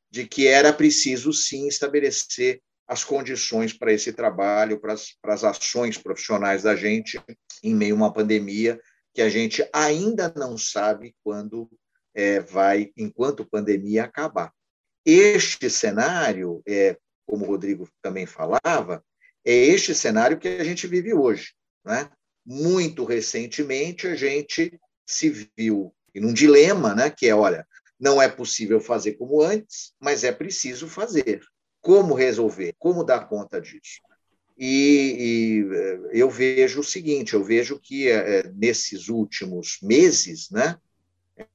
de 0.09 0.25
que 0.25 0.47
era 0.47 0.71
preciso, 0.71 1.33
sim, 1.33 1.67
estabelecer 1.67 2.61
as 2.87 3.03
condições 3.03 3.73
para 3.73 3.91
esse 3.91 4.13
trabalho, 4.13 4.79
para 4.79 4.93
as, 4.93 5.17
para 5.21 5.33
as 5.33 5.43
ações 5.43 5.97
profissionais 5.97 6.63
da 6.63 6.77
gente 6.77 7.21
em 7.61 7.75
meio 7.75 7.93
a 7.95 7.97
uma 7.97 8.13
pandemia 8.13 8.79
que 9.13 9.21
a 9.21 9.27
gente 9.27 9.67
ainda 9.73 10.33
não 10.33 10.57
sabe 10.57 11.13
quando 11.25 11.69
é, 12.15 12.39
vai, 12.39 12.89
enquanto 12.95 13.45
pandemia 13.45 14.05
acabar. 14.05 14.53
Este 15.05 15.69
cenário, 15.69 16.61
é, 16.65 16.97
como 17.25 17.43
o 17.43 17.47
Rodrigo 17.49 17.89
também 18.01 18.25
falava, 18.25 19.03
é 19.43 19.53
este 19.53 19.93
cenário 19.93 20.39
que 20.39 20.47
a 20.47 20.63
gente 20.63 20.87
vive 20.87 21.13
hoje. 21.13 21.53
Né? 21.83 22.09
Muito 22.45 23.03
recentemente, 23.03 24.07
a 24.07 24.15
gente 24.15 24.79
se 25.05 25.49
viu 25.57 25.93
em 26.17 26.25
um 26.25 26.33
dilema, 26.33 26.95
né, 26.95 27.09
que 27.09 27.27
é, 27.27 27.35
olha, 27.35 27.65
não 27.99 28.21
é 28.21 28.27
possível 28.27 28.79
fazer 28.79 29.13
como 29.13 29.41
antes, 29.41 29.93
mas 29.99 30.23
é 30.23 30.31
preciso 30.31 30.87
fazer. 30.87 31.41
Como 31.81 32.13
resolver? 32.13 32.73
Como 32.77 33.03
dar 33.03 33.27
conta 33.27 33.61
disso? 33.61 34.01
E, 34.57 35.15
e 35.19 35.75
eh, 35.75 35.99
eu 36.13 36.29
vejo 36.29 36.79
o 36.79 36.83
seguinte, 36.83 37.33
eu 37.33 37.43
vejo 37.43 37.79
que 37.79 38.09
é, 38.09 38.51
nesses 38.55 39.07
últimos 39.07 39.79
meses, 39.81 40.49
né, 40.49 40.77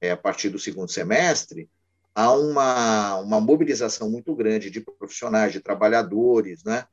é, 0.01 0.13
a 0.13 0.17
partir 0.17 0.49
do 0.49 0.59
segundo 0.59 0.91
semestre, 0.91 1.69
há 2.15 2.33
uma, 2.33 3.17
uma 3.17 3.41
mobilização 3.41 4.09
muito 4.09 4.35
grande 4.35 4.71
de 4.71 4.81
profissionais, 4.81 5.53
de 5.53 5.61
trabalhadores, 5.61 6.63
né, 6.63 6.85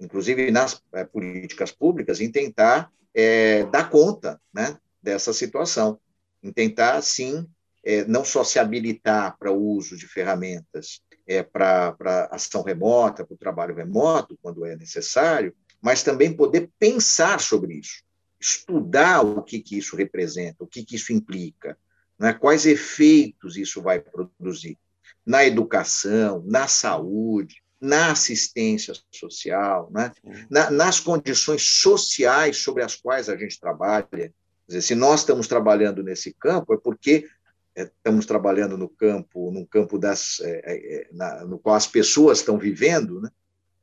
inclusive 0.00 0.50
nas 0.50 0.82
políticas 1.12 1.70
públicas, 1.70 2.20
em 2.20 2.30
tentar 2.30 2.90
é, 3.14 3.64
dar 3.64 3.90
conta 3.90 4.40
né, 4.52 4.78
dessa 5.02 5.32
situação 5.32 5.98
em 6.42 6.52
tentar, 6.52 7.00
sim, 7.02 7.46
é, 7.84 8.04
não 8.04 8.24
só 8.24 8.44
se 8.44 8.58
habilitar 8.58 9.36
para 9.38 9.50
o 9.50 9.60
uso 9.60 9.96
de 9.96 10.06
ferramentas 10.06 11.00
é, 11.26 11.42
para 11.42 12.28
ação 12.30 12.62
remota, 12.62 13.24
para 13.24 13.34
o 13.34 13.38
trabalho 13.38 13.74
remoto, 13.74 14.38
quando 14.42 14.64
é 14.64 14.76
necessário, 14.76 15.54
mas 15.80 16.02
também 16.02 16.32
poder 16.32 16.70
pensar 16.78 17.40
sobre 17.40 17.74
isso, 17.74 18.02
estudar 18.38 19.22
o 19.22 19.42
que, 19.42 19.60
que 19.60 19.78
isso 19.78 19.96
representa, 19.96 20.64
o 20.64 20.66
que, 20.66 20.84
que 20.84 20.96
isso 20.96 21.12
implica, 21.12 21.78
né? 22.18 22.32
quais 22.32 22.66
efeitos 22.66 23.56
isso 23.56 23.80
vai 23.80 24.00
produzir 24.00 24.78
na 25.24 25.44
educação, 25.44 26.42
na 26.46 26.66
saúde, 26.66 27.62
na 27.80 28.12
assistência 28.12 28.92
social, 29.10 29.90
né? 29.90 30.12
Na, 30.50 30.70
nas 30.70 31.00
condições 31.00 31.62
sociais 31.62 32.58
sobre 32.58 32.82
as 32.82 32.94
quais 32.94 33.28
a 33.28 33.36
gente 33.36 33.58
trabalha, 33.58 34.34
dizer, 34.70 34.82
se 34.82 34.94
nós 34.94 35.20
estamos 35.20 35.48
trabalhando 35.48 36.02
nesse 36.02 36.32
campo, 36.32 36.74
é 36.74 36.76
porque 36.76 37.28
é, 37.74 37.82
estamos 37.82 38.26
trabalhando 38.26 38.76
no 38.76 38.88
campo, 38.88 39.50
num 39.50 39.64
campo 39.64 39.98
das, 39.98 40.40
é, 40.40 40.50
é, 40.64 40.94
é, 40.94 41.08
na, 41.12 41.44
no 41.44 41.58
qual 41.58 41.76
as 41.76 41.86
pessoas 41.86 42.38
estão 42.38 42.58
vivendo, 42.58 43.20
né? 43.20 43.30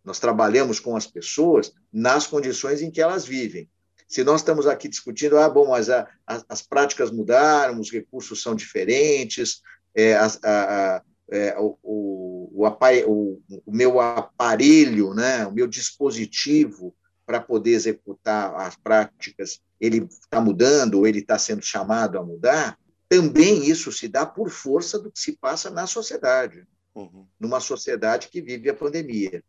nós 0.03 0.19
trabalhamos 0.19 0.79
com 0.79 0.95
as 0.95 1.05
pessoas 1.05 1.73
nas 1.91 2.25
condições 2.25 2.81
em 2.81 2.89
que 2.89 3.01
elas 3.01 3.25
vivem. 3.25 3.69
Se 4.07 4.23
nós 4.23 4.39
estamos 4.39 4.65
aqui 4.65 4.87
discutindo, 4.87 5.37
ah, 5.37 5.49
bom, 5.49 5.67
mas 5.69 5.89
a, 5.89 6.07
a, 6.25 6.41
as 6.47 6.61
práticas 6.61 7.11
mudaram, 7.11 7.79
os 7.79 7.91
recursos 7.91 8.41
são 8.41 8.55
diferentes, 8.55 9.61
é, 9.93 10.15
a, 10.15 11.03
é, 11.29 11.59
o, 11.59 11.77
o, 11.83 12.65
o, 12.65 13.41
o, 13.65 13.71
meu 13.71 13.99
aparelho, 13.99 15.13
né, 15.13 15.45
o 15.45 15.51
meu 15.51 15.67
dispositivo 15.67 16.95
para 17.27 17.41
poder 17.41 17.71
executar 17.71 18.55
as 18.55 18.77
práticas 18.77 19.59
ele 19.81 20.07
está 20.09 20.39
mudando 20.39 20.95
ou 20.95 21.05
ele 21.05 21.19
está 21.19 21.37
sendo 21.37 21.61
chamado 21.61 22.17
a 22.17 22.23
mudar, 22.23 22.79
também 23.09 23.69
isso 23.69 23.91
se 23.91 24.07
dá 24.07 24.25
por 24.25 24.49
força 24.49 24.97
do 24.97 25.11
que 25.11 25.19
se 25.19 25.33
passa 25.33 25.69
na 25.69 25.85
sociedade, 25.85 26.65
uhum. 26.95 27.27
numa 27.37 27.59
sociedade 27.59 28.29
que 28.29 28.41
vive 28.41 28.69
a 28.69 28.73
pandemia. 28.73 29.43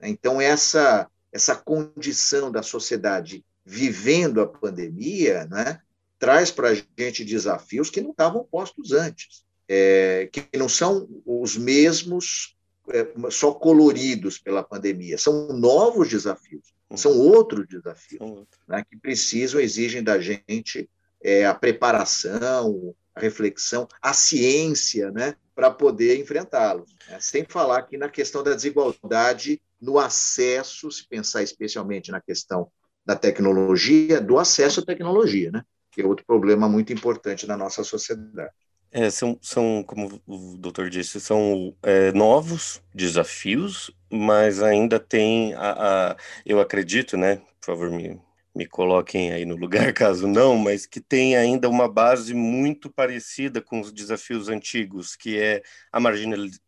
Então, 0.00 0.40
essa, 0.40 1.06
essa 1.30 1.54
condição 1.54 2.50
da 2.50 2.62
sociedade 2.62 3.44
vivendo 3.64 4.40
a 4.40 4.46
pandemia 4.46 5.46
né, 5.46 5.80
traz 6.18 6.50
para 6.50 6.70
a 6.70 6.74
gente 6.74 7.24
desafios 7.24 7.90
que 7.90 8.00
não 8.00 8.10
estavam 8.10 8.42
postos 8.42 8.92
antes, 8.92 9.44
é, 9.68 10.28
que 10.32 10.48
não 10.58 10.68
são 10.68 11.08
os 11.26 11.56
mesmos 11.58 12.56
é, 12.88 13.06
só 13.30 13.52
coloridos 13.52 14.38
pela 14.38 14.62
pandemia, 14.62 15.16
são 15.18 15.52
novos 15.52 16.08
desafios. 16.08 16.72
São 16.96 17.18
outros 17.18 17.66
desafios 17.66 18.46
né, 18.68 18.84
que 18.88 18.96
precisam, 18.96 19.60
exigem 19.60 20.02
da 20.02 20.20
gente 20.20 20.88
é, 21.22 21.46
a 21.46 21.54
preparação, 21.54 22.94
a 23.14 23.20
reflexão, 23.20 23.86
a 24.00 24.12
ciência, 24.12 25.10
né, 25.10 25.34
para 25.54 25.70
poder 25.70 26.18
enfrentá-los. 26.18 26.94
Né? 27.08 27.18
Sem 27.20 27.44
falar 27.44 27.78
aqui 27.78 27.96
na 27.96 28.08
questão 28.08 28.42
da 28.42 28.54
desigualdade 28.54 29.60
no 29.80 29.98
acesso, 29.98 30.90
se 30.90 31.06
pensar 31.06 31.42
especialmente 31.42 32.10
na 32.10 32.20
questão 32.20 32.70
da 33.04 33.16
tecnologia, 33.16 34.20
do 34.20 34.38
acesso 34.38 34.80
à 34.80 34.84
tecnologia, 34.84 35.50
né, 35.50 35.62
que 35.90 36.02
é 36.02 36.06
outro 36.06 36.24
problema 36.24 36.68
muito 36.68 36.92
importante 36.92 37.46
na 37.46 37.56
nossa 37.56 37.82
sociedade. 37.84 38.50
É, 38.92 39.08
são, 39.08 39.38
são, 39.40 39.82
como 39.82 40.20
o 40.26 40.56
doutor 40.58 40.90
disse, 40.90 41.18
são 41.18 41.74
é, 41.82 42.12
novos 42.12 42.82
desafios, 42.94 43.90
mas 44.10 44.62
ainda 44.62 45.00
tem 45.00 45.54
a, 45.54 46.10
a, 46.12 46.16
eu 46.44 46.60
acredito, 46.60 47.16
né? 47.16 47.36
Por 47.58 47.66
favor, 47.66 47.90
me 47.90 48.20
me 48.54 48.66
coloquem 48.66 49.32
aí 49.32 49.44
no 49.44 49.56
lugar 49.56 49.92
caso 49.94 50.26
não, 50.26 50.56
mas 50.56 50.86
que 50.86 51.00
tem 51.00 51.36
ainda 51.36 51.68
uma 51.68 51.88
base 51.88 52.34
muito 52.34 52.90
parecida 52.90 53.60
com 53.60 53.80
os 53.80 53.92
desafios 53.92 54.48
antigos, 54.48 55.16
que 55.16 55.38
é 55.38 55.62
a 55.90 55.98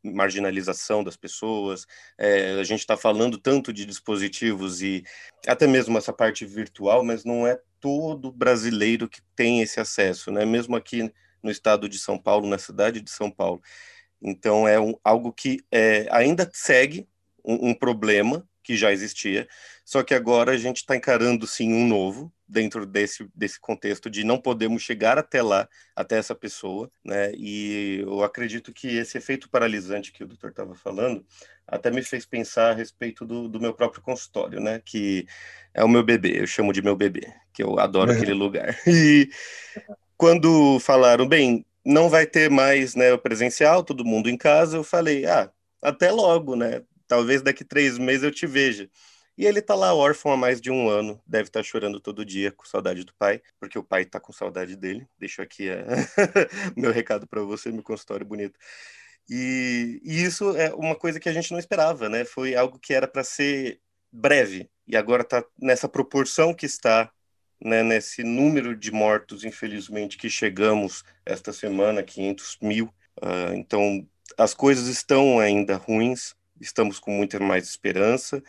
marginalização 0.02 1.04
das 1.04 1.16
pessoas. 1.16 1.86
É, 2.18 2.52
a 2.52 2.64
gente 2.64 2.80
está 2.80 2.96
falando 2.96 3.38
tanto 3.38 3.72
de 3.72 3.84
dispositivos 3.84 4.82
e 4.82 5.04
até 5.46 5.66
mesmo 5.66 5.98
essa 5.98 6.12
parte 6.12 6.44
virtual, 6.46 7.04
mas 7.04 7.24
não 7.24 7.46
é 7.46 7.58
todo 7.80 8.32
brasileiro 8.32 9.08
que 9.08 9.20
tem 9.36 9.60
esse 9.60 9.78
acesso, 9.78 10.30
né? 10.30 10.44
Mesmo 10.46 10.74
aqui 10.74 11.12
no 11.44 11.50
estado 11.50 11.88
de 11.88 11.98
São 11.98 12.18
Paulo, 12.18 12.48
na 12.48 12.58
cidade 12.58 13.00
de 13.00 13.10
São 13.10 13.30
Paulo. 13.30 13.62
Então 14.20 14.66
é 14.66 14.80
um, 14.80 14.94
algo 15.04 15.32
que 15.32 15.60
é, 15.70 16.08
ainda 16.10 16.50
segue 16.52 17.06
um, 17.44 17.70
um 17.70 17.74
problema 17.74 18.48
que 18.62 18.74
já 18.74 18.90
existia, 18.90 19.46
só 19.84 20.02
que 20.02 20.14
agora 20.14 20.52
a 20.52 20.56
gente 20.56 20.78
está 20.78 20.96
encarando 20.96 21.46
sim 21.46 21.74
um 21.74 21.86
novo 21.86 22.32
dentro 22.48 22.86
desse, 22.86 23.28
desse 23.34 23.60
contexto 23.60 24.08
de 24.08 24.24
não 24.24 24.40
podemos 24.40 24.82
chegar 24.82 25.18
até 25.18 25.42
lá, 25.42 25.68
até 25.94 26.16
essa 26.16 26.34
pessoa, 26.34 26.90
né? 27.04 27.32
E 27.34 28.00
eu 28.00 28.24
acredito 28.24 28.72
que 28.72 28.96
esse 28.96 29.18
efeito 29.18 29.50
paralisante 29.50 30.12
que 30.12 30.24
o 30.24 30.26
doutor 30.26 30.48
estava 30.48 30.74
falando 30.74 31.26
até 31.66 31.90
me 31.90 32.02
fez 32.02 32.24
pensar 32.24 32.70
a 32.70 32.74
respeito 32.74 33.26
do, 33.26 33.48
do 33.48 33.60
meu 33.60 33.74
próprio 33.74 34.02
consultório, 34.02 34.60
né? 34.60 34.80
Que 34.82 35.26
é 35.74 35.84
o 35.84 35.88
meu 35.88 36.02
bebê, 36.02 36.40
eu 36.40 36.46
chamo 36.46 36.72
de 36.72 36.80
meu 36.80 36.96
bebê, 36.96 37.30
que 37.52 37.62
eu 37.62 37.78
adoro 37.78 38.10
uhum. 38.10 38.16
aquele 38.22 38.32
lugar. 38.32 38.78
E 38.86 39.28
quando 40.16 40.78
falaram, 40.80 41.26
bem, 41.26 41.64
não 41.84 42.08
vai 42.08 42.26
ter 42.26 42.50
mais 42.50 42.94
né, 42.94 43.12
o 43.12 43.18
presencial, 43.18 43.82
todo 43.82 44.04
mundo 44.04 44.30
em 44.30 44.36
casa, 44.36 44.76
eu 44.76 44.84
falei, 44.84 45.26
ah, 45.26 45.50
até 45.82 46.10
logo, 46.10 46.56
né? 46.56 46.82
Talvez 47.06 47.42
daqui 47.42 47.64
três 47.64 47.98
meses 47.98 48.22
eu 48.22 48.30
te 48.30 48.46
veja. 48.46 48.88
E 49.36 49.44
ele 49.44 49.60
tá 49.60 49.74
lá 49.74 49.92
órfão 49.92 50.32
há 50.32 50.36
mais 50.36 50.60
de 50.60 50.70
um 50.70 50.88
ano, 50.88 51.20
deve 51.26 51.48
estar 51.48 51.60
tá 51.60 51.64
chorando 51.64 52.00
todo 52.00 52.24
dia 52.24 52.52
com 52.52 52.64
saudade 52.64 53.04
do 53.04 53.12
pai, 53.14 53.42
porque 53.58 53.78
o 53.78 53.82
pai 53.82 54.04
tá 54.04 54.20
com 54.20 54.32
saudade 54.32 54.76
dele. 54.76 55.06
Deixo 55.18 55.42
aqui 55.42 55.68
o 56.76 56.80
meu 56.80 56.92
recado 56.92 57.26
para 57.26 57.42
você, 57.42 57.70
meu 57.72 57.82
consultório 57.82 58.24
bonito. 58.24 58.58
E, 59.28 60.00
e, 60.04 60.22
isso 60.22 60.56
é 60.56 60.72
uma 60.74 60.94
coisa 60.94 61.18
que 61.18 61.28
a 61.28 61.32
gente 61.32 61.50
não 61.50 61.58
esperava, 61.58 62.08
né? 62.08 62.24
Foi 62.24 62.54
algo 62.54 62.78
que 62.78 62.94
era 62.94 63.08
para 63.08 63.24
ser 63.24 63.80
breve 64.12 64.70
e 64.86 64.96
agora 64.96 65.22
está 65.22 65.44
nessa 65.60 65.88
proporção 65.88 66.54
que 66.54 66.66
está, 66.66 67.10
né? 67.64 67.82
Nesse 67.82 68.22
número 68.22 68.76
de 68.76 68.92
mortos, 68.92 69.44
infelizmente, 69.44 70.18
que 70.18 70.28
chegamos 70.28 71.02
esta 71.24 71.52
semana, 71.52 72.02
500 72.02 72.58
mil. 72.60 72.86
Uh, 73.20 73.54
então, 73.54 74.06
as 74.36 74.54
coisas 74.54 74.86
estão 74.88 75.38
ainda 75.40 75.76
ruins, 75.76 76.36
estamos 76.60 76.98
com 76.98 77.10
muita 77.10 77.40
mais 77.40 77.64
esperança 77.64 78.42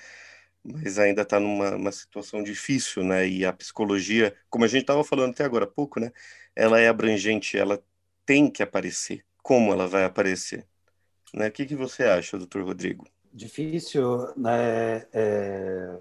mas 0.66 0.98
ainda 0.98 1.22
está 1.22 1.40
numa 1.40 1.92
situação 1.92 2.42
difícil, 2.42 3.04
né? 3.04 3.28
E 3.28 3.46
a 3.46 3.54
psicologia, 3.54 4.36
como 4.50 4.66
a 4.66 4.68
gente 4.68 4.82
estava 4.82 5.04
falando 5.04 5.32
até 5.32 5.44
agora 5.44 5.66
há 5.66 5.68
pouco, 5.68 6.00
né? 6.00 6.12
Ela 6.56 6.80
é 6.80 6.88
abrangente, 6.88 7.56
ela 7.56 7.82
tem 8.26 8.50
que 8.50 8.64
aparecer. 8.64 9.24
Como 9.44 9.72
ela 9.72 9.88
vai 9.88 10.04
aparecer? 10.04 10.66
Né? 11.32 11.50
O 11.50 11.52
que, 11.52 11.68
que 11.68 11.76
você 11.76 12.04
acha, 12.04 12.38
doutor 12.38 12.64
Rodrigo? 12.64 13.06
Difícil, 13.32 14.34
né? 14.36 15.06
É, 15.14 15.98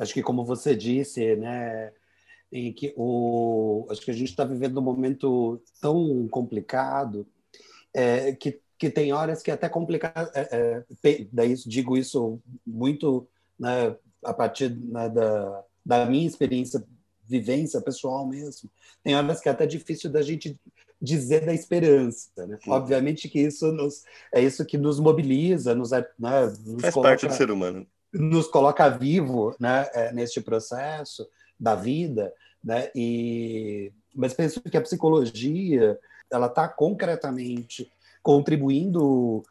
acho 0.00 0.12
que 0.12 0.22
como 0.22 0.44
você 0.44 0.74
disse, 0.74 1.36
né? 1.36 1.92
Em 2.52 2.72
que 2.72 2.92
o, 2.96 3.86
acho 3.90 4.00
que 4.00 4.10
a 4.10 4.14
gente 4.14 4.30
está 4.30 4.44
vivendo 4.44 4.78
um 4.78 4.82
momento 4.82 5.62
tão 5.80 6.26
complicado 6.28 7.26
é, 7.94 8.32
que, 8.32 8.60
que 8.78 8.90
tem 8.90 9.12
horas 9.12 9.42
que 9.42 9.50
é 9.50 9.54
até 9.54 9.68
complicado. 9.68 10.30
É, 10.34 10.84
é, 11.04 11.26
daí 11.32 11.54
digo 11.66 11.96
isso 11.96 12.40
muito 12.66 13.28
né, 13.58 13.94
a 14.24 14.32
partir 14.32 14.70
né, 14.70 15.08
da, 15.08 15.64
da 15.84 16.06
minha 16.06 16.26
experiência, 16.26 16.82
vivência 17.26 17.80
pessoal 17.80 18.26
mesmo, 18.26 18.70
tem 19.02 19.14
horas 19.14 19.40
que 19.40 19.48
é 19.48 19.52
até 19.52 19.66
difícil 19.66 20.10
da 20.10 20.22
gente 20.22 20.58
dizer 21.00 21.46
da 21.46 21.54
esperança. 21.54 22.30
Né? 22.46 22.58
Obviamente 22.66 23.28
que 23.28 23.40
isso 23.40 23.72
nos, 23.72 24.04
é 24.32 24.42
isso 24.42 24.64
que 24.64 24.76
nos 24.76 24.98
mobiliza, 25.00 25.74
nos, 25.74 25.90
né, 25.90 26.02
nos 26.18 26.82
Faz 26.82 26.94
coloca, 26.94 27.10
parte 27.10 27.26
do 27.26 27.34
ser 27.34 27.50
humano. 27.50 27.86
Nos 28.12 28.48
coloca 28.48 28.88
vivo 28.88 29.54
né, 29.58 29.88
é, 29.94 30.12
neste 30.12 30.40
processo 30.40 31.26
da 31.60 31.74
vida. 31.74 32.32
Né? 32.64 32.90
E, 32.94 33.92
mas 34.14 34.32
penso 34.32 34.60
que 34.62 34.76
a 34.76 34.82
psicologia 34.82 35.98
ela 36.32 36.46
está 36.46 36.66
concretamente 36.66 37.92
contribuindo 38.22 39.42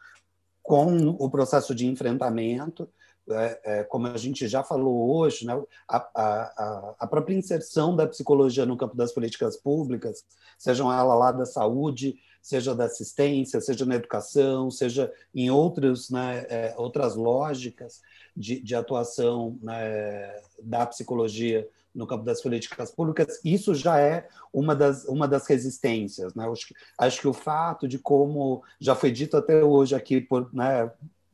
com 0.62 1.10
o 1.20 1.30
processo 1.30 1.74
de 1.76 1.86
enfrentamento 1.86 2.90
é, 3.32 3.60
é, 3.64 3.84
como 3.84 4.08
a 4.08 4.18
gente 4.18 4.48
já 4.48 4.64
falou 4.64 5.16
hoje, 5.18 5.46
né, 5.46 5.54
a, 5.88 5.98
a, 6.16 6.96
a, 7.00 7.08
própria 7.08 7.36
inserção 7.36 7.96
da 7.96 8.08
psicologia 8.08 8.66
no 8.66 8.78
campo 8.78 8.96
das 8.96 9.12
políticas 9.12 9.56
públicas, 9.56 10.26
sejam 10.58 10.92
ela 10.92 11.14
lá 11.14 11.32
da 11.32 11.46
saúde, 11.46 12.16
seja 12.42 12.74
da 12.74 12.86
assistência, 12.86 13.62
seja 13.62 13.86
na 13.86 13.96
educação, 13.96 14.72
seja 14.72 15.14
em 15.34 15.52
outros, 15.52 16.10
né, 16.10 16.46
é, 16.50 16.74
outras 16.78 17.16
lógicas 17.16 18.02
de, 18.36 18.60
de 18.62 18.74
atuação 18.74 19.60
né, 19.62 20.42
da 20.64 20.86
psicologia 20.88 21.68
no 22.00 22.08
campo 22.08 22.24
das 22.24 22.42
políticas 22.42 22.90
públicas, 22.92 23.42
isso 23.44 23.76
já 23.76 24.00
é 24.00 24.28
uma 24.54 24.74
das, 24.74 25.04
uma 25.06 25.28
das 25.28 25.46
resistências. 25.46 26.34
Né? 26.34 26.50
Acho, 26.50 26.68
que, 26.68 26.74
acho 26.98 27.22
que 27.22 27.28
o 27.28 27.34
fato 27.34 27.88
de 27.88 28.00
como 28.00 28.64
já 28.80 28.96
foi 28.96 29.12
dito 29.12 29.36
até 29.36 29.64
hoje 29.64 29.94
aqui 29.94 30.22
por, 30.22 30.50
né, 30.54 30.90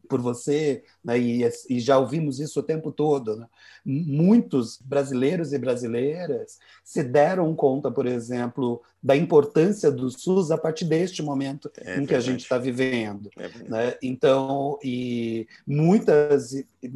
por 0.07 0.21
você, 0.21 0.83
né, 1.03 1.17
e, 1.19 1.41
e, 1.69 1.79
já 1.79 1.97
ouvimos 1.97 2.39
isso 2.39 2.59
o 2.59 2.63
tempo 2.63 2.91
todo. 2.91 3.35
Né? 3.35 3.47
Muitos 3.85 4.79
brasileiros 4.81 5.53
e 5.53 5.57
brasileiras 5.57 6.59
se 6.83 7.03
deram 7.03 7.55
conta, 7.55 7.91
por 7.91 8.05
exemplo, 8.05 8.81
da 9.01 9.15
importância 9.15 9.91
do 9.91 10.09
SUS 10.09 10.51
a 10.51 10.57
partir 10.57 10.85
deste 10.85 11.21
momento 11.21 11.69
é 11.77 11.81
em 11.81 11.85
verdade. 11.85 12.07
que 12.07 12.15
a 12.15 12.19
gente 12.19 12.41
está 12.41 12.57
vivendo. 12.57 13.29
É 13.37 13.49
né? 13.69 13.95
Então, 14.01 14.79
e 14.83 15.47
muitas, 15.65 16.53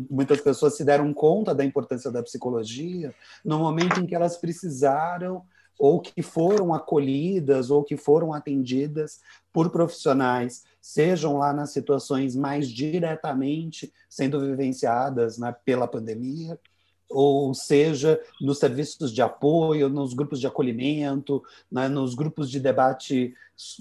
muitas 0.10 0.42
pessoas 0.42 0.76
se 0.76 0.84
deram 0.84 1.14
conta 1.14 1.54
da 1.54 1.64
importância 1.64 2.10
da 2.10 2.24
psicologia 2.24 3.14
no 3.44 3.60
momento 3.60 4.00
em 4.00 4.06
que 4.06 4.16
elas 4.16 4.38
precisaram 4.38 5.44
ou 5.80 6.02
que 6.02 6.22
foram 6.22 6.74
acolhidas 6.74 7.72
ou 7.72 7.84
que 7.84 7.96
foram 7.96 8.34
atendidas 8.34 9.22
por 9.54 9.70
profissionais 9.70 10.66
sejam 10.82 11.38
lá 11.38 11.54
nas 11.54 11.72
situações 11.72 12.36
mais 12.36 12.70
diretamente 12.70 13.92
sendo 14.10 14.40
vivenciadas 14.42 15.38
né, 15.38 15.56
pela 15.64 15.88
pandemia, 15.88 16.60
ou 17.10 17.54
seja, 17.56 18.22
nos 18.40 18.60
serviços 18.60 19.12
de 19.12 19.22
apoio, 19.22 19.90
nos 19.90 20.14
grupos 20.14 20.40
de 20.40 20.46
acolhimento, 20.46 21.42
né, 21.72 21.88
nos 21.88 22.14
grupos 22.14 22.52
de 22.52 22.60
debate 22.60 23.34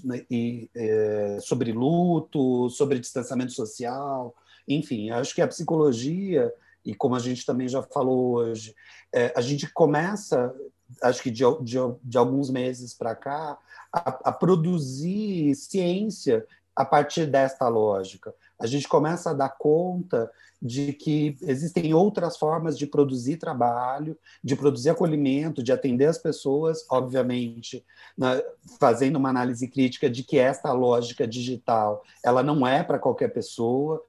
né, 0.03 0.25
e, 0.31 0.69
é, 0.75 1.37
sobre 1.41 1.71
luto, 1.71 2.69
sobre 2.69 2.97
distanciamento 2.97 3.51
social, 3.51 4.33
enfim, 4.67 5.09
acho 5.11 5.35
que 5.35 5.41
a 5.41 5.47
psicologia, 5.47 6.51
e 6.83 6.95
como 6.95 7.15
a 7.15 7.19
gente 7.19 7.45
também 7.45 7.67
já 7.67 7.83
falou 7.83 8.35
hoje, 8.35 8.73
é, 9.13 9.33
a 9.35 9.41
gente 9.41 9.71
começa, 9.73 10.53
acho 11.01 11.21
que 11.21 11.31
de, 11.31 11.43
de, 11.61 11.77
de 12.03 12.17
alguns 12.17 12.49
meses 12.49 12.93
para 12.93 13.15
cá, 13.15 13.57
a, 13.91 14.29
a 14.29 14.31
produzir 14.31 15.55
ciência 15.55 16.45
a 16.75 16.85
partir 16.85 17.25
desta 17.25 17.67
lógica. 17.67 18.33
A 18.57 18.65
gente 18.65 18.87
começa 18.87 19.31
a 19.31 19.33
dar 19.33 19.49
conta 19.49 20.31
de 20.61 20.93
que 20.93 21.37
existem 21.41 21.93
outras 21.93 22.37
formas 22.37 22.77
de 22.77 22.85
produzir 22.85 23.37
trabalho, 23.37 24.17
de 24.43 24.55
produzir 24.55 24.89
acolhimento, 24.89 25.63
de 25.63 25.71
atender 25.71 26.05
as 26.05 26.17
pessoas, 26.17 26.85
obviamente, 26.89 27.85
né, 28.17 28.41
fazendo 28.79 29.15
uma 29.17 29.29
análise 29.29 29.67
crítica 29.67 30.09
de 30.09 30.23
que 30.23 30.37
esta 30.37 30.71
lógica 30.71 31.27
digital 31.27 32.03
ela 32.23 32.43
não 32.43 32.67
é 32.67 32.83
para 32.83 32.99
qualquer 32.99 33.29
pessoa, 33.29 34.03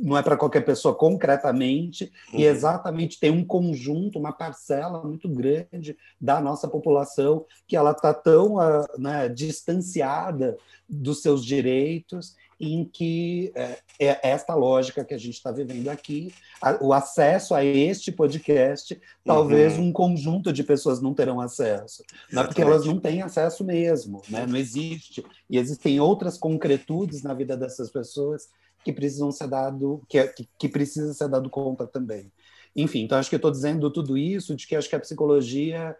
não 0.00 0.16
é 0.16 0.22
para 0.22 0.36
qualquer 0.36 0.64
pessoa 0.64 0.94
concretamente, 0.94 2.12
uhum. 2.32 2.40
e 2.40 2.44
exatamente 2.44 3.18
tem 3.18 3.30
um 3.30 3.44
conjunto, 3.44 4.18
uma 4.18 4.32
parcela 4.32 5.02
muito 5.04 5.28
grande 5.28 5.96
da 6.20 6.40
nossa 6.40 6.68
população 6.68 7.44
que 7.66 7.76
ela 7.76 7.92
está 7.92 8.12
tão 8.12 8.56
uh, 8.56 8.86
né, 8.98 9.28
distanciada 9.28 10.56
dos 10.88 11.22
seus 11.22 11.44
direitos, 11.44 12.36
em 12.60 12.84
que 12.84 13.52
é, 13.54 13.78
é 13.98 14.30
esta 14.30 14.54
lógica 14.54 15.04
que 15.04 15.14
a 15.14 15.18
gente 15.18 15.34
está 15.34 15.50
vivendo 15.50 15.88
aqui, 15.88 16.32
a, 16.62 16.82
o 16.82 16.92
acesso 16.92 17.54
a 17.54 17.64
este 17.64 18.12
podcast, 18.12 18.98
talvez 19.24 19.76
uhum. 19.76 19.86
um 19.86 19.92
conjunto 19.92 20.52
de 20.52 20.62
pessoas 20.62 21.00
não 21.00 21.12
terão 21.12 21.40
acesso, 21.40 22.04
né, 22.32 22.44
porque 22.44 22.62
elas 22.62 22.86
não 22.86 22.98
têm 22.98 23.22
acesso 23.22 23.64
mesmo, 23.64 24.22
né, 24.28 24.46
não 24.46 24.56
existe. 24.56 25.24
E 25.50 25.58
existem 25.58 26.00
outras 26.00 26.38
concretudes 26.38 27.22
na 27.22 27.34
vida 27.34 27.56
dessas 27.56 27.90
pessoas 27.90 28.48
que 28.84 28.92
precisam 28.92 29.32
ser 29.32 29.48
dado, 29.48 30.02
que, 30.08 30.18
é, 30.18 30.26
que, 30.28 30.48
que 30.58 30.68
precisa 30.68 31.12
ser 31.14 31.28
dado 31.28 31.48
conta 31.48 31.86
também. 31.86 32.30
Enfim, 32.76 33.02
então 33.04 33.18
acho 33.18 33.30
que 33.30 33.36
estou 33.36 33.50
dizendo 33.50 33.90
tudo 33.90 34.18
isso 34.18 34.54
de 34.54 34.66
que 34.66 34.76
acho 34.76 34.88
que 34.88 34.96
a 34.96 35.00
psicologia 35.00 35.96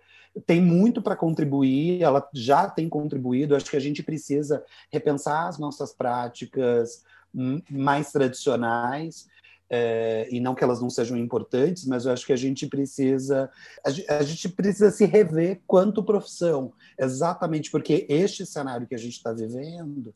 tem 0.46 0.60
muito 0.60 1.00
para 1.00 1.16
contribuir, 1.16 2.02
ela 2.02 2.28
já 2.34 2.68
tem 2.68 2.88
contribuído. 2.88 3.54
Acho 3.54 3.70
que 3.70 3.76
a 3.76 3.80
gente 3.80 4.02
precisa 4.02 4.64
repensar 4.90 5.46
as 5.46 5.58
nossas 5.58 5.92
práticas 5.92 7.04
mais 7.70 8.12
tradicionais. 8.12 9.28
é, 9.70 10.28
e 10.30 10.40
não 10.40 10.54
que 10.54 10.62
elas 10.62 10.80
não 10.80 10.90
sejam 10.90 11.16
importantes, 11.16 11.86
mas 11.86 12.04
eu 12.04 12.12
acho 12.12 12.26
que 12.26 12.32
a 12.32 12.36
gente 12.36 12.66
precisa 12.66 13.50
a 14.08 14.22
gente 14.22 14.48
precisa 14.50 14.90
se 14.90 15.06
rever 15.06 15.62
quanto 15.66 16.04
profissão, 16.04 16.72
exatamente 16.98 17.70
porque 17.70 18.06
este 18.08 18.44
cenário 18.44 18.86
que 18.86 18.94
a 18.94 18.98
gente 18.98 19.14
está 19.14 19.32
vivendo 19.32 20.12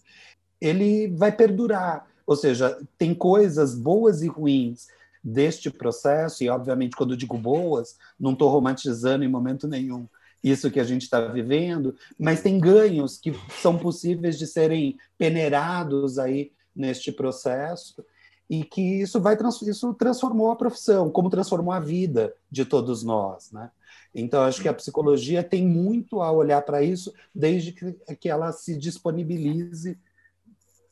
ele 0.61 1.09
vai 1.17 1.33
perdurar, 1.33 2.07
ou 2.29 2.37
seja, 2.37 2.79
tem 2.99 3.15
coisas 3.15 3.75
boas 3.75 4.21
e 4.21 4.27
ruins 4.27 4.89
deste 5.25 5.71
processo 5.71 6.45
e 6.45 6.51
obviamente 6.51 6.95
quando 6.95 7.17
digo 7.17 7.39
boas, 7.39 7.97
não 8.21 8.35
estou 8.35 8.51
romantizando 8.51 9.25
em 9.25 9.29
momento 9.29 9.67
nenhum 9.67 10.07
isso 10.45 10.71
que 10.71 10.79
a 10.79 10.85
gente 10.85 11.03
está 11.03 11.23
vivendo, 11.23 11.97
mas 12.19 12.43
tem 12.43 12.61
ganhos 12.61 13.17
que 13.17 13.33
são 13.63 13.79
possíveis 13.79 14.39
de 14.39 14.47
serem 14.47 14.99
peneirados 15.17 16.19
aí 16.19 16.53
neste 16.77 17.11
processo 17.11 18.05
e 18.49 18.63
que 18.63 18.83
isso 19.01 19.19
vai 19.23 19.35
isso 19.63 19.95
transformou 19.95 20.51
a 20.51 20.57
profissão, 20.57 21.11
como 21.11 21.31
transformou 21.31 21.73
a 21.73 21.81
vida 21.81 22.35
de 22.51 22.67
todos 22.67 23.03
nós, 23.03 23.51
né? 23.53 23.71
Então 24.15 24.43
acho 24.43 24.61
que 24.61 24.69
a 24.69 24.75
psicologia 24.75 25.43
tem 25.43 25.67
muito 25.67 26.21
a 26.21 26.31
olhar 26.31 26.61
para 26.61 26.83
isso, 26.83 27.13
desde 27.35 27.73
que, 27.73 27.93
que 28.17 28.29
ela 28.29 28.53
se 28.53 28.77
disponibilize 28.77 29.99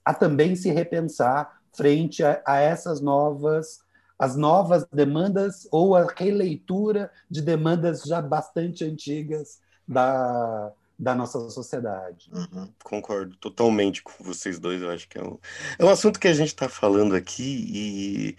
a 0.06 0.14
também 0.14 0.54
se 0.54 0.70
repensar 0.70 1.60
frente 1.74 2.22
a, 2.22 2.40
a 2.46 2.60
essas 2.60 3.00
novas 3.00 3.84
as 4.18 4.34
novas 4.34 4.86
demandas 4.90 5.68
ou 5.70 5.94
a 5.94 6.06
releitura 6.16 7.10
de 7.30 7.42
demandas 7.42 8.02
já 8.02 8.22
bastante 8.22 8.82
antigas 8.82 9.60
da, 9.86 10.72
da 10.98 11.14
nossa 11.14 11.50
sociedade. 11.50 12.30
Uhum, 12.32 12.72
concordo 12.82 13.36
totalmente 13.36 14.02
com 14.02 14.24
vocês 14.24 14.58
dois. 14.58 14.80
Eu 14.80 14.90
acho 14.90 15.06
que 15.06 15.18
é 15.18 15.22
um, 15.22 15.38
é 15.78 15.84
um 15.84 15.90
assunto 15.90 16.18
que 16.18 16.28
a 16.28 16.32
gente 16.32 16.48
está 16.48 16.66
falando 16.66 17.14
aqui 17.14 17.66
e 17.68 18.36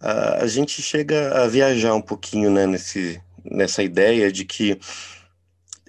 a, 0.00 0.44
a, 0.44 0.46
gente 0.46 0.80
chega 0.80 1.42
a 1.42 1.48
viajar 1.48 1.92
um 1.94 2.02
pouquinho 2.02 2.48
né, 2.48 2.64
nesse, 2.64 3.20
nessa 3.44 3.82
ideia 3.82 4.30
de 4.30 4.44
que 4.44 4.78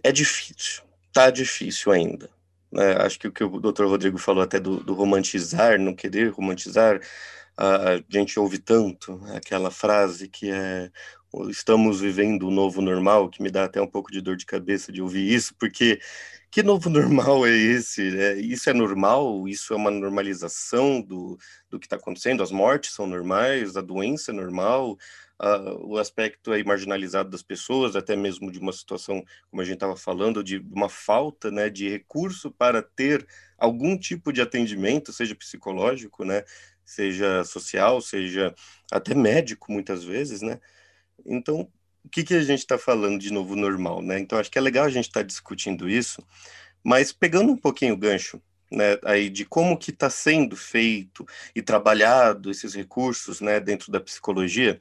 é 0.03 0.11
difícil, 0.11 0.81
tá 1.13 1.29
difícil 1.29 1.91
ainda. 1.91 2.27
Né? 2.71 2.93
Acho 2.99 3.19
que 3.19 3.27
o 3.27 3.31
que 3.31 3.43
o 3.43 3.59
doutor 3.59 3.87
Rodrigo 3.87 4.17
falou 4.17 4.43
até 4.43 4.59
do, 4.59 4.77
do 4.83 4.93
romantizar, 4.93 5.79
não 5.79 5.93
querer 5.93 6.29
romantizar, 6.29 7.01
a 7.57 8.01
gente 8.09 8.39
ouve 8.39 8.57
tanto 8.57 9.21
aquela 9.35 9.69
frase 9.69 10.27
que 10.27 10.49
é 10.49 10.89
estamos 11.49 12.01
vivendo 12.01 12.47
o 12.47 12.51
novo 12.51 12.81
normal, 12.81 13.29
que 13.29 13.41
me 13.41 13.49
dá 13.49 13.63
até 13.63 13.81
um 13.81 13.87
pouco 13.87 14.11
de 14.11 14.19
dor 14.19 14.35
de 14.35 14.45
cabeça 14.45 14.91
de 14.91 15.01
ouvir 15.01 15.31
isso, 15.33 15.55
porque 15.57 15.99
que 16.49 16.61
novo 16.61 16.89
normal 16.91 17.45
é 17.45 17.51
esse? 17.51 18.11
Né? 18.11 18.35
Isso 18.35 18.69
é 18.69 18.73
normal? 18.73 19.47
Isso 19.47 19.73
é 19.73 19.77
uma 19.77 19.91
normalização 19.91 21.01
do, 21.01 21.37
do 21.69 21.79
que 21.79 21.85
está 21.85 21.95
acontecendo? 21.95 22.43
As 22.43 22.51
mortes 22.51 22.93
são 22.93 23.07
normais? 23.07 23.77
A 23.77 23.81
doença 23.81 24.31
é 24.31 24.33
normal? 24.33 24.97
Uh, 25.43 25.93
o 25.93 25.97
aspecto 25.97 26.51
aí 26.51 26.63
marginalizado 26.63 27.27
das 27.31 27.41
pessoas, 27.41 27.95
até 27.95 28.15
mesmo 28.15 28.51
de 28.51 28.59
uma 28.59 28.71
situação, 28.71 29.23
como 29.49 29.59
a 29.59 29.65
gente 29.65 29.73
estava 29.73 29.95
falando, 29.95 30.43
de 30.43 30.59
uma 30.71 30.87
falta 30.87 31.49
né, 31.49 31.67
de 31.67 31.89
recurso 31.89 32.51
para 32.51 32.79
ter 32.83 33.25
algum 33.57 33.97
tipo 33.97 34.31
de 34.31 34.39
atendimento, 34.39 35.11
seja 35.11 35.33
psicológico, 35.33 36.23
né, 36.23 36.43
seja 36.85 37.43
social, 37.43 37.99
seja 38.01 38.53
até 38.91 39.15
médico, 39.15 39.71
muitas 39.71 40.03
vezes, 40.03 40.43
né? 40.43 40.59
Então, 41.25 41.67
o 42.03 42.09
que, 42.09 42.23
que 42.23 42.35
a 42.35 42.43
gente 42.43 42.59
está 42.59 42.77
falando 42.77 43.19
de 43.19 43.33
novo 43.33 43.55
normal, 43.55 44.01
né? 44.03 44.19
Então, 44.19 44.37
acho 44.37 44.51
que 44.51 44.59
é 44.59 44.61
legal 44.61 44.85
a 44.85 44.89
gente 44.89 45.07
estar 45.07 45.21
tá 45.21 45.25
discutindo 45.25 45.89
isso, 45.89 46.23
mas 46.83 47.11
pegando 47.11 47.51
um 47.51 47.57
pouquinho 47.57 47.95
o 47.95 47.97
gancho, 47.97 48.39
né, 48.71 48.97
aí 49.03 49.29
de 49.29 49.45
como 49.45 49.77
que 49.77 49.91
está 49.91 50.09
sendo 50.09 50.55
feito 50.55 51.25
e 51.53 51.61
trabalhado 51.61 52.49
esses 52.49 52.73
recursos, 52.73 53.41
né, 53.41 53.59
dentro 53.59 53.91
da 53.91 53.99
psicologia, 53.99 54.79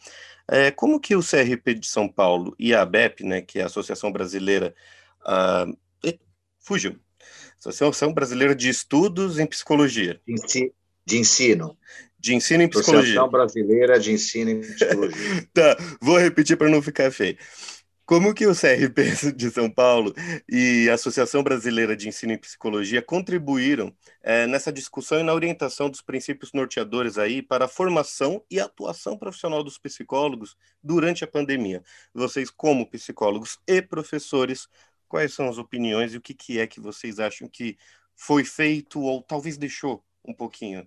é, 0.49 0.71
como 0.71 1.01
que 1.01 1.15
o 1.15 1.23
CRP 1.23 1.75
de 1.75 1.87
São 1.87 2.09
Paulo 2.09 2.55
e 2.59 2.75
a 2.75 2.83
ABEP, 2.83 3.25
né, 3.25 3.41
que 3.41 3.59
é 3.59 3.63
a 3.63 3.67
Associação 3.67 4.11
Brasileira, 4.11 4.75
uh, 5.23 5.77
fugiu, 6.61 6.97
Associação 7.59 8.13
Brasileira 8.13 8.55
de 8.55 8.69
Estudos 8.69 9.39
em 9.39 9.47
Psicologia. 9.47 10.21
De 11.05 11.19
ensino. 11.19 11.77
De 12.19 12.35
ensino 12.35 12.63
em 12.63 12.69
psicologia. 12.69 13.01
Associação 13.01 13.31
Brasileira 13.31 13.99
de 13.99 14.13
Ensino 14.13 14.51
em 14.51 14.61
Psicologia. 14.61 15.49
tá, 15.53 15.77
vou 16.01 16.19
repetir 16.19 16.57
para 16.57 16.69
não 16.69 16.81
ficar 16.81 17.11
feio. 17.11 17.37
Como 18.11 18.35
que 18.35 18.45
o 18.45 18.53
CRP 18.53 19.31
de 19.37 19.53
São 19.53 19.71
Paulo 19.71 20.13
e 20.49 20.91
a 20.91 20.95
Associação 20.95 21.45
Brasileira 21.45 21.97
de 21.97 22.09
Ensino 22.09 22.33
em 22.33 22.39
Psicologia 22.39 23.01
contribuíram 23.01 23.95
é, 24.21 24.49
nessa 24.49 24.73
discussão 24.73 25.21
e 25.21 25.23
na 25.23 25.33
orientação 25.33 25.89
dos 25.89 26.03
princípios 26.03 26.53
norteadores 26.53 27.19
aí 27.19 27.41
para 27.41 27.67
a 27.67 27.69
formação 27.69 28.45
e 28.51 28.59
atuação 28.59 29.17
profissional 29.17 29.63
dos 29.63 29.79
psicólogos 29.79 30.57
durante 30.83 31.23
a 31.23 31.29
pandemia? 31.29 31.85
Vocês, 32.13 32.51
como 32.51 32.91
psicólogos 32.91 33.61
e 33.65 33.81
professores, 33.81 34.67
quais 35.07 35.33
são 35.33 35.49
as 35.49 35.57
opiniões 35.57 36.13
e 36.13 36.17
o 36.17 36.21
que, 36.21 36.35
que 36.35 36.59
é 36.59 36.67
que 36.67 36.81
vocês 36.81 37.21
acham 37.21 37.49
que 37.49 37.79
foi 38.17 38.43
feito 38.43 39.01
ou 39.01 39.23
talvez 39.23 39.57
deixou 39.57 40.05
um 40.25 40.35
pouquinho 40.35 40.85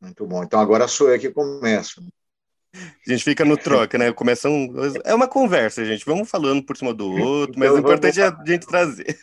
muito 0.00 0.24
bom. 0.28 0.44
Então 0.44 0.60
agora 0.60 0.86
sou 0.86 1.10
eu 1.12 1.18
que 1.18 1.28
começo. 1.28 2.00
A 2.74 3.10
gente 3.10 3.24
fica 3.24 3.44
no 3.44 3.56
troca, 3.56 3.98
né? 3.98 4.12
Começa 4.12 4.48
um... 4.48 4.74
É 5.04 5.14
uma 5.14 5.28
conversa, 5.28 5.84
gente. 5.84 6.06
Vamos 6.06 6.30
falando 6.30 6.62
por 6.64 6.76
cima 6.76 6.94
do 6.94 7.10
outro, 7.10 7.58
mas 7.58 7.68
então, 7.68 7.76
o 7.76 7.78
importante 7.78 8.20
é 8.20 8.24
a 8.24 8.44
gente 8.46 8.66
trazer. 8.66 9.18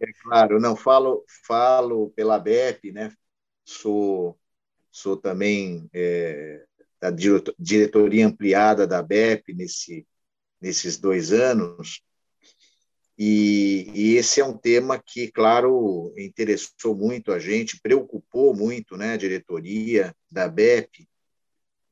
É 0.00 0.12
claro, 0.22 0.60
não 0.60 0.74
falo, 0.74 1.24
falo 1.46 2.10
pela 2.10 2.38
BEP, 2.38 2.92
né? 2.92 3.12
Sou, 3.64 4.38
sou 4.90 5.16
também 5.16 5.88
é, 5.92 6.64
da 7.00 7.10
diretoria 7.58 8.26
ampliada 8.26 8.86
da 8.86 9.02
BEP 9.02 9.52
nesse, 9.52 10.06
nesses 10.60 10.98
dois 10.98 11.32
anos. 11.32 12.02
E, 13.18 13.90
e, 13.94 14.16
esse 14.16 14.40
é 14.40 14.44
um 14.44 14.56
tema 14.56 14.96
que, 14.96 15.30
claro, 15.30 16.14
interessou 16.16 16.94
muito 16.94 17.32
a 17.32 17.38
gente, 17.38 17.80
preocupou 17.80 18.54
muito 18.54 18.96
né, 18.96 19.14
a 19.14 19.16
diretoria 19.16 20.14
da 20.30 20.48
BEP 20.48 21.08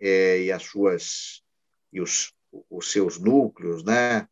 é, 0.01 0.42
e 0.42 0.53
as 0.53 0.62
suas 0.62 1.42
e 1.92 2.01
os, 2.01 2.32
os 2.70 2.92
seus 2.92 3.18
núcleos 3.18 3.82
né, 3.82 4.28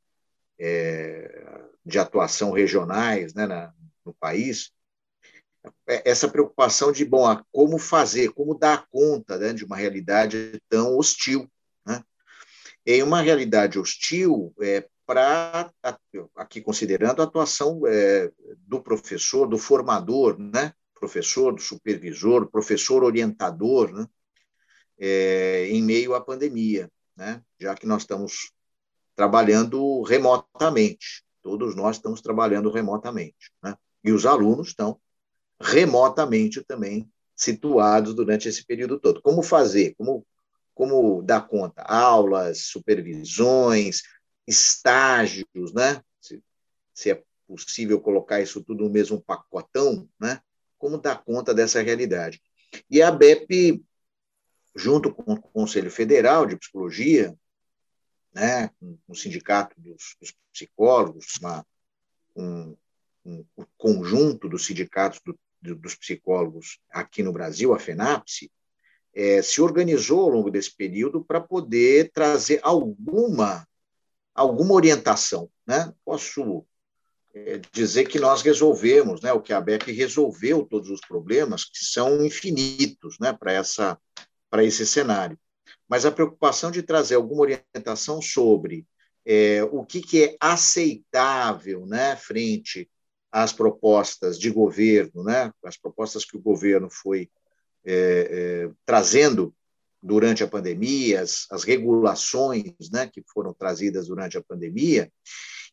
é, 0.58 1.64
de 1.84 1.98
atuação 1.98 2.52
regionais 2.52 3.34
né, 3.34 3.46
na, 3.46 3.72
no 4.04 4.12
país. 4.14 4.72
É, 5.86 6.10
essa 6.10 6.28
preocupação 6.28 6.92
de, 6.92 7.04
bom, 7.04 7.24
como 7.50 7.78
fazer, 7.78 8.32
como 8.32 8.58
dar 8.58 8.86
conta 8.90 9.38
né, 9.38 9.52
de 9.52 9.64
uma 9.64 9.76
realidade 9.76 10.60
tão 10.68 10.96
hostil. 10.98 11.50
Né? 11.86 12.02
Em 12.84 13.02
uma 13.02 13.22
realidade 13.22 13.78
hostil, 13.78 14.54
é, 14.60 14.86
para, 15.06 15.70
aqui 16.36 16.60
considerando 16.60 17.20
a 17.20 17.24
atuação 17.24 17.82
é, 17.86 18.30
do 18.58 18.82
professor, 18.82 19.46
do 19.46 19.58
formador, 19.58 20.38
né? 20.38 20.72
professor, 20.94 21.54
do 21.54 21.60
supervisor, 21.60 22.46
professor 22.50 23.04
orientador, 23.04 23.92
né? 23.92 24.06
É, 24.98 25.66
em 25.68 25.82
meio 25.82 26.14
à 26.14 26.20
pandemia, 26.20 26.90
né? 27.16 27.42
já 27.58 27.74
que 27.74 27.86
nós 27.86 28.02
estamos 28.02 28.52
trabalhando 29.14 30.02
remotamente, 30.02 31.24
todos 31.42 31.74
nós 31.74 31.96
estamos 31.96 32.20
trabalhando 32.20 32.70
remotamente, 32.70 33.50
né? 33.62 33.76
e 34.02 34.12
os 34.12 34.24
alunos 34.26 34.68
estão 34.68 35.00
remotamente 35.60 36.62
também 36.62 37.08
situados 37.34 38.14
durante 38.14 38.48
esse 38.48 38.64
período 38.64 38.98
todo. 38.98 39.20
Como 39.22 39.42
fazer? 39.42 39.94
Como, 39.96 40.26
como 40.74 41.22
dar 41.22 41.46
conta? 41.46 41.82
Aulas, 41.82 42.66
supervisões, 42.66 44.02
estágios, 44.46 45.72
né? 45.74 46.00
Se, 46.20 46.42
se 46.92 47.10
é 47.10 47.22
possível 47.46 48.00
colocar 48.00 48.40
isso 48.40 48.62
tudo 48.62 48.84
no 48.84 48.90
mesmo 48.90 49.20
pacotão, 49.20 50.08
né? 50.18 50.40
Como 50.78 50.98
dar 50.98 51.22
conta 51.24 51.54
dessa 51.54 51.82
realidade? 51.82 52.40
E 52.90 53.00
a 53.00 53.10
BEP, 53.10 53.82
junto 54.74 55.12
com 55.12 55.34
o 55.34 55.40
Conselho 55.40 55.90
Federal 55.90 56.46
de 56.46 56.56
Psicologia, 56.56 57.34
né, 58.32 58.68
com 58.80 58.98
o 59.08 59.14
Sindicato 59.14 59.74
dos, 59.80 60.16
dos 60.20 60.34
Psicólogos, 60.52 61.26
uma, 61.40 61.66
um, 62.34 62.76
um, 63.24 63.44
um, 63.56 63.64
conjunto 63.76 64.48
dos 64.48 64.66
sindicatos 64.66 65.20
do, 65.24 65.38
do, 65.62 65.76
dos 65.76 65.94
psicólogos 65.94 66.78
aqui 66.90 67.22
no 67.22 67.32
Brasil, 67.32 67.72
a 67.72 67.78
FENAPSE, 67.78 68.50
é, 69.14 69.40
se 69.40 69.60
organizou 69.60 70.20
ao 70.20 70.28
longo 70.28 70.50
desse 70.50 70.74
período 70.74 71.24
para 71.24 71.40
poder 71.40 72.10
trazer 72.12 72.58
alguma 72.62 73.66
alguma 74.34 74.74
orientação. 74.74 75.48
Né? 75.64 75.94
Posso 76.04 76.66
é, 77.32 77.60
dizer 77.72 78.06
que 78.06 78.18
nós 78.18 78.42
resolvemos, 78.42 79.20
né, 79.20 79.32
o 79.32 79.40
que 79.40 79.52
a 79.52 79.60
BEP 79.60 79.92
resolveu 79.92 80.64
todos 80.64 80.90
os 80.90 81.00
problemas, 81.00 81.64
que 81.64 81.84
são 81.84 82.24
infinitos 82.24 83.16
né, 83.20 83.32
para 83.32 83.52
essa 83.52 83.98
para 84.54 84.62
esse 84.62 84.86
cenário. 84.86 85.36
Mas 85.88 86.06
a 86.06 86.12
preocupação 86.12 86.70
de 86.70 86.80
trazer 86.80 87.16
alguma 87.16 87.42
orientação 87.42 88.22
sobre 88.22 88.86
é, 89.26 89.64
o 89.64 89.84
que, 89.84 90.00
que 90.00 90.22
é 90.22 90.36
aceitável 90.38 91.84
né, 91.86 92.14
frente 92.14 92.88
às 93.32 93.52
propostas 93.52 94.38
de 94.38 94.50
governo, 94.50 95.24
né, 95.24 95.50
as 95.64 95.76
propostas 95.76 96.24
que 96.24 96.36
o 96.36 96.40
governo 96.40 96.88
foi 96.88 97.28
é, 97.84 98.68
é, 98.68 98.70
trazendo 98.86 99.52
durante 100.00 100.44
a 100.44 100.48
pandemia, 100.48 101.22
as, 101.22 101.48
as 101.50 101.64
regulações 101.64 102.74
né, 102.92 103.10
que 103.12 103.24
foram 103.26 103.52
trazidas 103.52 104.06
durante 104.06 104.38
a 104.38 104.42
pandemia, 104.42 105.10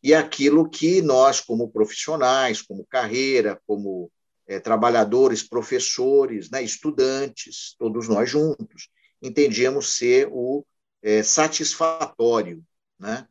e 0.02 0.12
aquilo 0.12 0.68
que 0.68 1.04
nós, 1.04 1.40
como 1.40 1.70
profissionais, 1.70 2.64
como 2.64 2.88
carreira, 2.90 3.62
como 3.68 4.12
é, 4.52 4.60
trabalhadores, 4.60 5.42
professores, 5.42 6.50
né, 6.50 6.62
estudantes, 6.62 7.74
todos 7.80 8.10
nós 8.10 8.30
juntos, 8.30 8.90
entendíamos 9.22 9.96
ser 9.96 10.28
o 10.30 10.66
é, 11.02 11.24
satisfatório 11.24 12.62
né, 13.00 13.26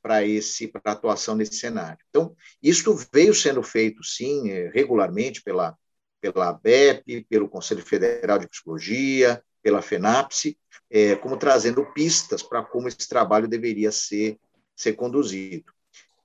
para 0.00 0.24
esse 0.24 0.68
para 0.68 0.80
a 0.84 0.92
atuação 0.92 1.34
nesse 1.34 1.54
cenário. 1.54 1.98
Então, 2.08 2.36
isso 2.62 2.96
veio 3.12 3.34
sendo 3.34 3.60
feito, 3.62 4.04
sim, 4.04 4.50
é, 4.50 4.70
regularmente 4.72 5.42
pela, 5.42 5.76
pela 6.20 6.50
ABEP, 6.50 7.24
pelo 7.28 7.48
Conselho 7.48 7.84
Federal 7.84 8.38
de 8.38 8.48
Psicologia, 8.48 9.42
pela 9.60 9.82
FENAPSE, 9.82 10.56
é, 10.88 11.16
como 11.16 11.36
trazendo 11.36 11.84
pistas 11.92 12.40
para 12.40 12.62
como 12.62 12.86
esse 12.86 13.08
trabalho 13.08 13.48
deveria 13.48 13.90
ser, 13.90 14.38
ser 14.76 14.92
conduzido. 14.92 15.72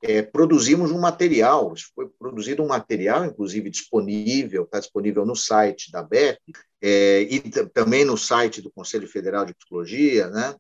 É, 0.02 0.22
produzimos 0.22 0.92
um 0.92 1.00
material, 1.00 1.74
foi 1.96 2.08
produzido 2.20 2.62
um 2.62 2.68
material, 2.68 3.26
inclusive 3.26 3.70
disponível, 3.70 4.64
está 4.64 4.80
disponível 4.80 5.26
no 5.26 5.36
site 5.36 5.92
da 5.92 6.04
BEP 6.04 6.40
é, 6.80 7.22
e 7.22 7.40
também 7.74 8.06
no 8.06 8.16
site 8.16 8.62
do 8.62 8.72
Conselho 8.72 9.08
Federal 9.08 9.44
de 9.44 9.56
Psicologia, 9.56 10.28
né, 10.28 10.56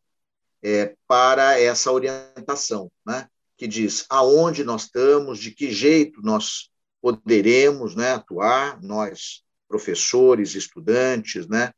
é, 0.64 0.96
para 1.08 1.60
essa 1.60 1.92
orientação, 1.92 2.92
né, 3.06 3.28
que 3.56 3.68
diz 3.68 4.06
aonde 4.10 4.64
nós 4.64 4.84
estamos, 4.84 5.38
de 5.38 5.52
que 5.52 5.72
jeito 5.72 6.20
nós 6.24 6.70
poderemos 7.00 7.96
né, 7.96 8.14
atuar, 8.14 8.82
nós, 8.82 9.44
professores, 9.68 10.56
estudantes, 10.56 11.48
né, 11.48 11.72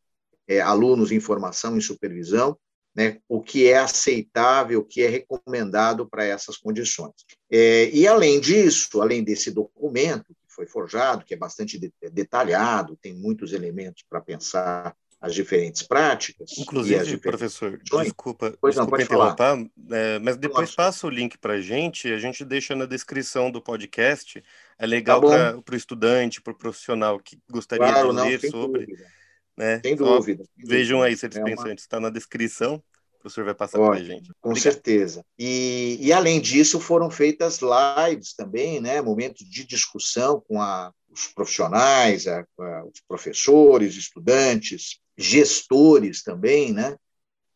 é, 0.48 0.62
alunos 0.62 1.12
em 1.12 1.20
formação, 1.20 1.78
em 1.78 1.82
supervisão, 1.82 2.58
né, 3.00 3.18
o 3.30 3.42
que 3.42 3.70
é 3.70 3.78
aceitável, 3.78 4.82
o 4.82 4.84
que 4.84 5.02
é 5.02 5.08
recomendado 5.08 6.06
para 6.06 6.26
essas 6.26 6.58
condições. 6.58 7.14
É, 7.50 7.90
e, 7.92 8.06
além 8.06 8.42
disso, 8.42 9.02
além 9.02 9.24
desse 9.24 9.52
documento 9.52 10.26
que 10.26 10.54
foi 10.54 10.68
forjado, 10.68 11.24
que 11.24 11.34
é 11.34 11.38
bastante 11.38 11.80
de, 11.80 11.94
detalhado, 12.12 13.00
tem 13.02 13.14
muitos 13.14 13.54
elementos 13.54 14.04
para 14.10 14.20
pensar 14.20 14.94
as 15.22 15.34
diferentes 15.34 15.82
práticas. 15.82 16.58
Inclusive, 16.58 17.00
diferentes 17.00 17.22
professor, 17.22 17.78
desculpa, 17.78 18.54
pois 18.60 18.76
desculpa 18.76 18.98
não, 18.98 19.04
interromper, 19.06 19.72
é, 19.92 20.20
mas 20.20 20.36
depois 20.36 20.68
Nossa. 20.68 20.76
passa 20.76 21.08
o 21.08 21.10
link 21.10 21.38
para 21.38 21.54
a 21.54 21.62
gente, 21.62 22.12
a 22.12 22.20
gente 22.20 22.44
deixa 22.44 22.76
na 22.76 22.86
descrição 22.86 23.50
do 23.50 23.62
podcast. 23.62 24.44
É 24.78 24.86
legal 24.86 25.22
tá 25.22 25.62
para 25.64 25.74
o 25.74 25.78
estudante, 25.78 26.42
para 26.42 26.52
o 26.52 26.58
profissional 26.58 27.18
que 27.18 27.40
gostaria 27.50 27.94
claro, 27.94 28.14
de 28.14 28.22
ler 28.22 28.40
não, 28.44 28.50
sobre. 28.50 28.86
Dúvida. 28.88 29.20
Né? 29.60 29.82
Sem 29.84 29.94
dúvida. 29.94 30.44
vejam 30.58 31.02
aí 31.02 31.18
se 31.18 31.26
eles 31.26 31.36
é 31.36 31.44
pensam, 31.44 31.66
uma... 31.66 31.74
está 31.74 32.00
na 32.00 32.10
descrição. 32.10 32.82
O 33.20 33.24
professor 33.24 33.44
vai 33.44 33.54
passar 33.54 33.80
para 33.80 33.98
a 33.98 34.02
gente. 34.02 34.32
Com 34.40 34.52
Obrigado. 34.52 34.64
certeza. 34.64 35.26
E, 35.38 35.98
e, 36.00 36.14
além 36.14 36.40
disso, 36.40 36.80
foram 36.80 37.12
feitas 37.12 37.60
lives 37.60 38.34
também, 38.34 38.80
né? 38.80 39.02
momentos 39.02 39.46
de 39.46 39.66
discussão 39.66 40.42
com 40.48 40.62
a, 40.62 40.94
os 41.12 41.28
profissionais, 41.28 42.28
a, 42.28 42.46
a, 42.58 42.86
os 42.86 43.02
professores, 43.06 43.96
estudantes, 43.96 45.00
gestores 45.18 46.24
também, 46.24 46.72
né? 46.72 46.96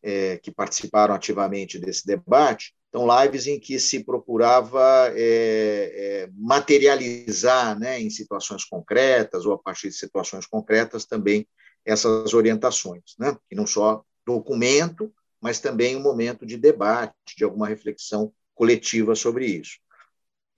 É, 0.02 0.36
que 0.36 0.50
participaram 0.50 1.14
ativamente 1.14 1.78
desse 1.78 2.06
debate. 2.06 2.74
Então, 2.90 3.08
lives 3.22 3.46
em 3.46 3.58
que 3.58 3.80
se 3.80 4.04
procurava 4.04 5.10
é, 5.16 5.16
é, 5.16 6.28
materializar 6.34 7.78
né, 7.78 7.98
em 7.98 8.10
situações 8.10 8.66
concretas 8.66 9.46
ou 9.46 9.54
a 9.54 9.58
partir 9.58 9.88
de 9.88 9.94
situações 9.94 10.46
concretas 10.46 11.06
também 11.06 11.48
essas 11.86 12.34
orientações, 12.34 13.14
né? 13.18 13.34
e 13.50 13.54
não 13.56 13.66
só 13.66 14.04
documento, 14.26 15.10
mas 15.44 15.60
também 15.60 15.94
um 15.94 16.00
momento 16.00 16.46
de 16.46 16.56
debate, 16.56 17.36
de 17.36 17.44
alguma 17.44 17.68
reflexão 17.68 18.32
coletiva 18.54 19.14
sobre 19.14 19.44
isso. 19.44 19.78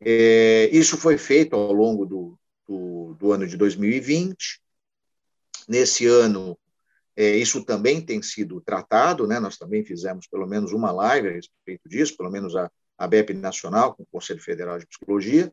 É, 0.00 0.70
isso 0.70 0.96
foi 0.96 1.18
feito 1.18 1.56
ao 1.56 1.72
longo 1.72 2.06
do, 2.06 2.38
do, 2.68 3.16
do, 3.18 3.32
ano 3.32 3.48
de 3.48 3.56
2020. 3.56 4.62
Nesse 5.66 6.06
ano, 6.06 6.56
é, 7.16 7.36
isso 7.36 7.64
também 7.64 8.00
tem 8.00 8.22
sido 8.22 8.60
tratado, 8.60 9.26
né? 9.26 9.40
nós 9.40 9.56
também 9.56 9.84
fizemos 9.84 10.28
pelo 10.28 10.46
menos 10.46 10.70
uma 10.72 10.92
live 10.92 11.30
a 11.30 11.32
respeito 11.32 11.88
disso, 11.88 12.16
pelo 12.16 12.30
menos 12.30 12.54
a, 12.54 12.70
a 12.96 13.08
BEP 13.08 13.34
Nacional, 13.34 13.92
com 13.92 14.04
o 14.04 14.08
Conselho 14.12 14.40
Federal 14.40 14.78
de 14.78 14.86
Psicologia, 14.86 15.52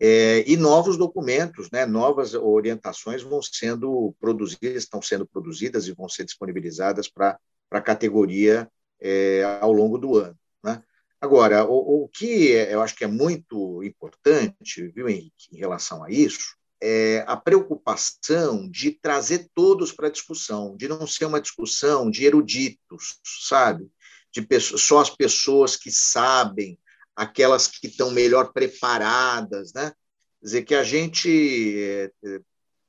é, 0.00 0.42
e 0.50 0.56
novos 0.56 0.96
documentos, 0.96 1.70
né, 1.70 1.86
novas 1.86 2.34
orientações 2.34 3.22
vão 3.22 3.40
sendo 3.40 4.12
produzidas, 4.18 4.82
estão 4.82 5.00
sendo 5.00 5.24
produzidas 5.24 5.86
e 5.86 5.92
vão 5.92 6.08
ser 6.08 6.24
disponibilizadas 6.24 7.08
para 7.08 7.38
a 7.70 7.80
categoria 7.80 8.70
é, 9.00 9.42
ao 9.60 9.72
longo 9.72 9.98
do 9.98 10.16
ano. 10.16 10.38
Né? 10.62 10.82
Agora, 11.20 11.64
o, 11.64 12.04
o 12.04 12.08
que 12.08 12.54
é, 12.54 12.72
eu 12.72 12.80
acho 12.80 12.94
que 12.94 13.04
é 13.04 13.08
muito 13.08 13.82
importante, 13.82 14.88
viu, 14.88 15.08
Henrique, 15.08 15.48
em 15.52 15.58
relação 15.58 16.02
a 16.02 16.10
isso, 16.10 16.56
é 16.80 17.24
a 17.26 17.36
preocupação 17.36 18.68
de 18.70 18.92
trazer 18.92 19.48
todos 19.54 19.92
para 19.92 20.06
a 20.06 20.12
discussão, 20.12 20.76
de 20.76 20.86
não 20.86 21.06
ser 21.06 21.24
uma 21.24 21.40
discussão 21.40 22.10
de 22.10 22.24
eruditos, 22.24 23.18
sabe? 23.24 23.90
De 24.32 24.42
pessoas, 24.42 24.82
só 24.82 25.00
as 25.00 25.10
pessoas 25.10 25.76
que 25.76 25.90
sabem, 25.90 26.78
aquelas 27.16 27.66
que 27.66 27.88
estão 27.88 28.12
melhor 28.12 28.52
preparadas, 28.52 29.72
né? 29.72 29.92
Quer 30.40 30.44
dizer, 30.44 30.62
que 30.62 30.74
a 30.74 30.84
gente 30.84 31.82
é, 31.82 32.10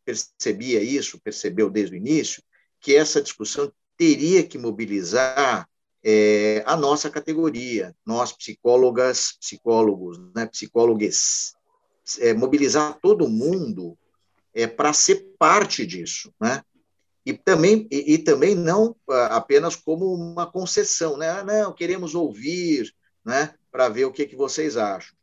percebia 0.05 0.84
isso, 0.84 1.19
percebeu 1.19 1.69
desde 1.69 1.95
o 1.95 1.97
início, 1.97 2.43
que 2.80 2.95
essa 2.95 3.21
discussão 3.21 3.71
teria 4.00 4.43
que 4.43 4.58
mobilizar 4.58 5.70
é, 6.02 6.64
a 6.66 6.78
nossa 6.78 7.10
categoria, 7.10 7.93
nós 8.06 8.32
psicólogas, 8.32 9.34
psicólogos, 9.41 10.18
né, 10.34 10.45
psicólogues, 10.45 11.54
é, 12.20 12.34
mobilizar 12.34 12.97
todo 13.02 13.28
mundo 13.28 13.97
é, 14.54 14.66
para 14.66 14.93
ser 14.93 15.36
parte 15.38 15.86
disso, 15.86 16.34
né? 16.39 16.64
E 17.26 17.34
também, 17.34 17.86
e, 17.91 18.14
e, 18.14 18.18
também 18.18 18.56
não 18.56 18.95
apenas 19.30 19.76
como 19.76 20.12
uma 20.16 20.50
concessão, 20.50 21.18
né? 21.18 21.30
Ah, 21.30 21.43
não, 21.43 21.74
queremos 21.74 22.16
ouvir, 22.16 22.91
né? 23.24 23.54
para 23.72 23.89
ver 23.89 24.06
o 24.06 24.12
que, 24.12 24.26
que 24.26 24.36
vocês 24.36 24.78
acham. 24.78 25.16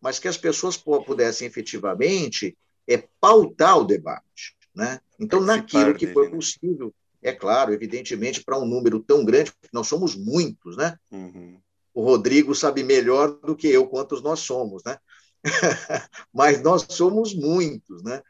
Mas 0.00 0.18
que 0.18 0.28
as 0.28 0.36
pessoas 0.36 0.76
pudessem 0.76 1.46
efetivamente 1.46 2.56
é, 2.86 3.08
pautar 3.20 3.78
o 3.78 3.84
debate. 3.84 4.56
Né? 4.74 5.00
Então, 5.18 5.40
naquilo 5.40 5.94
que 5.94 6.06
foi 6.12 6.26
né? 6.26 6.34
possível, 6.34 6.94
é 7.28 7.32
claro, 7.32 7.72
evidentemente, 7.72 8.42
para 8.44 8.58
um 8.58 8.66
número 8.66 9.00
tão 9.00 9.24
grande, 9.24 9.52
nós 9.72 9.86
somos 9.86 10.14
muitos, 10.14 10.76
né? 10.76 10.96
Uhum. 11.10 11.58
O 11.92 12.02
Rodrigo 12.02 12.54
sabe 12.54 12.82
melhor 12.82 13.38
do 13.40 13.56
que 13.56 13.68
eu 13.68 13.86
quantos 13.86 14.22
nós 14.22 14.40
somos, 14.40 14.82
né? 14.84 14.98
Mas 16.32 16.62
nós 16.62 16.86
somos 16.88 17.34
muitos, 17.34 18.02
né? 18.02 18.22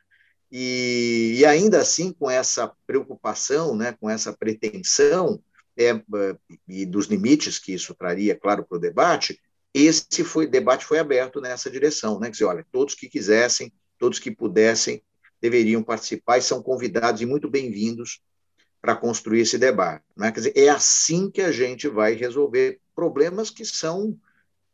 E, 0.51 1.35
e, 1.39 1.45
ainda 1.45 1.81
assim, 1.81 2.13
com 2.13 2.31
essa 2.31 2.73
preocupação, 2.87 3.75
né, 3.75 3.97
com 4.01 4.09
essa 4.09 4.33
pretensão, 4.33 5.43
é, 5.77 6.01
e 6.69 6.87
dos 6.87 7.07
limites 7.07 7.59
que 7.59 7.75
isso 7.75 7.95
traria, 7.95 8.39
claro, 8.39 8.65
para 8.65 8.79
o 8.79 8.81
debate, 8.81 9.39
esse 9.75 10.25
foi, 10.25 10.47
debate 10.47 10.85
foi 10.85 10.99
aberto 10.99 11.41
nessa 11.41 11.69
direção, 11.71 12.19
né? 12.19 12.29
Quer 12.29 12.33
dizer, 12.33 12.45
olha, 12.45 12.67
todos 12.73 12.95
que 12.95 13.09
quisessem, 13.09 13.71
todos 13.99 14.19
que 14.19 14.31
pudessem, 14.31 15.03
deveriam 15.41 15.83
participar 15.83 16.39
e 16.39 16.43
são 16.43 16.63
convidados 16.63 17.21
e 17.21 17.27
muito 17.27 17.51
bem-vindos 17.51 18.21
para 18.81 18.97
construir 18.97 19.41
esse 19.41 19.59
debate. 19.59 20.05
Né? 20.17 20.31
Quer 20.31 20.41
dizer, 20.41 20.53
é 20.57 20.69
assim 20.69 21.31
que 21.31 21.41
a 21.41 21.53
gente 21.53 21.89
vai 21.89 22.15
resolver 22.15 22.79
problemas 22.95 23.51
que 23.51 23.65
são 23.65 24.17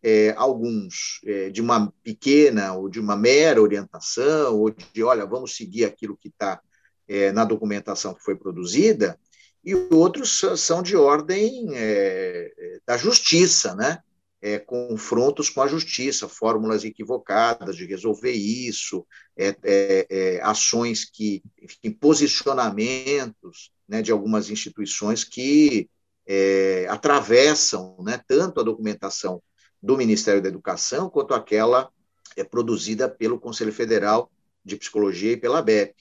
é, 0.02 0.34
alguns 0.36 1.20
é, 1.24 1.50
de 1.50 1.60
uma 1.60 1.92
pequena 2.02 2.74
ou 2.74 2.88
de 2.88 2.98
uma 2.98 3.16
mera 3.16 3.62
orientação, 3.62 4.58
ou 4.58 4.70
de, 4.70 5.02
olha, 5.02 5.24
vamos 5.24 5.56
seguir 5.56 5.84
aquilo 5.84 6.16
que 6.16 6.28
está 6.28 6.60
é, 7.08 7.30
na 7.32 7.44
documentação 7.44 8.14
que 8.14 8.22
foi 8.22 8.34
produzida, 8.34 9.18
e 9.64 9.74
outros 9.74 10.40
são 10.56 10.82
de 10.82 10.96
ordem 10.96 11.68
é, 11.72 12.52
é, 12.58 12.80
da 12.84 12.96
justiça, 12.96 13.74
né? 13.74 13.98
É, 14.42 14.58
confrontos 14.58 15.48
com 15.48 15.62
a 15.62 15.68
justiça, 15.68 16.28
fórmulas 16.28 16.82
equivocadas 16.84 17.76
de 17.76 17.86
resolver 17.86 18.32
isso, 18.32 19.06
é, 19.36 19.56
é, 19.62 20.06
é, 20.10 20.40
ações 20.42 21.04
que, 21.04 21.40
enfim, 21.62 21.92
posicionamentos 21.92 23.70
né, 23.88 24.02
de 24.02 24.10
algumas 24.10 24.50
instituições 24.50 25.22
que 25.22 25.88
é, 26.26 26.86
atravessam 26.90 27.96
né, 28.00 28.20
tanto 28.26 28.60
a 28.60 28.64
documentação 28.64 29.40
do 29.80 29.96
Ministério 29.96 30.42
da 30.42 30.48
Educação 30.48 31.08
quanto 31.08 31.34
aquela 31.34 31.88
é, 32.36 32.42
produzida 32.42 33.08
pelo 33.08 33.38
Conselho 33.38 33.72
Federal 33.72 34.28
de 34.64 34.76
Psicologia 34.76 35.32
e 35.32 35.36
pela 35.36 35.62
BEP. 35.62 35.94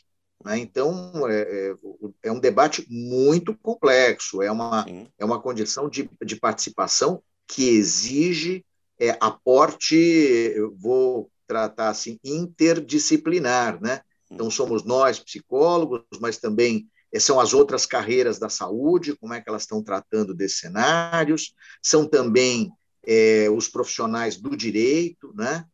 Né? 0.43 0.57
Então, 0.57 1.27
é, 1.27 1.75
é, 2.23 2.31
um 2.31 2.39
debate 2.39 2.87
muito 2.89 3.55
complexo, 3.55 4.41
é 4.41 4.51
uma, 4.51 4.83
é 5.19 5.23
uma 5.23 5.39
condição 5.39 5.87
de, 5.87 6.09
de 6.23 6.35
participação 6.35 7.21
que 7.51 7.67
exige 7.67 8.65
é, 8.97 9.17
aporte, 9.19 10.55
vou 10.77 11.29
tratar 11.45 11.89
assim, 11.89 12.17
interdisciplinar, 12.23 13.81
né? 13.81 14.01
Então, 14.31 14.49
somos 14.49 14.85
nós, 14.85 15.19
psicólogos, 15.19 16.05
mas 16.21 16.37
também 16.37 16.87
são 17.19 17.41
as 17.41 17.53
outras 17.53 17.85
carreiras 17.85 18.39
da 18.39 18.47
saúde, 18.47 19.17
como 19.17 19.33
é 19.33 19.41
que 19.41 19.49
elas 19.49 19.63
estão 19.63 19.83
tratando 19.83 20.33
desses 20.33 20.59
cenários, 20.59 21.53
são 21.81 22.07
também 22.07 22.71
é, 23.05 23.49
os 23.49 23.67
profissionais 23.67 24.37
do 24.37 24.55
direito, 24.55 25.33
né, 25.35 25.65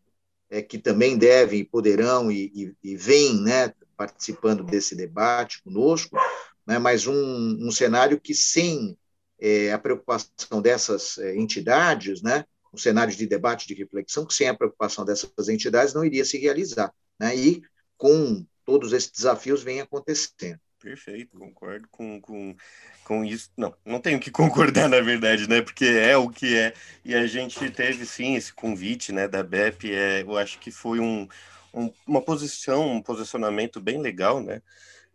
é, 0.50 0.64
que 0.64 0.80
também 0.80 1.16
devem, 1.16 1.64
poderão 1.64 2.32
e, 2.32 2.52
e, 2.56 2.92
e 2.92 2.98
vêm 2.98 3.40
né, 3.40 3.72
participando 3.96 4.64
desse 4.64 4.96
debate 4.96 5.62
conosco, 5.62 6.18
né, 6.66 6.80
mas 6.80 7.06
um, 7.06 7.68
um 7.68 7.70
cenário 7.70 8.20
que 8.20 8.34
sem 8.34 8.98
é, 9.40 9.72
a 9.72 9.78
preocupação 9.78 10.62
dessas 10.62 11.18
é, 11.18 11.36
entidades, 11.36 12.22
né, 12.22 12.46
um 12.74 12.78
cenário 12.78 13.16
de 13.16 13.26
debate, 13.26 13.68
de 13.68 13.74
reflexão, 13.74 14.26
que 14.26 14.34
sem 14.34 14.50
a 14.50 14.56
preocupação 14.56 15.06
dessas 15.06 15.50
entidades 15.50 15.94
não 15.94 16.06
iria 16.06 16.26
se 16.26 16.38
realizar. 16.38 16.94
Né, 17.20 17.36
e 17.36 17.62
com 17.98 18.46
todos 18.66 18.94
esses 18.94 19.12
desafios 19.12 19.64
vem 19.64 19.82
acontecendo. 19.82 20.60
Perfeito, 20.80 21.38
concordo 21.38 21.88
com, 21.90 22.22
com, 22.22 22.56
com 23.04 23.26
isso. 23.26 23.50
Não, 23.58 23.74
não 23.84 24.00
tenho 24.00 24.20
que 24.20 24.30
concordar, 24.32 24.88
na 24.88 25.02
verdade, 25.02 25.50
né? 25.50 25.62
Porque 25.62 25.86
é 25.86 26.16
o 26.16 26.30
que 26.30 26.56
é. 26.56 26.74
E 27.04 27.16
a 27.16 27.26
gente 27.26 27.70
teve, 27.72 28.06
sim, 28.06 28.36
esse 28.36 28.54
convite 28.54 29.12
né, 29.12 29.28
da 29.28 29.42
BEP. 29.42 29.92
É, 29.92 30.22
eu 30.22 30.38
acho 30.38 30.60
que 30.60 30.70
foi 30.70 31.00
um, 31.00 31.28
um, 31.74 31.92
uma 32.06 32.22
posição, 32.22 32.88
um 32.88 33.02
posicionamento 33.02 33.82
bem 33.82 34.00
legal, 34.00 34.42
né? 34.42 34.62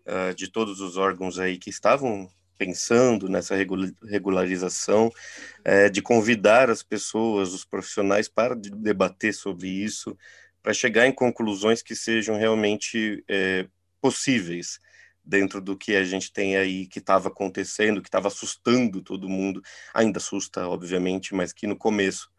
Uh, 0.04 0.34
de 0.34 0.48
todos 0.48 0.80
os 0.80 0.96
órgãos 0.96 1.38
aí 1.38 1.56
que 1.56 1.70
estavam 1.70 2.28
pensando 2.64 3.28
nessa 3.28 3.56
regularização, 3.56 5.10
é, 5.64 5.88
de 5.88 6.00
convidar 6.00 6.70
as 6.70 6.80
pessoas, 6.80 7.52
os 7.52 7.64
profissionais, 7.64 8.28
para 8.28 8.54
debater 8.54 9.34
sobre 9.34 9.68
isso, 9.68 10.16
para 10.62 10.72
chegar 10.72 11.08
em 11.08 11.12
conclusões 11.12 11.82
que 11.82 11.96
sejam 11.96 12.36
realmente 12.36 13.24
é, 13.28 13.66
possíveis 14.00 14.78
dentro 15.24 15.60
do 15.60 15.76
que 15.76 15.96
a 15.96 16.04
gente 16.04 16.32
tem 16.32 16.56
aí 16.56 16.86
que 16.86 17.00
estava 17.00 17.28
acontecendo, 17.28 18.00
que 18.00 18.08
estava 18.08 18.28
assustando 18.28 19.02
todo 19.02 19.28
mundo, 19.28 19.60
ainda 19.92 20.18
assusta, 20.18 20.68
obviamente, 20.68 21.34
mas 21.34 21.52
que 21.52 21.66
no 21.66 21.76
começo 21.76 22.30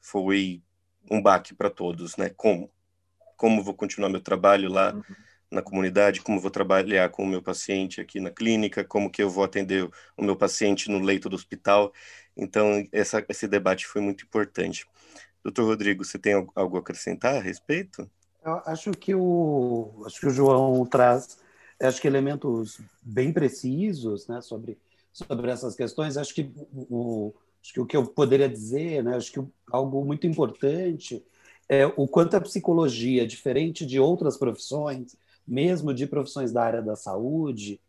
foi 0.00 0.62
um 1.10 1.20
baque 1.20 1.54
para 1.54 1.68
todos, 1.68 2.16
né? 2.16 2.30
Como? 2.34 2.72
Como 3.36 3.62
vou 3.62 3.74
continuar 3.74 4.08
meu 4.08 4.22
trabalho 4.22 4.70
lá 4.70 4.94
uhum. 4.94 5.02
Na 5.50 5.62
comunidade? 5.62 6.20
Como 6.20 6.40
vou 6.40 6.50
trabalhar 6.50 7.08
com 7.10 7.22
o 7.22 7.26
meu 7.26 7.42
paciente 7.42 8.00
aqui 8.00 8.20
na 8.20 8.30
clínica? 8.30 8.84
Como 8.84 9.10
que 9.10 9.22
eu 9.22 9.30
vou 9.30 9.44
atender 9.44 9.88
o 10.16 10.22
meu 10.22 10.36
paciente 10.36 10.90
no 10.90 10.98
leito 10.98 11.28
do 11.28 11.36
hospital? 11.36 11.92
Então, 12.36 12.86
essa, 12.92 13.24
esse 13.28 13.48
debate 13.48 13.86
foi 13.86 14.00
muito 14.00 14.24
importante. 14.24 14.86
Doutor 15.42 15.64
Rodrigo, 15.64 16.04
você 16.04 16.18
tem 16.18 16.34
algo 16.54 16.76
a 16.76 16.80
acrescentar 16.80 17.36
a 17.36 17.40
respeito? 17.40 18.10
Eu 18.44 18.60
acho 18.66 18.90
que 18.92 19.14
o, 19.14 20.02
acho 20.06 20.20
que 20.20 20.26
o 20.26 20.30
João 20.30 20.84
traz 20.86 21.38
acho 21.80 22.00
que 22.00 22.08
elementos 22.08 22.80
bem 23.02 23.32
precisos 23.32 24.26
né, 24.26 24.40
sobre, 24.40 24.78
sobre 25.12 25.50
essas 25.50 25.74
questões. 25.74 26.16
Acho 26.16 26.34
que 26.34 26.50
o, 26.72 27.34
acho 27.62 27.72
que 27.72 27.80
o 27.80 27.86
que 27.86 27.96
eu 27.96 28.06
poderia 28.06 28.48
dizer, 28.48 29.02
né, 29.04 29.16
acho 29.16 29.32
que 29.32 29.42
algo 29.70 30.04
muito 30.04 30.26
importante 30.26 31.24
é 31.68 31.84
o 31.84 32.06
quanto 32.06 32.36
a 32.36 32.40
psicologia, 32.40 33.26
diferente 33.26 33.84
de 33.84 33.98
outras 33.98 34.36
profissões, 34.36 35.16
mesmo 35.46 35.94
de 35.94 36.06
profissões 36.06 36.52
da 36.52 36.62
área 36.62 36.82
da 36.82 36.96
saúde, 36.96 37.80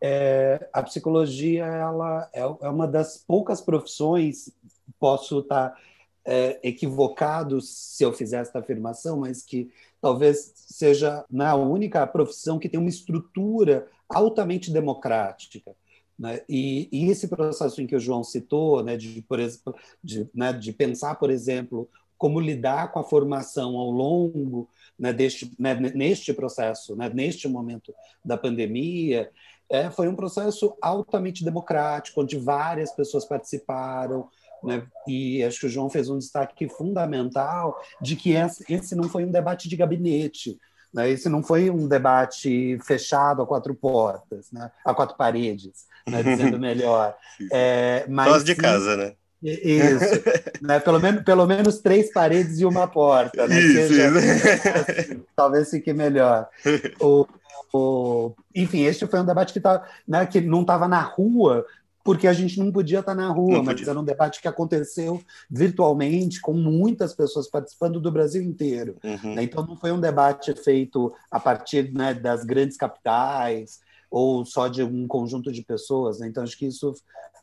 é, 0.00 0.68
a 0.72 0.82
psicologia 0.82 1.64
ela 1.66 2.28
é, 2.32 2.40
é 2.40 2.68
uma 2.68 2.86
das 2.86 3.18
poucas 3.18 3.60
profissões, 3.60 4.50
posso 4.98 5.40
estar 5.40 5.76
é, 6.24 6.58
equivocado 6.62 7.60
se 7.60 8.02
eu 8.02 8.12
fizer 8.12 8.40
esta 8.40 8.60
afirmação, 8.60 9.18
mas 9.18 9.42
que 9.42 9.70
talvez 10.00 10.52
seja 10.54 11.24
na 11.30 11.56
né, 11.56 11.62
única 11.62 12.06
profissão 12.06 12.58
que 12.58 12.68
tem 12.68 12.80
uma 12.80 12.88
estrutura 12.88 13.86
altamente 14.08 14.70
democrática. 14.70 15.72
Né? 16.18 16.40
E, 16.48 16.88
e, 16.92 17.10
esse 17.10 17.28
processo 17.28 17.80
em 17.80 17.86
que 17.86 17.96
o 17.96 18.00
João 18.00 18.22
citou, 18.22 18.82
né, 18.82 18.96
de, 18.96 19.22
por 19.22 19.38
exemplo, 19.38 19.74
de, 20.02 20.28
né, 20.34 20.52
de 20.52 20.72
pensar, 20.72 21.14
por 21.14 21.30
exemplo, 21.30 21.88
como 22.18 22.38
lidar 22.40 22.92
com 22.92 22.98
a 22.98 23.04
formação 23.04 23.76
ao 23.76 23.90
longo 23.90 24.68
né, 25.00 25.12
deste, 25.14 25.50
né, 25.58 25.74
neste 25.74 26.32
processo, 26.34 26.94
né, 26.94 27.10
neste 27.12 27.48
momento 27.48 27.94
da 28.22 28.36
pandemia, 28.36 29.30
é, 29.70 29.90
foi 29.90 30.08
um 30.08 30.14
processo 30.14 30.76
altamente 30.82 31.42
democrático, 31.42 32.20
onde 32.20 32.36
várias 32.36 32.92
pessoas 32.92 33.24
participaram, 33.24 34.28
né? 34.62 34.86
E 35.08 35.42
acho 35.42 35.60
que 35.60 35.66
o 35.66 35.70
João 35.70 35.88
fez 35.88 36.10
um 36.10 36.18
destaque 36.18 36.68
fundamental 36.68 37.80
de 38.00 38.14
que 38.14 38.34
esse 38.68 38.94
não 38.94 39.08
foi 39.08 39.24
um 39.24 39.30
debate 39.30 39.68
de 39.68 39.76
gabinete, 39.76 40.58
né? 40.92 41.08
esse 41.08 41.28
não 41.28 41.42
foi 41.42 41.70
um 41.70 41.88
debate 41.88 42.78
fechado 42.84 43.40
a 43.40 43.46
quatro 43.46 43.74
portas, 43.74 44.50
né? 44.52 44.70
a 44.84 44.92
quatro 44.92 45.16
paredes, 45.16 45.86
né? 46.06 46.22
dizendo 46.22 46.58
melhor. 46.60 47.16
É, 47.50 48.04
mas, 48.08 48.44
de 48.44 48.54
sim, 48.54 48.60
casa, 48.60 48.96
né? 48.96 49.14
Isso, 49.42 50.22
né? 50.60 50.78
pelo, 50.80 51.00
menos, 51.00 51.22
pelo 51.22 51.46
menos 51.46 51.78
três 51.78 52.12
paredes 52.12 52.60
e 52.60 52.64
uma 52.64 52.86
porta. 52.86 53.46
Né? 53.48 53.58
Isso, 53.58 53.94
Seja, 53.94 55.00
isso. 55.00 55.24
talvez 55.34 55.70
fique 55.70 55.92
melhor. 55.92 56.48
O, 57.00 57.26
o, 57.72 58.32
enfim, 58.54 58.82
este 58.82 59.06
foi 59.06 59.20
um 59.20 59.24
debate 59.24 59.52
que, 59.52 59.60
tá, 59.60 59.86
né, 60.06 60.26
que 60.26 60.40
não 60.40 60.62
estava 60.62 60.88
na 60.88 61.00
rua, 61.00 61.64
porque 62.02 62.26
a 62.26 62.32
gente 62.32 62.58
não 62.58 62.72
podia 62.72 63.00
estar 63.00 63.14
na 63.14 63.28
rua, 63.28 63.62
mas 63.62 63.86
era 63.86 63.98
um 63.98 64.04
debate 64.04 64.40
que 64.40 64.48
aconteceu 64.48 65.22
virtualmente, 65.50 66.40
com 66.40 66.52
muitas 66.52 67.14
pessoas 67.14 67.48
participando 67.48 68.00
do 68.00 68.10
Brasil 68.10 68.42
inteiro. 68.42 68.96
Uhum. 69.04 69.34
Né? 69.34 69.44
Então, 69.44 69.64
não 69.66 69.76
foi 69.76 69.92
um 69.92 70.00
debate 70.00 70.52
feito 70.54 71.14
a 71.30 71.38
partir 71.38 71.92
né, 71.92 72.12
das 72.14 72.44
grandes 72.44 72.76
capitais 72.76 73.80
ou 74.10 74.44
só 74.44 74.66
de 74.66 74.82
um 74.82 75.06
conjunto 75.06 75.52
de 75.52 75.62
pessoas. 75.62 76.18
Né? 76.18 76.26
Então, 76.26 76.42
acho 76.42 76.58
que 76.58 76.66
isso 76.66 76.92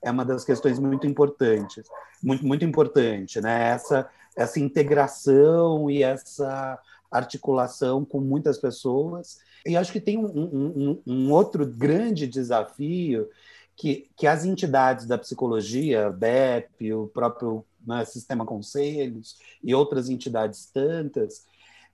é 0.01 0.11
uma 0.11 0.25
das 0.25 0.43
questões 0.43 0.79
muito 0.79 1.07
importantes, 1.07 1.87
muito, 2.21 2.45
muito 2.45 2.65
importante, 2.65 3.41
né? 3.41 3.69
essa, 3.69 4.09
essa 4.35 4.59
integração 4.59 5.89
e 5.89 6.03
essa 6.03 6.79
articulação 7.11 8.03
com 8.05 8.19
muitas 8.19 8.57
pessoas. 8.57 9.39
E 9.65 9.75
acho 9.75 9.91
que 9.91 9.99
tem 9.99 10.17
um, 10.17 10.25
um, 10.25 11.01
um 11.05 11.31
outro 11.31 11.65
grande 11.65 12.27
desafio 12.27 13.27
que, 13.75 14.09
que 14.15 14.25
as 14.27 14.43
entidades 14.43 15.05
da 15.05 15.17
psicologia, 15.17 16.09
BEP, 16.09 16.93
o 16.93 17.07
próprio 17.07 17.63
né, 17.85 18.03
Sistema 18.05 18.45
Conselhos 18.45 19.37
e 19.63 19.73
outras 19.73 20.09
entidades 20.09 20.65
tantas, 20.65 21.45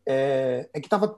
é, 0.05 0.69
é 0.73 0.79
que 0.79 0.87
estava 0.87 1.17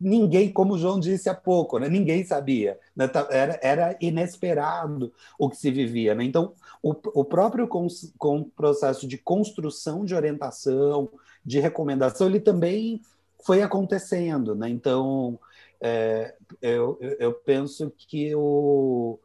ninguém, 0.00 0.50
como 0.50 0.74
o 0.74 0.78
João 0.78 0.98
disse 0.98 1.28
há 1.28 1.34
pouco, 1.34 1.78
né, 1.78 1.88
ninguém 1.88 2.24
sabia, 2.24 2.78
né, 2.96 3.10
era, 3.30 3.60
era 3.62 3.96
inesperado 4.00 5.12
o 5.38 5.48
que 5.48 5.56
se 5.56 5.70
vivia. 5.70 6.14
Né? 6.14 6.24
Então, 6.24 6.54
o, 6.82 6.90
o 7.20 7.24
próprio 7.24 7.68
com, 7.68 7.86
com 8.18 8.44
processo 8.44 9.06
de 9.06 9.18
construção 9.18 10.04
de 10.04 10.14
orientação, 10.14 11.10
de 11.44 11.60
recomendação, 11.60 12.26
ele 12.26 12.40
também 12.40 13.00
foi 13.44 13.62
acontecendo. 13.62 14.54
Né? 14.54 14.68
Então, 14.68 15.38
é, 15.80 16.34
eu, 16.60 16.98
eu 17.18 17.32
penso 17.32 17.92
que 17.96 18.34
o 18.34 19.18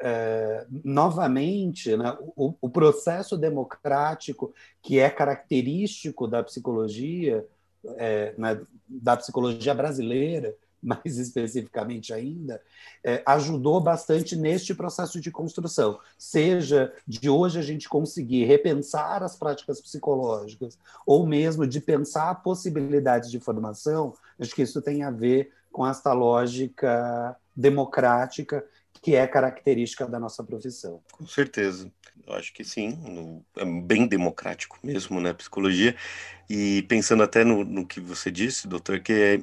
é, 0.00 0.66
novamente, 0.84 1.96
né, 1.96 2.16
o, 2.34 2.54
o, 2.60 2.70
processo 2.70 3.36
democrático 3.36 4.54
que 4.82 4.98
é 4.98 5.10
característico 5.10 6.26
da 6.26 6.42
psicologia, 6.42 7.46
é, 7.96 8.34
né, 8.36 8.60
da 8.88 9.16
psicologia 9.16 9.74
brasileira, 9.74 10.54
mais 10.82 11.18
especificamente 11.18 12.12
ainda, 12.12 12.60
é, 13.02 13.22
ajudou 13.26 13.80
bastante 13.80 14.36
neste 14.36 14.74
processo 14.74 15.20
de 15.20 15.30
construção. 15.30 15.98
Seja 16.16 16.92
de 17.06 17.28
hoje 17.28 17.58
a 17.58 17.62
gente 17.62 17.88
conseguir 17.88 18.44
repensar 18.44 19.22
as 19.22 19.36
práticas 19.36 19.80
psicológicas, 19.80 20.78
ou 21.04 21.26
mesmo 21.26 21.66
de 21.66 21.80
pensar 21.80 22.42
possibilidades 22.42 23.30
de 23.30 23.40
formação, 23.40 24.14
acho 24.38 24.54
que 24.54 24.62
isso 24.62 24.80
tem 24.80 25.02
a 25.02 25.10
ver 25.10 25.52
com 25.72 25.86
esta 25.86 26.12
lógica 26.12 27.36
democrática 27.54 28.64
que 29.02 29.14
é 29.14 29.26
característica 29.26 30.06
da 30.06 30.18
nossa 30.18 30.42
profissão. 30.42 31.00
Com 31.12 31.26
certeza. 31.26 31.90
Eu 32.26 32.34
acho 32.34 32.52
que 32.52 32.64
sim, 32.64 32.88
no, 32.88 33.44
é 33.56 33.64
bem 33.64 34.06
democrático 34.06 34.78
mesmo, 34.82 35.20
né, 35.20 35.32
psicologia. 35.32 35.94
E 36.50 36.82
pensando 36.88 37.22
até 37.22 37.44
no, 37.44 37.64
no 37.64 37.86
que 37.86 38.00
você 38.00 38.30
disse, 38.30 38.66
doutor, 38.66 39.00
que 39.00 39.12
é, 39.12 39.40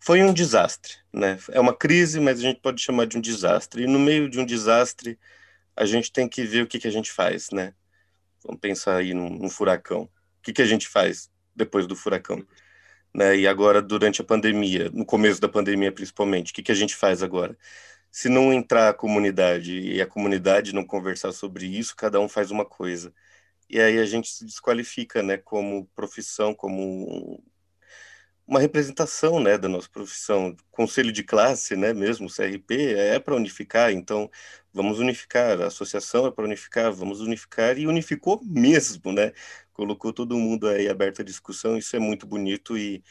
foi 0.00 0.22
um 0.22 0.32
desastre, 0.32 0.94
né? 1.12 1.38
É 1.50 1.60
uma 1.60 1.74
crise, 1.74 2.20
mas 2.20 2.38
a 2.38 2.42
gente 2.42 2.60
pode 2.60 2.82
chamar 2.82 3.06
de 3.06 3.16
um 3.16 3.20
desastre. 3.20 3.84
E 3.84 3.86
no 3.86 3.98
meio 3.98 4.28
de 4.28 4.38
um 4.40 4.46
desastre, 4.46 5.18
a 5.76 5.84
gente 5.84 6.12
tem 6.12 6.28
que 6.28 6.42
ver 6.44 6.62
o 6.62 6.66
que, 6.66 6.78
que 6.78 6.88
a 6.88 6.90
gente 6.92 7.12
faz, 7.12 7.50
né? 7.50 7.74
Vamos 8.44 8.60
pensar 8.60 8.96
aí 8.96 9.14
num, 9.14 9.30
num 9.30 9.50
furacão. 9.50 10.02
O 10.02 10.10
que, 10.42 10.52
que 10.52 10.62
a 10.62 10.66
gente 10.66 10.88
faz 10.88 11.30
depois 11.54 11.86
do 11.86 11.96
furacão? 11.96 12.44
Né? 13.14 13.36
E 13.38 13.48
agora, 13.48 13.80
durante 13.80 14.20
a 14.20 14.24
pandemia, 14.24 14.90
no 14.92 15.04
começo 15.04 15.40
da 15.40 15.48
pandemia 15.48 15.90
principalmente, 15.90 16.52
o 16.52 16.54
que, 16.54 16.62
que 16.62 16.72
a 16.72 16.74
gente 16.76 16.94
faz 16.94 17.22
agora? 17.22 17.56
Se 18.16 18.30
não 18.30 18.50
entrar 18.50 18.88
a 18.88 18.94
comunidade 18.94 19.78
e 19.78 20.00
a 20.00 20.06
comunidade 20.06 20.74
não 20.74 20.86
conversar 20.86 21.32
sobre 21.32 21.66
isso, 21.66 21.94
cada 21.94 22.18
um 22.18 22.26
faz 22.26 22.50
uma 22.50 22.64
coisa. 22.64 23.12
E 23.68 23.78
aí 23.78 23.98
a 23.98 24.06
gente 24.06 24.30
se 24.30 24.46
desqualifica, 24.46 25.22
né, 25.22 25.36
como 25.36 25.86
profissão, 25.94 26.54
como 26.54 27.42
uma 28.46 28.58
representação 28.58 29.38
né, 29.38 29.58
da 29.58 29.68
nossa 29.68 29.90
profissão. 29.90 30.56
Conselho 30.70 31.12
de 31.12 31.22
classe, 31.22 31.76
né, 31.76 31.92
mesmo, 31.92 32.30
CRP, 32.30 32.94
é 32.94 33.18
para 33.18 33.34
unificar, 33.36 33.92
então 33.92 34.30
vamos 34.72 34.98
unificar, 34.98 35.60
a 35.60 35.66
associação 35.66 36.26
é 36.26 36.30
para 36.30 36.44
unificar, 36.46 36.90
vamos 36.92 37.20
unificar, 37.20 37.78
e 37.78 37.86
unificou 37.86 38.40
mesmo, 38.42 39.12
né? 39.12 39.32
Colocou 39.74 40.10
todo 40.10 40.38
mundo 40.38 40.68
aí 40.68 40.88
aberto 40.88 41.20
à 41.20 41.24
discussão, 41.24 41.76
isso 41.76 41.94
é 41.94 41.98
muito 41.98 42.26
bonito 42.26 42.78
e 42.78 43.04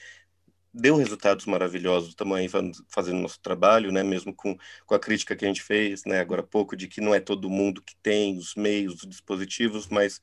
deu 0.77 0.97
resultados 0.97 1.45
maravilhosos 1.45 2.13
também 2.13 2.49
fazendo 2.89 3.21
nosso 3.21 3.39
trabalho, 3.39 3.91
né? 3.91 4.03
Mesmo 4.03 4.33
com, 4.33 4.57
com 4.85 4.93
a 4.93 4.99
crítica 4.99 5.35
que 5.35 5.45
a 5.45 5.47
gente 5.47 5.63
fez, 5.63 6.03
né? 6.05 6.19
Agora 6.19 6.41
há 6.41 6.45
pouco 6.45 6.75
de 6.75 6.87
que 6.87 6.99
não 6.99 7.15
é 7.15 7.19
todo 7.19 7.49
mundo 7.49 7.81
que 7.81 7.95
tem 8.03 8.37
os 8.37 8.55
meios, 8.55 8.95
os 8.95 9.09
dispositivos, 9.09 9.87
mas 9.87 10.21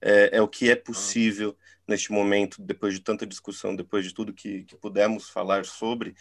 é, 0.00 0.38
é 0.38 0.42
o 0.42 0.48
que 0.48 0.70
é 0.70 0.76
possível 0.76 1.54
neste 1.86 2.12
momento, 2.12 2.62
depois 2.62 2.94
de 2.94 3.00
tanta 3.00 3.26
discussão, 3.26 3.76
depois 3.76 4.04
de 4.04 4.14
tudo 4.14 4.32
que, 4.32 4.64
que 4.64 4.76
pudemos 4.76 5.28
falar 5.28 5.66
sobre, 5.66 6.14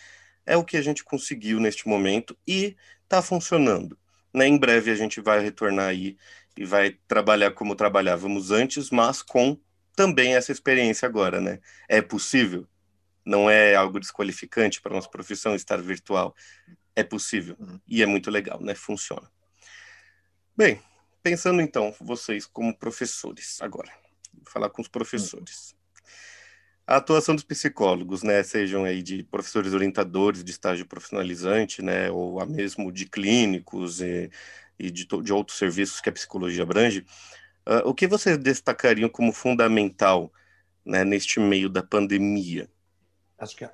é 0.46 0.58
o 0.58 0.64
que 0.64 0.76
a 0.76 0.82
gente 0.82 1.04
conseguiu 1.04 1.60
neste 1.60 1.88
momento 1.88 2.38
e 2.46 2.76
está 3.04 3.22
funcionando. 3.22 3.98
Né? 4.34 4.48
Em 4.48 4.58
breve 4.58 4.92
a 4.92 4.96
gente 4.96 5.22
vai 5.22 5.40
retornar 5.40 5.88
aí 5.88 6.18
e 6.58 6.66
vai 6.66 6.98
trabalhar 7.08 7.52
como 7.52 7.76
trabalhávamos 7.76 8.52
antes, 8.52 8.90
mas 8.90 9.22
com 9.22 9.58
também 9.96 10.36
essa 10.36 10.52
experiência 10.52 11.08
agora, 11.08 11.40
né? 11.40 11.60
É 11.88 12.02
possível? 12.02 12.68
Não 13.30 13.48
é 13.48 13.76
algo 13.76 14.00
desqualificante 14.00 14.82
para 14.82 14.92
a 14.92 14.96
nossa 14.96 15.08
profissão 15.08 15.54
estar 15.54 15.80
virtual. 15.80 16.36
É 16.96 17.04
possível 17.04 17.56
uhum. 17.60 17.80
e 17.88 18.02
é 18.02 18.06
muito 18.08 18.32
legal, 18.32 18.60
né? 18.60 18.74
Funciona. 18.74 19.30
Bem, 20.58 20.82
pensando 21.22 21.62
então, 21.62 21.94
vocês 22.02 22.48
como 22.48 22.76
professores 22.76 23.62
agora, 23.62 23.92
vou 24.34 24.52
falar 24.52 24.72
com 24.72 24.82
os 24.82 24.88
professores. 24.88 25.76
A 26.88 26.96
atuação 26.96 27.36
dos 27.36 27.44
psicólogos, 27.44 28.24
né, 28.24 28.42
sejam 28.42 28.84
aí 28.84 29.04
de 29.04 29.24
professores 29.26 29.74
orientadores 29.74 30.44
de 30.44 30.50
estágio 30.50 30.88
profissionalizante, 30.88 31.84
né, 31.84 32.10
ou 32.10 32.40
a 32.40 32.48
mesmo 32.48 32.92
de 32.92 33.06
clínicos 33.06 34.02
e, 34.02 34.32
e 34.80 34.90
de, 34.90 35.06
de, 35.06 35.32
outros 35.32 35.60
serviços 35.60 36.02
que 36.02 36.10
a 36.10 36.12
psicologia 36.12 36.64
abrange, 36.64 37.06
uh, 37.68 37.88
o 37.88 37.94
que 37.94 38.08
vocês 38.08 38.40
destacariam 38.40 39.08
como 39.08 39.32
fundamental 39.32 40.34
né, 40.84 41.04
neste 41.04 41.40
meio 41.40 41.70
da 41.70 41.84
pandemia? 41.84 42.68
Acho 43.40 43.56
que 43.56 43.64
é, 43.64 43.70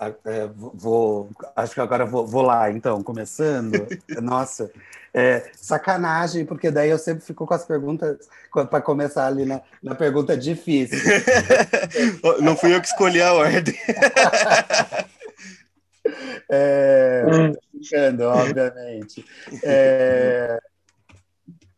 vou, 0.56 1.30
acho 1.56 1.74
que 1.74 1.82
agora 1.82 2.06
vou, 2.06 2.28
vou 2.28 2.44
lá, 2.44 2.70
então, 2.70 3.02
começando. 3.02 3.88
Nossa, 4.22 4.72
é, 5.12 5.50
sacanagem, 5.56 6.46
porque 6.46 6.70
daí 6.70 6.92
eu 6.92 7.00
sempre 7.00 7.26
fico 7.26 7.48
com 7.48 7.54
as 7.54 7.66
perguntas 7.66 8.30
para 8.70 8.82
começar 8.82 9.26
ali 9.26 9.44
na, 9.44 9.62
na 9.82 9.96
pergunta 9.96 10.38
difícil. 10.38 11.00
Não 12.42 12.56
fui 12.56 12.76
eu 12.76 12.82
que 12.82 12.88
escolhi 12.88 13.22
a 13.22 13.34
ordem. 13.34 13.76
é, 16.48 17.24
brincando, 17.74 18.26
obviamente. 18.26 19.26
É, 19.64 20.60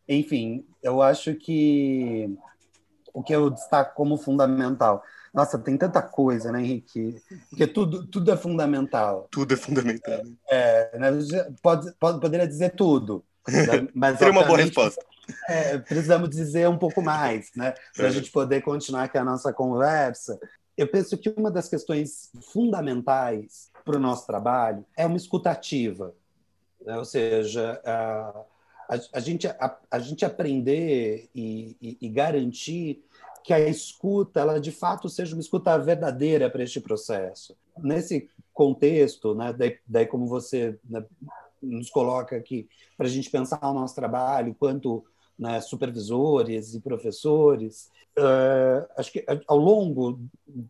enfim, 0.06 0.66
eu 0.82 1.00
acho 1.00 1.34
que 1.34 2.36
o 3.14 3.22
que 3.22 3.34
eu 3.34 3.48
destaco 3.48 3.94
como 3.94 4.18
fundamental 4.18 5.02
nossa, 5.32 5.58
tem 5.58 5.76
tanta 5.76 6.02
coisa, 6.02 6.50
né, 6.50 6.60
Henrique? 6.60 7.22
Porque 7.50 7.66
tudo, 7.66 8.06
tudo 8.06 8.30
é 8.30 8.36
fundamental. 8.36 9.28
Tudo 9.30 9.54
é 9.54 9.56
fundamental. 9.56 10.22
É, 10.48 10.98
né? 10.98 11.10
pode, 11.62 11.92
pode, 11.92 12.20
poderia 12.20 12.46
dizer 12.46 12.74
tudo. 12.74 13.24
Né? 13.46 13.88
Mas, 13.94 14.18
Seria 14.18 14.32
uma 14.32 14.44
boa 14.44 14.58
resposta. 14.58 15.04
É, 15.48 15.78
precisamos 15.78 16.30
dizer 16.30 16.68
um 16.68 16.78
pouco 16.78 17.02
mais, 17.02 17.50
né? 17.54 17.74
Para 17.94 18.06
a 18.06 18.08
é. 18.08 18.12
gente 18.12 18.30
poder 18.30 18.62
continuar 18.62 19.04
aqui 19.04 19.18
a 19.18 19.24
nossa 19.24 19.52
conversa. 19.52 20.38
Eu 20.76 20.88
penso 20.88 21.18
que 21.18 21.28
uma 21.36 21.50
das 21.50 21.68
questões 21.68 22.30
fundamentais 22.52 23.70
para 23.84 23.96
o 23.96 24.00
nosso 24.00 24.26
trabalho 24.26 24.84
é 24.96 25.04
uma 25.04 25.16
escutativa. 25.16 26.14
Né? 26.84 26.96
Ou 26.96 27.04
seja, 27.04 27.80
a, 27.84 28.44
a, 28.88 29.00
a 29.14 29.20
gente, 29.20 29.46
a, 29.46 29.76
a, 29.90 29.98
gente 29.98 30.24
aprender 30.24 31.28
e, 31.34 31.76
e, 31.80 31.98
e 32.00 32.08
garantir 32.08 33.04
que 33.48 33.54
a 33.54 33.60
escuta, 33.60 34.40
ela 34.40 34.60
de 34.60 34.70
fato 34.70 35.08
seja 35.08 35.34
uma 35.34 35.40
escuta 35.40 35.78
verdadeira 35.78 36.50
para 36.50 36.62
este 36.62 36.82
processo. 36.82 37.56
Nesse 37.78 38.28
contexto, 38.52 39.34
né, 39.34 39.54
daí, 39.54 39.78
daí 39.86 40.04
como 40.04 40.26
você 40.26 40.78
né, 40.84 41.02
nos 41.62 41.88
coloca 41.88 42.36
aqui, 42.36 42.68
para 42.94 43.06
a 43.06 43.08
gente 43.08 43.30
pensar 43.30 43.58
o 43.62 43.72
nosso 43.72 43.94
trabalho, 43.94 44.54
quanto 44.54 45.02
né, 45.38 45.62
supervisores 45.62 46.74
e 46.74 46.80
professores, 46.80 47.90
uh, 48.18 48.86
acho 48.98 49.12
que 49.12 49.24
ao 49.46 49.56
longo 49.56 50.20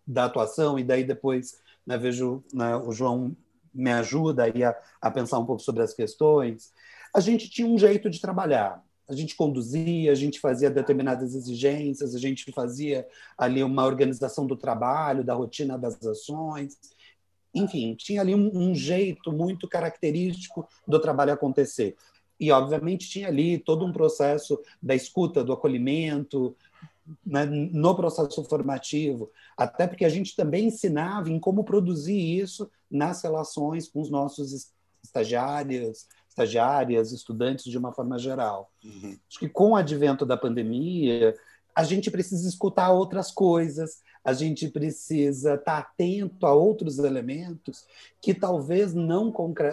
da 0.06 0.26
atuação, 0.26 0.78
e 0.78 0.84
daí 0.84 1.02
depois 1.02 1.60
né, 1.84 1.98
vejo 1.98 2.44
né, 2.54 2.76
o 2.76 2.92
João 2.92 3.36
me 3.74 3.90
ajuda 3.90 4.44
aí 4.44 4.62
a, 4.62 4.72
a 5.00 5.10
pensar 5.10 5.40
um 5.40 5.46
pouco 5.46 5.62
sobre 5.62 5.82
as 5.82 5.92
questões, 5.92 6.72
a 7.12 7.18
gente 7.18 7.50
tinha 7.50 7.66
um 7.66 7.76
jeito 7.76 8.08
de 8.08 8.20
trabalhar 8.20 8.80
a 9.08 9.14
gente 9.14 9.34
conduzia, 9.34 10.12
a 10.12 10.14
gente 10.14 10.38
fazia 10.38 10.70
determinadas 10.70 11.34
exigências, 11.34 12.14
a 12.14 12.18
gente 12.18 12.52
fazia 12.52 13.06
ali 13.36 13.62
uma 13.62 13.86
organização 13.86 14.46
do 14.46 14.56
trabalho, 14.56 15.24
da 15.24 15.34
rotina 15.34 15.78
das 15.78 16.04
ações. 16.04 16.78
Enfim, 17.54 17.94
tinha 17.94 18.20
ali 18.20 18.34
um, 18.34 18.50
um 18.54 18.74
jeito 18.74 19.32
muito 19.32 19.66
característico 19.66 20.68
do 20.86 21.00
trabalho 21.00 21.32
acontecer. 21.32 21.96
E, 22.38 22.52
obviamente, 22.52 23.08
tinha 23.08 23.28
ali 23.28 23.58
todo 23.58 23.84
um 23.84 23.92
processo 23.92 24.60
da 24.80 24.94
escuta, 24.94 25.42
do 25.42 25.52
acolhimento, 25.52 26.54
né, 27.24 27.46
no 27.46 27.96
processo 27.96 28.44
formativo, 28.44 29.30
até 29.56 29.86
porque 29.86 30.04
a 30.04 30.08
gente 30.10 30.36
também 30.36 30.66
ensinava 30.66 31.30
em 31.30 31.40
como 31.40 31.64
produzir 31.64 32.18
isso 32.18 32.70
nas 32.90 33.22
relações 33.22 33.88
com 33.88 34.00
os 34.00 34.10
nossos 34.10 34.70
estagiários, 35.02 36.06
estagiárias, 36.38 37.12
estudantes 37.12 37.64
de 37.64 37.76
uma 37.76 37.92
forma 37.92 38.18
geral. 38.18 38.70
Uhum. 38.84 39.16
Acho 39.28 39.38
que 39.38 39.48
com 39.48 39.72
o 39.72 39.76
advento 39.76 40.24
da 40.24 40.36
pandemia, 40.36 41.34
a 41.74 41.84
gente 41.84 42.10
precisa 42.10 42.48
escutar 42.48 42.90
outras 42.90 43.30
coisas, 43.30 44.02
a 44.24 44.32
gente 44.32 44.68
precisa 44.68 45.54
estar 45.54 45.78
atento 45.78 46.46
a 46.46 46.52
outros 46.52 46.98
elementos 46.98 47.86
que 48.20 48.34
talvez 48.34 48.94
não, 48.94 49.32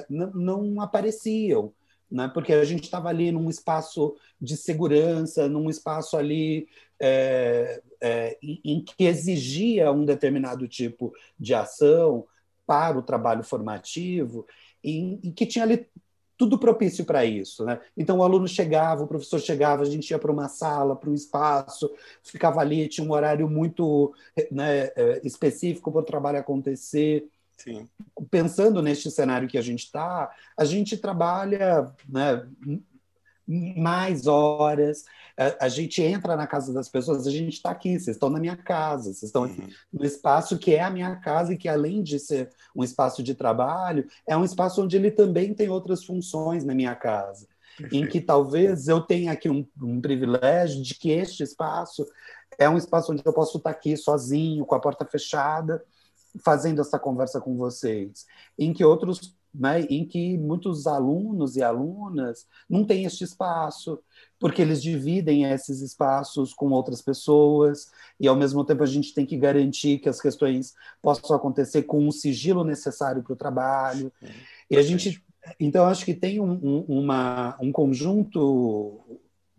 não, 0.10 0.32
não 0.32 0.82
apareciam, 0.82 1.74
né? 2.10 2.30
porque 2.34 2.54
a 2.54 2.64
gente 2.64 2.84
estava 2.84 3.10
ali 3.10 3.32
num 3.32 3.50
espaço 3.50 4.16
de 4.40 4.56
segurança, 4.56 5.50
num 5.50 5.70
espaço 5.70 6.16
ali 6.16 6.68
é, 7.00 7.82
é, 8.02 8.38
em 8.42 8.84
que 8.84 9.06
exigia 9.06 9.92
um 9.92 10.06
determinado 10.06 10.68
tipo 10.68 11.14
de 11.40 11.54
ação 11.54 12.26
para 12.66 12.98
o 12.98 13.04
trabalho 13.04 13.44
formativo 13.44 14.46
e, 14.84 15.20
e 15.24 15.32
que 15.32 15.46
tinha 15.46 15.66
ali 15.66 15.88
tudo 16.38 16.60
propício 16.60 17.06
para 17.06 17.26
isso. 17.26 17.64
Né? 17.66 17.80
Então, 17.96 18.20
o 18.20 18.24
aluno 18.24 18.48
chegava, 18.48 19.04
o 19.04 19.08
professor 19.08 19.40
chegava, 19.40 19.84
a 19.84 19.86
gente 19.86 20.10
ia 20.10 20.20
para 20.20 20.32
uma 20.32 20.48
sala, 20.48 20.96
para 20.96 21.10
um 21.10 21.14
espaço, 21.14 21.92
ficava 22.24 22.60
ali, 22.60 22.88
tinha 22.88 23.08
um 23.08 23.12
horário 23.12 23.50
muito 23.50 24.14
né, 24.52 24.92
é, 24.96 25.22
específico 25.24 25.92
para 25.92 26.02
o 26.02 26.06
trabalho 26.06 26.40
acontecer. 26.40 27.28
Sim. 27.58 27.88
Pensando 28.30 28.82
neste 28.82 29.10
cenário 29.10 29.48
que 29.48 29.58
a 29.58 29.62
gente 29.62 29.86
está, 29.86 30.30
a 30.58 30.66
gente 30.66 30.98
trabalha 30.98 31.90
né, 32.08 32.46
mais 33.48 34.28
horas, 34.28 35.06
a, 35.38 35.66
a, 35.66 35.70
gente 35.70 36.02
entra 36.02 36.36
na 36.36 36.48
casa 36.48 36.74
das 36.74 36.90
pessoas, 36.90 37.28
a 37.28 37.32
gente 37.32 37.54
está 37.54 37.70
aqui, 37.70 38.00
vocês 38.00 38.16
estão 38.16 38.30
na 38.30 38.40
minha 38.40 38.56
casa, 38.56 39.14
vocês 39.14 39.24
estão 39.24 39.44
uhum. 39.44 39.68
no 39.94 40.06
espaço 40.06 40.58
que 40.58 40.74
é 40.74 40.82
a 40.82 40.90
minha 40.90 41.16
casa 41.18 41.54
e 41.54 41.58
que, 41.58 41.68
além 41.68 42.02
de 42.02 42.20
ser 42.20 42.50
um 42.76 42.84
espaço 42.84 43.22
de 43.22 43.36
trabalho, 43.36 44.08
é 44.28 44.36
um 44.36 44.44
espaço 44.44 44.82
onde 44.84 44.96
ele 44.96 45.12
também 45.12 45.54
tem 45.54 45.70
outras 45.70 46.04
funções 46.04 46.64
na 46.64 46.74
minha 46.74 46.96
casa. 46.96 47.48
Perfeito. 47.78 48.06
Em 48.06 48.10
que 48.10 48.22
talvez 48.22 48.88
eu 48.88 49.02
tenha 49.02 49.34
aqui 49.34 49.50
um, 49.50 49.68
um 49.82 50.00
privilégio 50.00 50.82
de 50.82 50.96
que 50.96 51.12
este 51.12 51.44
espaço 51.44 52.08
é 52.58 52.70
um 52.70 52.78
espaço 52.78 53.12
onde 53.12 53.22
eu 53.26 53.34
posso 53.34 53.58
estar 53.58 53.70
aqui 53.70 53.98
sozinho, 53.98 54.66
com 54.66 54.76
a 54.76 54.80
porta 54.80 55.06
fechada, 55.06 55.84
fazendo 56.44 56.82
essa 56.82 56.98
conversa 56.98 57.40
com 57.40 57.56
vocês, 57.56 58.26
em 58.58 58.74
que 58.74 58.84
outros 58.84 59.36
né, 59.58 59.82
em 59.90 60.06
que 60.06 60.38
muitos 60.38 60.86
alunos 60.86 61.56
e 61.56 61.64
alunas 61.64 62.46
não 62.70 62.84
têm 62.84 63.06
este 63.06 63.24
espaço, 63.24 64.00
porque 64.40 64.62
eles 64.62 64.82
dividem 64.82 65.46
esses 65.46 65.82
espaços 65.82 66.54
com 66.54 66.70
outras 66.72 67.02
pessoas, 67.02 67.92
e 68.20 68.28
ao 68.28 68.36
mesmo 68.36 68.64
tempo 68.66 68.84
a 68.84 68.88
gente 68.88 69.14
tem 69.14 69.26
que 69.26 69.38
garantir 69.38 70.00
que 70.00 70.10
as 70.10 70.20
questões 70.20 70.74
possam 71.02 71.36
acontecer 71.36 71.84
com 71.84 72.08
o 72.08 72.12
sigilo 72.12 72.64
necessário 72.64 73.24
para 73.24 73.34
o 73.34 73.38
trabalho. 73.38 74.12
E 74.70 74.78
a 74.78 74.82
gente. 74.82 75.24
Então, 75.60 75.86
acho 75.86 76.04
que 76.04 76.14
tem 76.14 76.40
um, 76.40 76.54
um, 76.54 76.86
uma, 76.88 77.56
um 77.62 77.72
conjunto 77.72 79.00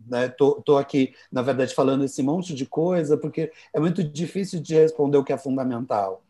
Estou 0.09 0.63
né? 0.75 0.81
aqui, 0.81 1.13
na 1.29 1.41
verdade, 1.41 1.73
falando 1.73 2.05
esse 2.05 2.23
monte 2.23 2.53
de 2.53 2.65
coisa, 2.65 3.17
porque 3.17 3.51
é 3.73 3.79
muito 3.79 4.01
difícil 4.01 4.61
de 4.61 4.75
responder 4.75 5.17
o 5.17 5.23
que 5.23 5.33
é 5.33 5.37
fundamental 5.37 6.23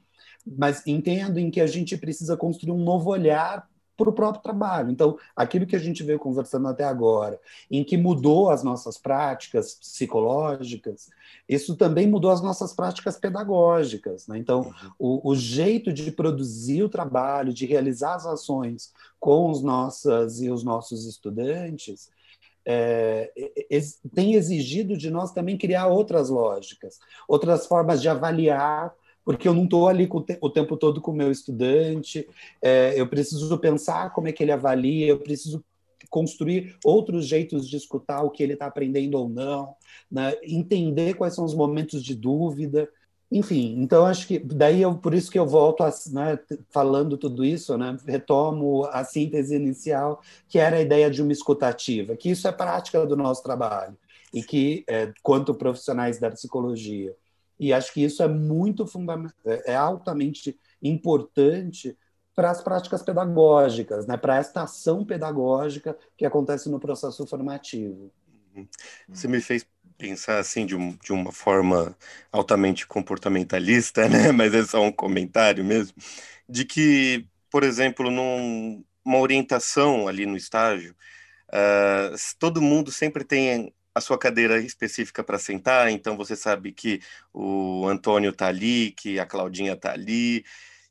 mas 0.58 0.86
entendo 0.86 1.40
em 1.40 1.50
que 1.50 1.62
a 1.62 1.68
gente 1.68 1.98
precisa 1.98 2.38
construir 2.38 2.72
um 2.72 2.84
novo 2.84 3.10
olhar 3.10 3.68
para 3.98 4.10
o 4.10 4.14
próprio 4.14 4.44
trabalho. 4.44 4.92
Então, 4.92 5.18
aquilo 5.36 5.66
que 5.66 5.76
a 5.76 5.80
gente 5.80 6.04
veio 6.04 6.20
conversando 6.20 6.68
até 6.68 6.84
agora, 6.84 7.40
em 7.70 7.84
que 7.84 7.98
mudou 7.98 8.52
as 8.52 8.64
nossas 8.64 8.98
práticas 8.98 9.74
psicológicas, 9.74 11.10
isso 11.50 11.76
também 11.76 12.08
mudou 12.08 12.30
as 12.30 12.42
nossas 12.42 12.74
práticas 12.74 13.18
pedagógicas. 13.18 14.28
Né? 14.28 14.38
Então, 14.38 14.62
uhum. 14.62 14.92
o, 15.00 15.32
o, 15.32 15.36
jeito 15.36 15.92
de 15.92 16.12
produzir 16.12 16.84
o 16.84 16.90
trabalho, 16.90 17.52
de 17.52 17.66
realizar 17.66 18.14
as 18.14 18.28
ações 18.28 18.94
com 19.20 19.50
os 19.50 19.64
nossas 19.64 20.40
e 20.42 20.52
os 20.52 20.64
nossos 20.64 21.08
estudantes, 21.08 22.10
é, 22.70 23.32
tem 24.14 24.34
exigido 24.34 24.98
de 24.98 25.10
nós 25.10 25.32
também 25.32 25.58
criar 25.58 25.88
outras 25.88 26.30
lógicas, 26.30 27.00
outras 27.28 27.66
formas 27.66 28.02
de 28.02 28.10
avaliar 28.10 28.94
porque 29.28 29.46
eu 29.46 29.54
não 29.54 29.66
estou 29.66 29.90
ali 29.90 30.08
o 30.40 30.50
tempo 30.50 30.78
todo 30.78 31.02
com 31.02 31.12
o 31.12 31.14
meu 31.14 31.30
estudante, 31.30 32.26
é, 32.62 32.94
eu 32.96 33.06
preciso 33.10 33.58
pensar 33.58 34.14
como 34.14 34.30
é 34.30 34.32
que 34.32 34.42
ele 34.42 34.54
avalia, 34.54 35.06
eu 35.06 35.20
preciso 35.20 35.62
construir 36.10 36.78
outros 36.82 37.28
jeitos 37.28 37.68
de 37.68 37.76
escutar 37.76 38.22
o 38.22 38.30
que 38.30 38.42
ele 38.42 38.54
está 38.54 38.68
aprendendo 38.68 39.16
ou 39.16 39.28
não, 39.28 39.76
né? 40.10 40.34
entender 40.42 41.16
quais 41.16 41.36
são 41.36 41.44
os 41.44 41.54
momentos 41.54 42.02
de 42.02 42.16
dúvida, 42.16 42.88
enfim. 43.30 43.76
Então 43.80 44.06
acho 44.06 44.26
que 44.26 44.40
daí 44.40 44.82
eu, 44.82 44.96
por 44.96 45.14
isso 45.14 45.30
que 45.30 45.38
eu 45.38 45.46
volto 45.46 45.84
a, 45.84 45.90
né, 46.10 46.40
falando 46.70 47.18
tudo 47.18 47.44
isso, 47.44 47.78
né, 47.78 47.98
retomo 48.08 48.86
a 48.86 49.04
síntese 49.04 49.54
inicial 49.54 50.22
que 50.48 50.58
era 50.58 50.78
a 50.78 50.82
ideia 50.82 51.12
de 51.12 51.22
uma 51.22 51.34
escutativa, 51.34 52.16
que 52.16 52.30
isso 52.30 52.48
é 52.48 52.52
prática 52.54 53.06
do 53.06 53.18
nosso 53.18 53.44
trabalho 53.44 53.98
e 54.34 54.42
que 54.42 54.86
é, 54.88 55.12
quanto 55.22 55.54
profissionais 55.54 56.18
da 56.18 56.32
psicologia 56.32 57.14
e 57.60 57.74
acho 57.74 57.94
que 57.94 58.04
isso 58.04 58.22
é 58.22 58.28
muito 58.28 58.86
fundamental, 58.86 59.36
é, 59.46 59.72
é 59.72 59.76
altamente 59.76 60.58
importante 60.82 61.98
para 62.36 62.52
as 62.52 62.62
práticas 62.62 63.02
pedagógicas, 63.02 64.06
né? 64.06 64.16
para 64.16 64.38
esta 64.38 64.64
ação 64.64 65.04
pedagógica 65.04 65.98
que 66.16 66.26
acontece 66.26 66.70
no 66.70 66.80
processo 66.80 67.26
formativo. 67.26 68.12
Uhum. 68.56 68.68
Você 69.10 69.28
me 69.28 69.42
fez 69.42 69.66
pensar 69.98 70.38
assim 70.38 70.66
de, 70.66 70.76
um, 70.76 70.96
de 71.04 71.12
uma 71.12 71.32
forma 71.32 71.98
altamente 72.32 72.86
comportamentalista, 72.86 74.08
né? 74.08 74.32
mas 74.32 74.54
é 74.54 74.64
só 74.64 74.84
um 74.84 74.92
comentário 74.92 75.66
mesmo, 75.66 75.96
de 76.48 76.64
que, 76.64 77.26
por 77.50 77.64
exemplo, 77.64 78.12
numa 78.12 79.18
orientação 79.18 80.08
ali 80.08 80.26
no 80.26 80.38
estágio, 80.38 80.96
uh, 81.50 82.16
todo 82.38 82.62
mundo 82.62 82.92
sempre 82.92 83.24
tem 83.24 83.74
a 83.98 84.02
sua 84.02 84.18
cadeira 84.18 84.60
específica 84.62 85.24
para 85.24 85.40
sentar, 85.40 85.90
então 85.92 86.16
você 86.16 86.36
sabe 86.36 86.72
que 86.72 87.02
o 87.34 87.88
Antônio 87.88 88.30
está 88.30 88.48
ali, 88.48 88.92
que 88.92 89.20
a 89.20 89.26
Claudinha 89.26 89.74
está 89.74 89.92
ali, 89.94 90.46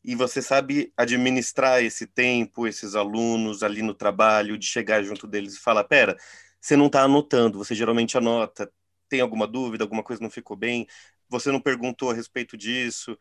e 0.05 0.15
você 0.17 0.43
sabe 0.43 0.93
administrar 0.97 1.83
esse 1.85 2.07
tempo, 2.07 2.67
esses 2.67 2.97
alunos 2.97 3.63
ali 3.63 3.81
no 3.83 3.95
trabalho, 3.95 4.59
de 4.59 4.67
chegar 4.67 5.03
junto 5.05 5.27
deles 5.27 5.55
e 5.55 5.61
falar: 5.61 5.85
pera, 5.85 6.17
você 6.61 6.77
não 6.77 6.87
está 6.87 7.03
anotando, 7.03 7.59
você 7.59 7.75
geralmente 7.77 8.19
anota, 8.19 8.71
tem 9.09 9.21
alguma 9.21 9.47
dúvida, 9.47 9.85
alguma 9.85 10.03
coisa 10.03 10.23
não 10.23 10.31
ficou 10.31 10.57
bem, 10.57 10.87
você 11.29 11.53
não 11.53 11.61
perguntou 11.61 12.11
a 12.11 12.15
respeito 12.15 12.57
disso. 12.57 13.17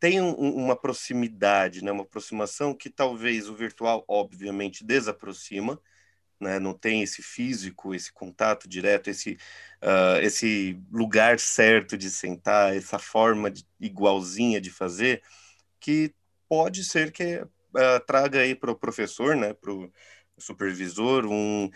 Tem 0.00 0.20
um, 0.20 0.32
uma 0.32 0.76
proximidade, 0.76 1.84
né, 1.84 1.92
uma 1.92 2.02
aproximação 2.04 2.74
que 2.74 2.90
talvez 2.90 3.48
o 3.48 3.54
virtual, 3.54 4.04
obviamente, 4.08 4.84
desaproxima, 4.84 5.80
né? 6.40 6.58
não 6.58 6.74
tem 6.74 7.02
esse 7.02 7.22
físico, 7.22 7.94
esse 7.94 8.12
contato 8.12 8.68
direto, 8.68 9.08
esse, 9.08 9.38
uh, 9.82 10.20
esse 10.22 10.80
lugar 10.90 11.38
certo 11.38 11.96
de 11.96 12.10
sentar, 12.10 12.76
essa 12.76 12.98
forma 12.98 13.50
de, 13.50 13.66
igualzinha 13.80 14.60
de 14.60 14.70
fazer, 14.70 15.22
que 15.80 16.14
pode 16.48 16.84
ser 16.84 17.12
que 17.12 17.36
uh, 17.38 18.00
traga 18.06 18.40
aí 18.40 18.54
para 18.54 18.70
o 18.70 18.76
professor, 18.76 19.36
né, 19.36 19.52
para 19.54 19.72
o 19.72 19.90
supervisor, 20.38 21.26
um 21.26 21.70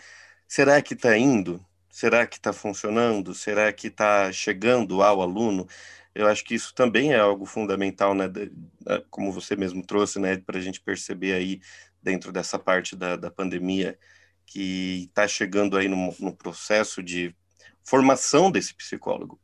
será 0.47 0.81
que 0.81 0.93
está 0.93 1.17
indo? 1.17 1.63
Será 1.89 2.25
que 2.25 2.37
está 2.37 2.51
funcionando? 2.51 3.35
Será 3.35 3.71
que 3.71 3.87
está 3.87 4.31
chegando 4.31 5.03
ao 5.03 5.21
aluno? 5.21 5.67
Eu 6.15 6.27
acho 6.27 6.43
que 6.43 6.55
isso 6.55 6.73
também 6.73 7.13
é 7.13 7.19
algo 7.19 7.45
fundamental, 7.45 8.13
né? 8.15 8.25
Como 9.09 9.31
você 9.31 9.55
mesmo 9.55 9.85
trouxe, 9.85 10.19
né? 10.19 10.37
Para 10.37 10.57
a 10.57 10.61
gente 10.61 10.81
perceber 10.81 11.33
aí 11.33 11.61
dentro 12.01 12.31
dessa 12.31 12.59
parte 12.59 12.95
da, 12.95 13.15
da 13.15 13.31
pandemia 13.31 13.97
que 14.45 15.05
está 15.09 15.27
chegando 15.27 15.77
aí 15.77 15.87
no, 15.87 16.13
no 16.19 16.35
processo 16.35 17.01
de 17.01 17.35
formação 17.83 18.51
desse 18.51 18.73
psicólogo. 18.73 19.39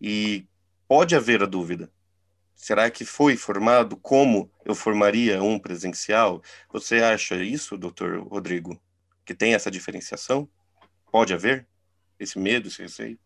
E 0.00 0.46
pode 0.88 1.14
haver 1.14 1.42
a 1.42 1.46
dúvida: 1.46 1.90
será 2.54 2.90
que 2.90 3.04
foi 3.04 3.36
formado 3.36 3.96
como 3.96 4.50
eu 4.64 4.74
formaria 4.74 5.42
um 5.42 5.58
presencial? 5.58 6.42
Você 6.72 6.96
acha 6.96 7.36
isso, 7.36 7.76
doutor 7.76 8.26
Rodrigo, 8.26 8.80
que 9.24 9.34
tem 9.34 9.54
essa 9.54 9.70
diferenciação? 9.70 10.48
Pode 11.10 11.32
haver 11.32 11.66
esse 12.18 12.38
medo, 12.38 12.68
esse 12.68 12.82
receio? 12.82 13.18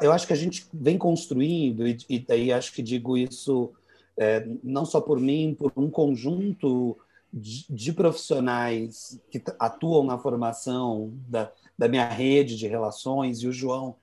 Eu, 0.00 0.12
acho 0.12 0.26
que 0.26 0.32
a 0.32 0.36
gente 0.36 0.66
vem 0.72 0.96
construindo, 0.96 1.86
e, 1.86 2.18
daí 2.26 2.50
acho 2.50 2.72
que 2.72 2.82
digo 2.82 3.16
isso 3.16 3.74
é, 4.16 4.46
não 4.62 4.86
só 4.86 5.00
por 5.00 5.20
mim, 5.20 5.54
por 5.58 5.72
um 5.76 5.90
conjunto 5.90 6.98
de, 7.32 7.64
de 7.68 7.92
profissionais 7.92 9.20
que 9.30 9.42
atuam 9.58 10.04
na 10.04 10.18
formação 10.18 11.12
da, 11.28 11.50
da 11.78 11.88
minha 11.88 12.08
rede 12.08 12.56
de 12.56 12.66
relações, 12.66 13.42
e 13.42 13.48
o 13.48 13.52
João, 13.52 13.96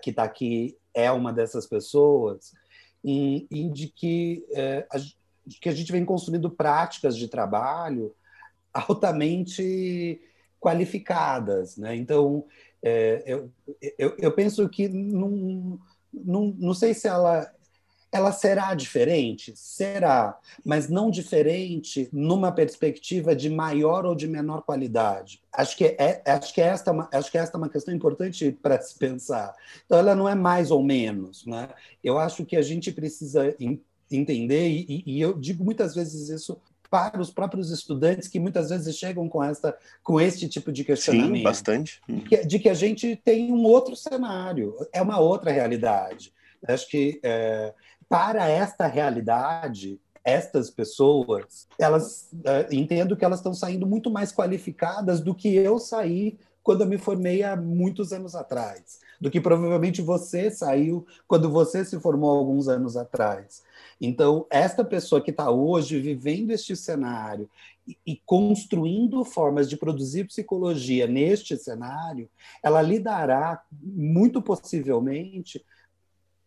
que 0.00 0.10
está 0.10 0.24
aqui, 0.24 0.76
é 0.94 1.10
uma 1.10 1.32
dessas 1.32 1.66
pessoas, 1.66 2.52
e, 3.04 3.46
de 3.72 3.88
que, 3.88 4.44
é, 4.52 4.86
a, 4.90 4.98
que 5.60 5.68
a 5.68 5.72
gente 5.72 5.92
vem 5.92 6.04
construindo 6.04 6.50
práticas 6.50 7.16
de 7.16 7.28
trabalho 7.28 8.14
altamente 8.72 10.20
qualificadas. 10.60 11.76
Né? 11.76 11.96
Então, 11.96 12.44
é, 12.82 13.22
eu, 13.26 13.50
eu, 13.98 14.16
eu, 14.18 14.32
penso 14.32 14.68
que 14.68 14.88
não, 14.88 15.78
não, 16.12 16.54
não 16.58 16.74
sei 16.74 16.94
se 16.94 17.08
ela 17.08 17.52
ela 18.12 18.30
será 18.30 18.74
diferente? 18.74 19.54
Será, 19.56 20.38
mas 20.62 20.88
não 20.88 21.10
diferente 21.10 22.10
numa 22.12 22.52
perspectiva 22.52 23.34
de 23.34 23.48
maior 23.48 24.04
ou 24.04 24.14
de 24.14 24.28
menor 24.28 24.62
qualidade. 24.62 25.40
Acho 25.50 25.76
que, 25.76 25.84
é, 25.84 26.22
acho 26.26 26.52
que, 26.52 26.60
esta, 26.60 26.90
é 26.90 26.92
uma, 26.92 27.08
acho 27.10 27.30
que 27.30 27.38
esta 27.38 27.56
é 27.56 27.58
uma 27.58 27.70
questão 27.70 27.94
importante 27.94 28.52
para 28.62 28.80
se 28.82 28.98
pensar. 28.98 29.54
Então, 29.86 29.98
ela 29.98 30.14
não 30.14 30.28
é 30.28 30.34
mais 30.34 30.70
ou 30.70 30.82
menos. 30.82 31.46
Né? 31.46 31.70
Eu 32.04 32.18
acho 32.18 32.44
que 32.44 32.54
a 32.54 32.62
gente 32.62 32.92
precisa 32.92 33.56
entender, 34.10 34.68
e, 34.68 35.02
e 35.06 35.20
eu 35.20 35.32
digo 35.32 35.64
muitas 35.64 35.94
vezes 35.94 36.28
isso 36.28 36.60
para 36.90 37.18
os 37.18 37.30
próprios 37.30 37.70
estudantes 37.70 38.28
que 38.28 38.38
muitas 38.38 38.68
vezes 38.68 38.98
chegam 38.98 39.26
com 39.26 39.42
esta 39.42 39.74
com 40.02 40.20
este 40.20 40.46
tipo 40.46 40.70
de 40.70 40.84
questionamento. 40.84 41.36
Sim, 41.36 41.42
bastante. 41.42 42.02
De, 42.06 42.44
de 42.44 42.58
que 42.58 42.68
a 42.68 42.74
gente 42.74 43.16
tem 43.24 43.50
um 43.50 43.64
outro 43.64 43.96
cenário, 43.96 44.76
é 44.92 45.00
uma 45.00 45.18
outra 45.18 45.50
realidade. 45.50 46.34
Acho 46.68 46.86
que 46.88 47.18
é, 47.22 47.72
para 48.12 48.46
esta 48.46 48.86
realidade, 48.86 49.98
estas 50.22 50.68
pessoas, 50.68 51.66
elas 51.78 52.28
uh, 52.34 52.70
entendo 52.70 53.16
que 53.16 53.24
elas 53.24 53.38
estão 53.38 53.54
saindo 53.54 53.86
muito 53.86 54.10
mais 54.10 54.30
qualificadas 54.30 55.18
do 55.18 55.34
que 55.34 55.54
eu 55.54 55.78
saí 55.78 56.38
quando 56.62 56.82
eu 56.82 56.86
me 56.86 56.98
formei 56.98 57.42
há 57.42 57.56
muitos 57.56 58.12
anos 58.12 58.34
atrás, 58.34 59.00
do 59.18 59.30
que 59.30 59.40
provavelmente 59.40 60.02
você 60.02 60.50
saiu 60.50 61.06
quando 61.26 61.48
você 61.48 61.86
se 61.86 61.98
formou 62.00 62.28
alguns 62.36 62.68
anos 62.68 62.98
atrás. 62.98 63.62
Então, 63.98 64.44
esta 64.50 64.84
pessoa 64.84 65.22
que 65.22 65.30
está 65.30 65.50
hoje 65.50 65.98
vivendo 65.98 66.50
este 66.50 66.76
cenário 66.76 67.48
e, 67.88 67.96
e 68.06 68.20
construindo 68.26 69.24
formas 69.24 69.70
de 69.70 69.78
produzir 69.78 70.24
psicologia 70.24 71.06
neste 71.06 71.56
cenário, 71.56 72.28
ela 72.62 72.82
lidará 72.82 73.62
muito 73.72 74.42
possivelmente 74.42 75.64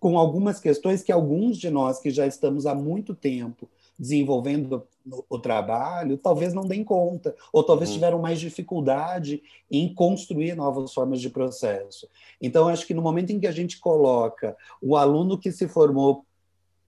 com 0.06 0.20
algumas 0.20 0.60
questões 0.60 1.02
que 1.02 1.12
alguns 1.12 1.58
de 1.58 1.72
nós 1.72 1.98
que 1.98 2.12
já 2.12 2.28
estamos 2.28 2.68
há 2.68 2.76
muito 2.76 3.16
tempo 3.16 3.68
desenvolvendo 3.98 4.86
o 5.28 5.40
trabalho, 5.40 6.16
talvez 6.16 6.54
não 6.54 6.68
deem 6.68 6.84
conta, 6.84 7.36
ou 7.52 7.64
talvez 7.64 7.90
uhum. 7.90 7.96
tiveram 7.96 8.20
mais 8.20 8.40
dificuldade 8.40 9.42
em 9.72 9.92
construir 9.92 10.56
novas 10.56 10.94
formas 10.94 11.20
de 11.20 11.32
processo. 11.32 12.08
Então, 12.40 12.68
acho 12.68 12.86
que 12.86 12.94
no 12.94 13.02
momento 13.02 13.32
em 13.32 13.40
que 13.40 13.48
a 13.48 13.52
gente 13.52 13.80
coloca 13.80 14.56
o 14.80 14.96
aluno 14.96 15.40
que 15.40 15.52
se 15.52 15.68
formou 15.68 16.24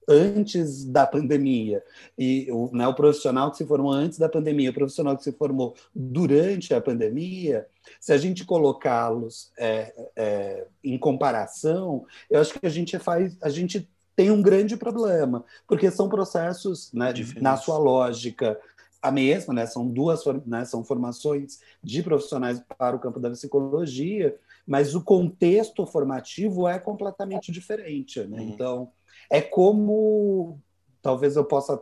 antes 0.08 0.84
da 0.84 1.06
pandemia 1.06 1.82
e 2.16 2.48
o, 2.50 2.70
né, 2.72 2.88
o 2.88 2.94
profissional 2.94 3.50
que 3.50 3.58
se 3.58 3.66
formou 3.66 3.92
antes 3.92 4.18
da 4.18 4.28
pandemia, 4.28 4.70
o 4.70 4.74
profissional 4.74 5.16
que 5.16 5.22
se 5.22 5.32
formou 5.32 5.74
durante 5.94 6.72
a 6.72 6.80
pandemia, 6.80 7.66
se 8.00 8.12
a 8.12 8.16
gente 8.16 8.44
colocá-los 8.44 9.52
é, 9.58 9.92
é, 10.16 10.66
em 10.82 10.98
comparação, 10.98 12.06
eu 12.30 12.40
acho 12.40 12.58
que 12.58 12.66
a 12.66 12.70
gente 12.70 12.98
faz, 12.98 13.36
a 13.42 13.50
gente 13.50 13.88
tem 14.16 14.30
um 14.30 14.42
grande 14.42 14.76
problema, 14.76 15.44
porque 15.66 15.90
são 15.90 16.08
processos, 16.08 16.92
né, 16.92 17.12
na 17.40 17.56
sua 17.56 17.78
lógica, 17.78 18.58
a 19.00 19.12
mesma, 19.12 19.54
né? 19.54 19.64
São 19.64 19.86
duas, 19.86 20.24
né? 20.44 20.64
São 20.64 20.84
formações 20.84 21.60
de 21.82 22.02
profissionais 22.02 22.60
para 22.76 22.96
o 22.96 22.98
campo 22.98 23.20
da 23.20 23.30
psicologia, 23.30 24.36
mas 24.66 24.94
o 24.94 25.02
contexto 25.02 25.86
formativo 25.86 26.66
é 26.66 26.78
completamente 26.78 27.52
diferente, 27.52 28.20
né? 28.24 28.38
Uhum. 28.38 28.48
Então, 28.48 28.92
é 29.30 29.40
como 29.40 30.60
talvez 31.02 31.36
eu 31.36 31.44
possa 31.44 31.80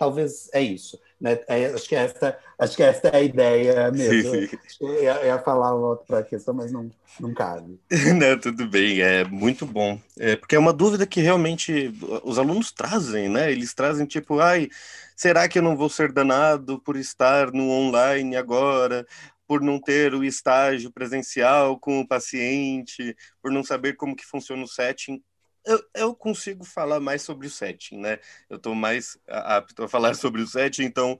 talvez 0.00 0.48
é 0.54 0.62
isso. 0.62 0.98
Né? 1.20 1.38
É, 1.46 1.66
acho, 1.66 1.86
que 1.86 1.94
esta, 1.94 2.38
acho 2.58 2.74
que 2.74 2.82
esta 2.82 3.08
é 3.08 3.16
a 3.16 3.22
ideia 3.22 3.90
mesmo. 3.92 4.34
Eu 4.80 5.02
ia, 5.02 5.26
ia 5.26 5.38
falar 5.38 5.74
outra 5.74 6.22
questão, 6.22 6.54
mas 6.54 6.72
não, 6.72 6.90
não 7.20 7.34
cabe. 7.34 7.78
não, 8.18 8.40
tudo 8.40 8.66
bem, 8.66 9.02
é 9.02 9.24
muito 9.24 9.66
bom. 9.66 10.00
É, 10.18 10.36
porque 10.36 10.56
é 10.56 10.58
uma 10.58 10.72
dúvida 10.72 11.06
que 11.06 11.20
realmente 11.20 11.92
os 12.24 12.38
alunos 12.38 12.72
trazem, 12.72 13.28
né? 13.28 13.52
Eles 13.52 13.74
trazem 13.74 14.06
tipo, 14.06 14.40
ai, 14.40 14.70
será 15.14 15.46
que 15.46 15.58
eu 15.58 15.62
não 15.62 15.76
vou 15.76 15.90
ser 15.90 16.10
danado 16.10 16.78
por 16.80 16.96
estar 16.96 17.52
no 17.52 17.68
online 17.68 18.36
agora? 18.36 19.06
por 19.46 19.60
não 19.60 19.80
ter 19.80 20.14
o 20.14 20.22
estágio 20.22 20.92
presencial 20.92 21.76
com 21.76 21.98
o 21.98 22.06
paciente, 22.06 23.16
por 23.42 23.50
não 23.50 23.64
saber 23.64 23.96
como 23.96 24.14
que 24.14 24.24
funciona 24.24 24.62
o 24.62 24.68
setting 24.68 25.20
eu, 25.64 25.84
eu 25.94 26.14
consigo 26.14 26.64
falar 26.64 27.00
mais 27.00 27.22
sobre 27.22 27.46
o 27.46 27.50
setting, 27.50 27.98
né? 27.98 28.18
Eu 28.48 28.56
estou 28.56 28.74
mais 28.74 29.18
apto 29.26 29.84
a 29.84 29.88
falar 29.88 30.14
sobre 30.14 30.42
o 30.42 30.46
setting, 30.46 30.84
então 30.84 31.18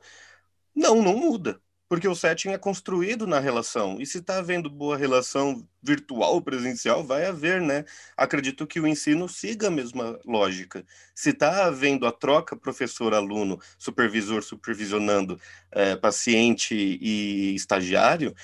não, 0.75 1.03
não 1.03 1.17
muda, 1.17 1.61
porque 1.89 2.07
o 2.07 2.15
setting 2.15 2.51
é 2.51 2.59
construído 2.59 3.27
na 3.27 3.41
relação. 3.41 4.01
E 4.01 4.07
se 4.07 4.19
está 4.19 4.39
havendo 4.39 4.71
boa 4.71 4.97
relação 4.97 5.67
virtual 5.83 6.41
presencial, 6.41 7.03
vai 7.05 7.27
haver, 7.27 7.61
né? 7.61 7.85
Acredito 8.17 8.67
que 8.67 8.81
o 8.81 8.87
ensino 8.87 9.29
siga 9.29 9.69
a 9.69 9.71
mesma 9.71 10.19
lógica. 10.25 10.85
Se 11.15 11.31
está 11.31 11.67
havendo 11.67 12.07
a 12.07 12.13
troca 12.13 12.57
professor-aluno, 12.57 13.61
supervisor 13.79 14.43
supervisionando 14.43 15.41
é, 15.73 15.97
paciente 15.97 16.75
e 16.75 17.55
estagiário, 17.55 18.35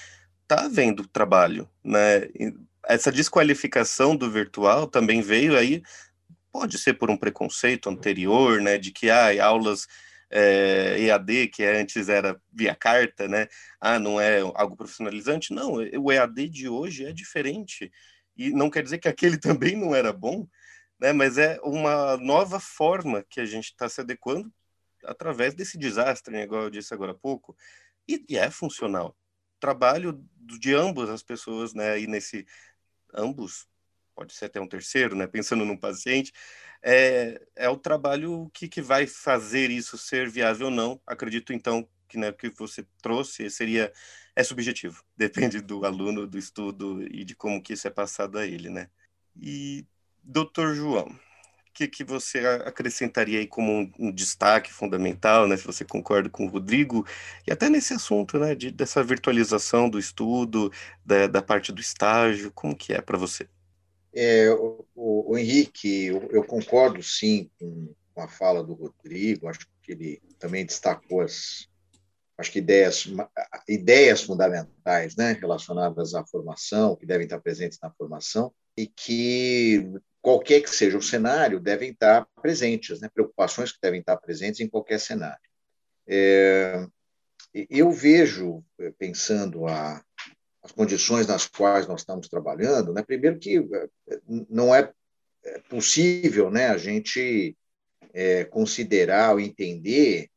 está 0.43 0.65
havendo 0.65 1.07
trabalho, 1.07 1.69
né? 1.85 2.29
Essa 2.87 3.11
desqualificação 3.11 4.17
do 4.17 4.31
virtual 4.31 4.87
também 4.87 5.21
veio 5.21 5.57
aí, 5.57 5.83
pode 6.53 6.79
ser 6.79 6.95
por 6.95 7.11
um 7.11 7.17
preconceito 7.17 7.91
anterior, 7.91 8.61
né, 8.63 8.79
de 8.79 8.93
que 8.93 9.11
ah, 9.11 9.45
aulas 9.45 9.87
é, 10.31 10.99
EAD, 11.01 11.49
que 11.49 11.63
antes 11.65 12.09
era 12.09 12.41
via 12.53 12.75
carta, 12.75 13.29
né, 13.29 13.47
ah, 13.81 13.99
não 13.99 14.21
é 14.21 14.41
algo 14.41 14.77
profissionalizante. 14.77 15.53
Não, 15.53 15.75
o 15.75 16.13
EAD 16.13 16.49
de 16.49 16.69
hoje 16.69 17.05
é 17.05 17.13
diferente, 17.13 17.93
e 18.37 18.51
não 18.51 18.71
quer 18.71 18.83
dizer 18.83 18.99
que 18.99 19.09
aquele 19.09 19.37
também 19.39 19.77
não 19.77 19.95
era 19.95 20.13
bom, 20.13 20.47
né, 20.99 21.13
mas 21.13 21.39
é 21.39 21.59
uma 21.63 22.17
nova 22.17 22.59
forma 22.61 23.25
que 23.29 23.41
a 23.41 23.45
gente 23.45 23.67
está 23.67 23.89
se 23.89 24.01
adequando 24.01 24.51
através 25.05 25.55
desse 25.55 25.77
desastre, 25.79 26.33
né, 26.33 26.45
igual 26.45 26.63
eu 26.65 26.71
disse 26.71 26.95
agora 26.95 27.13
há 27.13 27.15
pouco, 27.15 27.57
e, 28.09 28.25
e 28.29 28.39
é 28.39 28.51
funcional. 28.51 29.17
Trabalho 29.61 30.25
de 30.39 30.75
ambas 30.75 31.11
as 31.11 31.23
pessoas, 31.23 31.75
né, 31.75 31.93
aí 31.93 32.07
nesse 32.07 32.47
ambos, 33.15 33.67
pode 34.15 34.33
ser 34.33 34.47
até 34.47 34.61
um 34.61 34.69
terceiro, 34.69 35.15
né? 35.15 35.27
Pensando 35.27 35.65
num 35.65 35.77
paciente, 35.77 36.33
é, 36.83 37.41
é 37.55 37.69
o 37.69 37.77
trabalho 37.77 38.51
que, 38.53 38.69
que 38.69 38.81
vai 38.81 39.07
fazer 39.07 39.71
isso 39.71 39.99
ser 39.99 40.29
viável 40.29 40.67
ou 40.67 40.73
não. 40.73 41.01
Acredito, 41.07 41.53
então, 41.53 41.89
que 42.09 42.19
né, 42.19 42.33
que 42.33 42.49
você 42.51 42.87
trouxe 43.03 43.51
seria 43.51 43.93
é 44.35 44.43
subjetivo, 44.43 45.03
depende 45.17 45.61
do 45.61 45.85
aluno, 45.85 46.27
do 46.27 46.39
estudo 46.39 47.03
e 47.03 47.25
de 47.25 47.35
como 47.35 47.63
que 47.63 47.73
isso 47.73 47.87
é 47.87 47.91
passado 47.91 48.39
a 48.39 48.47
ele, 48.47 48.71
né? 48.71 48.89
E 49.35 49.87
doutor 50.23 50.75
João, 50.75 51.09
que, 51.77 51.87
que 51.87 52.03
você 52.03 52.39
acrescentaria 52.65 53.39
aí 53.39 53.47
como 53.47 53.71
um, 53.71 53.93
um, 53.99 54.11
destaque 54.11 54.73
fundamental, 54.73 55.47
né? 55.47 55.59
Se 55.59 55.67
você 55.67 55.85
concorda 55.85 56.31
com 56.31 56.47
o 56.47 56.49
Rodrigo, 56.49 57.07
e 57.47 57.53
até 57.53 57.69
nesse 57.69 57.93
assunto, 57.93 58.39
né? 58.39 58.55
De, 58.55 58.71
dessa 58.71 59.05
virtualização 59.05 59.91
do 59.91 59.99
estudo, 59.99 60.73
da, 61.05 61.27
da 61.27 61.43
parte 61.43 61.71
do 61.73 61.81
estágio, 61.81 62.51
como 62.53 62.75
que 62.75 62.95
é 62.95 63.03
para 63.03 63.19
você? 63.19 63.47
É, 64.15 64.51
o, 64.51 64.87
o, 64.95 65.37
Henrique, 65.37 66.07
eu, 66.07 66.27
eu, 66.33 66.43
concordo 66.43 67.03
sim 67.03 67.51
com 67.59 68.23
a 68.23 68.27
fala 68.27 68.65
do 68.65 68.73
Rodrigo, 68.73 69.47
acho 69.47 69.69
que 69.83 69.93
ele 69.93 70.23
também 70.39 70.65
destacou 70.65 71.21
as, 71.21 71.69
acho 72.39 72.51
que 72.51 72.61
ideias, 72.61 73.07
ideias 73.69 74.23
fundamentais 74.23 75.15
né, 75.15 75.33
relacionadas 75.33 76.15
à 76.15 76.25
formação, 76.25 76.97
que 76.97 77.05
devem 77.05 77.25
estar 77.25 77.39
presentes 77.39 77.79
na 77.83 77.91
formação, 77.91 78.51
e 78.75 78.87
que 78.87 80.01
qualquer 80.27 80.61
que 80.61 80.71
seja 80.71 80.99
o 80.99 81.03
cenário, 81.03 81.61
devem 81.61 81.93
estar 81.93 82.27
presentes, 82.43 83.01
né? 83.01 83.09
preocupações 83.09 83.71
que 83.71 83.79
devem 83.81 84.01
estar 84.01 84.17
presentes 84.17 84.59
em 84.59 84.69
qualquer 84.69 84.99
cenário. 84.99 85.39
É, 86.05 86.85
eu 87.71 87.93
vejo, 87.93 88.65
eh, 88.81 88.93
pensando 88.99 89.69
a, 89.69 90.03
as 90.65 90.73
condições 90.73 91.29
nas 91.29 91.47
quais 91.47 91.87
nós 91.87 92.01
estamos 92.01 92.29
trabalhando, 92.29 92.93
né? 92.93 93.05
primeiro 93.05 93.39
que 93.39 93.59
eh, 93.59 93.89
não 94.51 94.75
é, 94.75 94.93
é 95.45 95.61
possível 95.69 96.51
né, 96.51 96.71
a 96.71 96.77
gente 96.77 97.57
é, 98.13 98.45
considerar 98.47 99.35
ou 99.35 99.39
entender 99.39 100.29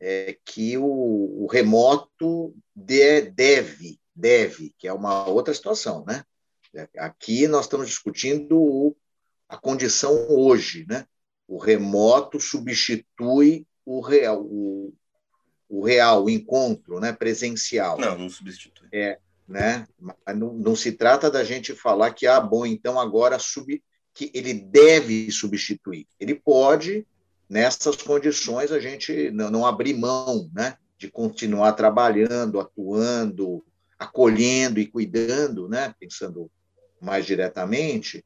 é, 0.00 0.36
que 0.44 0.76
o, 0.76 1.44
o 1.44 1.46
remoto 1.46 2.52
de, 2.74 3.30
deve, 3.30 3.96
deve, 4.12 4.74
que 4.76 4.88
é 4.88 4.92
uma 4.92 5.28
outra 5.28 5.54
situação, 5.54 6.04
né? 6.04 6.24
Aqui 6.98 7.48
nós 7.48 7.64
estamos 7.64 7.88
discutindo 7.88 8.56
o 8.56 8.96
a 9.50 9.56
condição 9.56 10.28
hoje, 10.30 10.86
né? 10.88 11.04
O 11.48 11.58
remoto 11.58 12.38
substitui 12.38 13.66
o 13.84 14.00
real, 14.00 14.40
o, 14.40 14.94
o 15.68 15.84
real, 15.84 16.24
o 16.24 16.30
encontro, 16.30 17.00
né? 17.00 17.12
Presencial. 17.12 17.98
Não, 17.98 18.16
não 18.16 18.30
substitui. 18.30 18.88
É, 18.92 19.18
né? 19.48 19.88
Não, 20.36 20.54
não 20.54 20.76
se 20.76 20.92
trata 20.92 21.28
da 21.28 21.42
gente 21.42 21.74
falar 21.74 22.14
que 22.14 22.28
ah, 22.28 22.40
bom, 22.40 22.64
então 22.64 23.00
agora 23.00 23.40
sub, 23.40 23.82
que 24.14 24.30
ele 24.32 24.54
deve 24.54 25.28
substituir. 25.32 26.06
Ele 26.20 26.36
pode, 26.36 27.04
nessas 27.48 27.96
condições, 27.96 28.70
a 28.70 28.78
gente 28.78 29.32
não, 29.32 29.50
não 29.50 29.66
abrir 29.66 29.94
mão, 29.94 30.48
né? 30.54 30.76
De 30.96 31.10
continuar 31.10 31.72
trabalhando, 31.72 32.60
atuando, 32.60 33.64
acolhendo 33.98 34.78
e 34.78 34.86
cuidando, 34.86 35.68
né? 35.68 35.92
Pensando 35.98 36.48
mais 37.00 37.26
diretamente, 37.26 38.24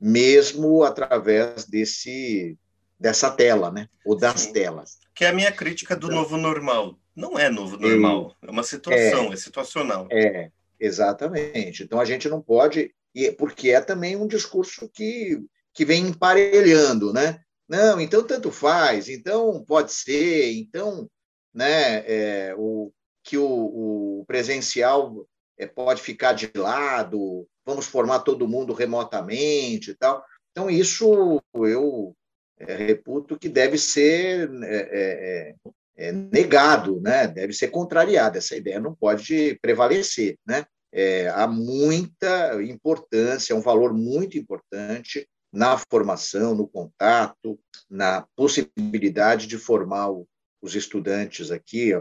mesmo 0.00 0.82
através 0.82 1.64
desse 1.64 2.58
dessa 2.98 3.30
tela, 3.30 3.70
né? 3.70 3.88
Ou 4.04 4.16
das 4.16 4.40
Sim. 4.40 4.52
telas. 4.52 4.98
Que 5.14 5.24
é 5.24 5.28
a 5.28 5.32
minha 5.32 5.52
crítica 5.52 5.94
do 5.94 6.06
então, 6.06 6.18
novo 6.18 6.36
normal. 6.36 6.98
Não 7.14 7.38
é 7.38 7.48
novo 7.48 7.78
normal, 7.78 8.36
é, 8.42 8.46
é 8.46 8.50
uma 8.50 8.62
situação, 8.62 9.30
é, 9.30 9.32
é, 9.32 9.36
situacional. 9.36 10.08
É, 10.10 10.50
exatamente. 10.78 11.82
Então 11.82 11.98
a 11.98 12.04
gente 12.04 12.28
não 12.28 12.42
pode, 12.42 12.94
porque 13.38 13.70
é 13.70 13.80
também 13.80 14.16
um 14.16 14.26
discurso 14.26 14.88
que, 14.88 15.40
que 15.72 15.84
vem 15.84 16.08
emparelhando, 16.08 17.12
né? 17.12 17.40
Não, 17.68 18.00
então 18.00 18.22
tanto 18.22 18.50
faz, 18.50 19.08
então 19.08 19.64
pode 19.66 19.92
ser, 19.92 20.52
então, 20.52 21.10
né? 21.54 22.04
É, 22.06 22.54
o 22.56 22.92
que 23.24 23.36
o, 23.38 24.20
o 24.20 24.24
presencial 24.26 25.26
é, 25.26 25.35
pode 25.64 26.02
ficar 26.02 26.32
de 26.32 26.50
lado, 26.54 27.46
vamos 27.64 27.86
formar 27.86 28.20
todo 28.20 28.48
mundo 28.48 28.72
remotamente 28.74 29.92
e 29.92 29.94
tal. 29.94 30.24
Então, 30.50 30.68
isso 30.68 31.42
eu 31.54 32.14
é, 32.58 32.74
reputo 32.74 33.38
que 33.38 33.48
deve 33.48 33.78
ser 33.78 34.50
é, 34.64 35.54
é, 35.96 36.08
é, 36.08 36.12
negado, 36.12 37.00
né? 37.00 37.26
deve 37.26 37.52
ser 37.52 37.68
contrariado. 37.68 38.38
Essa 38.38 38.56
ideia 38.56 38.80
não 38.80 38.94
pode 38.94 39.58
prevalecer. 39.60 40.38
Né? 40.46 40.64
É, 40.92 41.28
há 41.28 41.46
muita 41.46 42.62
importância, 42.62 43.54
um 43.54 43.60
valor 43.60 43.92
muito 43.92 44.38
importante 44.38 45.28
na 45.52 45.78
formação, 45.90 46.54
no 46.54 46.68
contato, 46.68 47.58
na 47.88 48.26
possibilidade 48.34 49.46
de 49.46 49.56
formar 49.56 50.10
os 50.60 50.74
estudantes 50.74 51.50
aqui, 51.50 51.92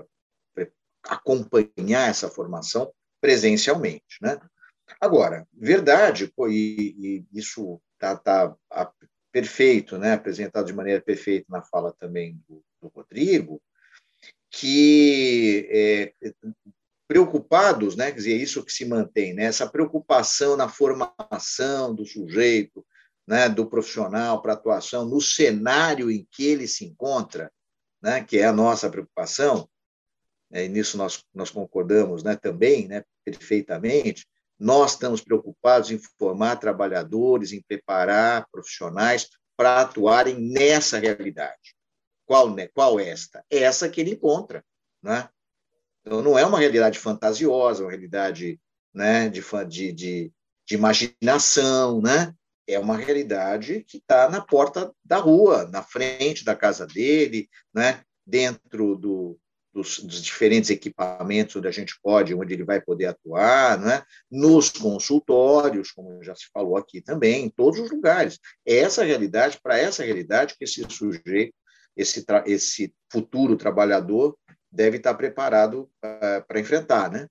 acompanhar 1.04 2.10
essa 2.10 2.30
formação 2.30 2.92
presencialmente. 3.26 4.20
Né? 4.22 4.40
Agora, 5.02 5.48
verdade, 5.52 6.32
e, 6.48 6.96
e 7.00 7.26
isso 7.34 7.82
está 7.96 8.16
tá, 8.16 8.56
tá 8.70 8.94
perfeito, 9.32 9.98
né? 9.98 10.14
apresentado 10.14 10.68
de 10.68 10.74
maneira 10.74 11.02
perfeita 11.02 11.48
na 11.50 11.64
fala 11.64 11.92
também 12.00 12.40
do, 12.48 12.64
do 12.80 12.88
Rodrigo, 12.90 13.60
que 14.52 15.68
é, 15.72 16.14
preocupados, 17.08 17.96
né? 17.96 18.12
quer 18.12 18.18
dizer, 18.18 18.34
é 18.34 18.38
isso 18.38 18.64
que 18.64 18.72
se 18.72 18.86
mantém, 18.86 19.34
né? 19.34 19.46
essa 19.46 19.68
preocupação 19.68 20.56
na 20.56 20.70
formação 20.70 21.96
do 21.96 22.06
sujeito, 22.06 22.86
né? 23.28 23.50
do 23.50 23.66
profissional 23.66 24.40
para 24.40 24.54
atuação 24.54 25.04
no 25.04 25.20
cenário 25.20 26.12
em 26.12 26.28
que 26.30 26.46
ele 26.46 26.68
se 26.68 26.86
encontra, 26.86 27.52
né? 28.00 28.24
que 28.24 28.38
é 28.38 28.46
a 28.46 28.54
nossa 28.54 28.88
preocupação, 28.88 29.68
e 30.64 30.70
nisso 30.70 30.98
nós, 30.98 31.24
nós 31.34 31.50
concordamos 31.50 32.24
né? 32.24 32.36
também, 32.36 32.88
né? 32.88 33.04
perfeitamente, 33.26 34.26
nós 34.58 34.92
estamos 34.92 35.22
preocupados 35.22 35.92
em 35.92 36.00
formar 36.18 36.56
trabalhadores, 36.58 37.52
em 37.52 37.62
preparar 37.62 38.48
profissionais 38.52 39.28
para 39.58 39.82
atuarem 39.82 40.40
nessa 40.40 40.98
realidade. 40.98 41.76
Qual, 42.26 42.54
né? 42.54 42.68
Qual 42.70 43.00
esta? 43.00 43.44
Essa 43.50 43.90
que 43.90 44.02
ele 44.02 44.12
encontra. 44.12 44.64
Né? 45.04 45.28
Então, 46.02 46.22
não 46.22 46.40
é 46.40 46.46
uma 46.46 46.60
realidade 46.60 47.00
fantasiosa, 47.00 47.84
uma 47.84 47.92
realidade 47.92 48.60
né, 48.94 49.28
de, 49.30 49.42
de, 49.68 49.92
de, 49.92 50.34
de 50.66 50.76
imaginação, 50.76 52.02
né? 52.02 52.34
é 52.68 52.80
uma 52.80 52.98
realidade 52.98 53.84
que 53.84 53.98
está 53.98 54.30
na 54.30 54.42
porta 54.42 54.92
da 55.04 55.18
rua, 55.18 55.68
na 55.68 55.84
frente 55.84 56.44
da 56.44 56.56
casa 56.56 56.88
dele, 56.88 57.48
né? 57.74 58.02
dentro 58.26 58.96
do, 58.96 59.38
dos, 59.76 60.00
dos, 60.00 60.24
diferentes 60.24 60.70
equipamentos 60.70 61.58
onde 61.58 61.68
a 61.68 61.72
gente 61.72 62.00
pode, 62.02 62.34
onde 62.34 62.54
ele 62.54 62.64
vai 62.64 62.80
poder 62.80 63.08
atuar, 63.08 63.78
né? 63.78 64.04
nos 64.32 64.70
consultórios, 64.70 65.92
como 65.92 66.24
já 66.24 66.34
se 66.34 66.46
falou 66.54 66.78
aqui 66.78 67.02
também, 67.02 67.44
em 67.44 67.50
todos 67.50 67.82
os 67.82 67.92
lugares. 67.92 68.40
É 68.66 68.78
essa 68.78 69.04
realidade, 69.04 69.60
para 69.62 69.78
essa 69.78 70.02
realidade 70.02 70.56
que 70.58 70.64
esse 70.64 70.82
sujeito, 70.90 71.54
esse, 71.96 72.26
esse 72.46 72.94
futuro 73.12 73.58
trabalhador 73.58 74.38
deve 74.72 74.96
estar 74.96 75.14
preparado 75.14 75.90
uh, 76.04 76.46
para 76.48 76.60
enfrentar, 76.60 77.12
né? 77.12 77.28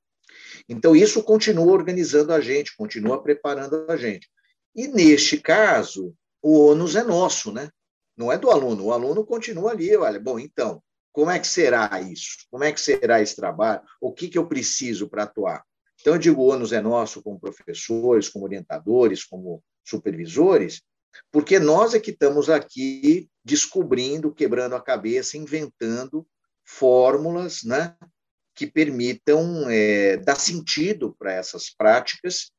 Então, 0.69 0.95
isso 0.95 1.23
continua 1.23 1.73
organizando 1.73 2.33
a 2.33 2.41
gente, 2.41 2.77
continua 2.77 3.23
preparando 3.23 3.87
a 3.89 3.97
gente. 3.97 4.29
E, 4.75 4.87
neste 4.89 5.39
caso, 5.39 6.15
o 6.43 6.59
ônus 6.59 6.95
é 6.95 7.03
nosso, 7.03 7.53
né? 7.53 7.71
Não 8.17 8.31
é 8.31 8.39
do 8.39 8.51
aluno. 8.51 8.87
O 8.87 8.93
aluno 8.93 9.25
continua 9.25 9.73
ali, 9.73 9.95
olha, 9.97 10.19
bom, 10.19 10.39
então, 10.39 10.83
como 11.15 11.31
é 11.31 11.39
que 11.39 11.47
será 11.47 11.89
isso? 12.01 12.39
Como 12.51 12.65
é 12.65 12.73
que 12.73 12.81
será 12.81 13.23
esse 13.23 13.37
trabalho? 13.37 13.81
O 14.01 14.13
que, 14.13 14.27
que 14.27 14.37
eu 14.37 14.49
preciso 14.49 15.09
para 15.09 15.23
atuar? 15.23 15.65
Então, 16.01 16.15
eu 16.15 16.19
digo, 16.19 16.43
o 16.43 16.49
ônus 16.49 16.73
é 16.73 16.81
nosso 16.81 17.23
como 17.23 17.39
professores, 17.39 18.29
como 18.29 18.45
orientadores, 18.45 19.25
como 19.25 19.63
supervisores, 19.85 20.83
porque 21.31 21.61
nós 21.61 21.95
é 21.95 22.01
que 22.01 22.11
estamos 22.11 22.51
aqui 22.51 23.29
descobrindo, 23.45 24.35
quebrando 24.35 24.75
a 24.75 24.83
cabeça, 24.83 25.39
inventando 25.39 26.27
fórmulas 26.65 27.63
né, 27.63 27.95
que 28.53 28.67
permitam 28.67 29.71
é, 29.71 30.17
dar 30.17 30.35
sentido 30.35 31.15
para 31.17 31.33
essas 31.33 31.71
práticas 31.71 32.51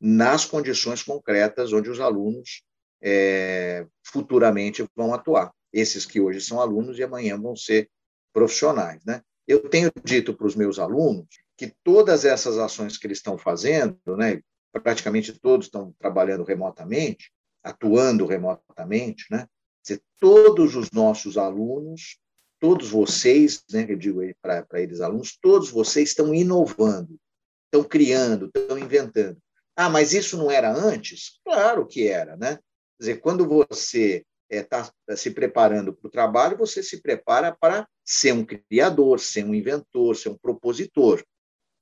nas 0.00 0.44
condições 0.44 1.00
concretas 1.00 1.72
onde 1.72 1.88
os 1.88 2.00
alunos 2.00 2.64
é, 3.00 3.86
futuramente 4.02 4.84
vão 4.96 5.14
atuar. 5.14 5.52
Esses 5.72 6.04
que 6.04 6.20
hoje 6.20 6.40
são 6.40 6.60
alunos 6.60 6.98
e 6.98 7.04
amanhã 7.04 7.40
vão 7.40 7.54
ser 7.54 7.88
profissionais. 8.32 9.04
Né? 9.04 9.22
Eu 9.46 9.68
tenho 9.68 9.90
dito 10.04 10.34
para 10.34 10.46
os 10.46 10.54
meus 10.54 10.78
alunos 10.78 11.26
que 11.56 11.72
todas 11.84 12.24
essas 12.24 12.56
ações 12.56 12.96
que 12.96 13.06
eles 13.06 13.18
estão 13.18 13.36
fazendo, 13.36 13.98
né, 14.16 14.40
praticamente 14.72 15.38
todos 15.38 15.66
estão 15.66 15.94
trabalhando 15.98 16.44
remotamente, 16.44 17.30
atuando 17.62 18.24
remotamente, 18.24 19.26
né? 19.30 19.46
Dizer, 19.82 20.00
todos 20.18 20.74
os 20.76 20.90
nossos 20.90 21.36
alunos, 21.36 22.18
todos 22.58 22.88
vocês, 22.90 23.62
né, 23.70 23.86
eu 23.88 23.96
digo 23.96 24.20
para 24.40 24.66
eles 24.74 25.00
alunos, 25.00 25.36
todos 25.40 25.70
vocês 25.70 26.10
estão 26.10 26.34
inovando, 26.34 27.18
estão 27.66 27.86
criando, 27.86 28.50
estão 28.54 28.78
inventando. 28.78 29.38
Ah, 29.76 29.88
mas 29.88 30.12
isso 30.12 30.36
não 30.36 30.50
era 30.50 30.72
antes? 30.72 31.40
Claro 31.44 31.86
que 31.86 32.06
era, 32.06 32.36
né? 32.36 32.56
Quer 32.56 33.00
dizer, 33.00 33.20
quando 33.20 33.46
você 33.46 34.24
está 34.50 34.78
é, 34.80 34.90
tá 35.06 35.16
se 35.16 35.30
preparando 35.30 35.92
para 35.92 36.08
o 36.08 36.10
trabalho, 36.10 36.58
você 36.58 36.82
se 36.82 37.00
prepara 37.00 37.56
para 37.58 37.88
ser 38.04 38.32
um 38.32 38.44
criador, 38.44 39.20
ser 39.20 39.44
um 39.44 39.54
inventor, 39.54 40.16
ser 40.16 40.30
um 40.30 40.38
propositor, 40.38 41.24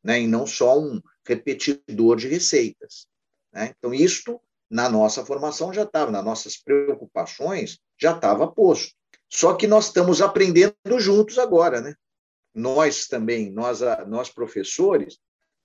né? 0.05 0.21
e 0.21 0.27
não 0.27 0.47
só 0.47 0.79
um 0.79 1.01
repetidor 1.27 2.17
de 2.17 2.29
receitas. 2.29 3.07
Né? 3.53 3.75
Então, 3.79 3.95
isto, 3.95 4.41
na 4.71 4.89
nossa 4.89 5.25
formação, 5.25 5.73
já 5.73 5.85
estava, 5.85 6.11
nas 6.11 6.25
nossas 6.25 6.57
preocupações, 6.57 7.79
já 7.99 8.15
estava 8.15 8.47
posto. 8.47 8.93
Só 9.31 9.55
que 9.55 9.67
nós 9.67 9.87
estamos 9.87 10.21
aprendendo 10.21 10.75
juntos 10.99 11.39
agora. 11.39 11.81
Né? 11.81 11.95
Nós 12.55 13.07
também, 13.07 13.51
nós, 13.51 13.81
nós 14.07 14.31
professores, 14.31 15.19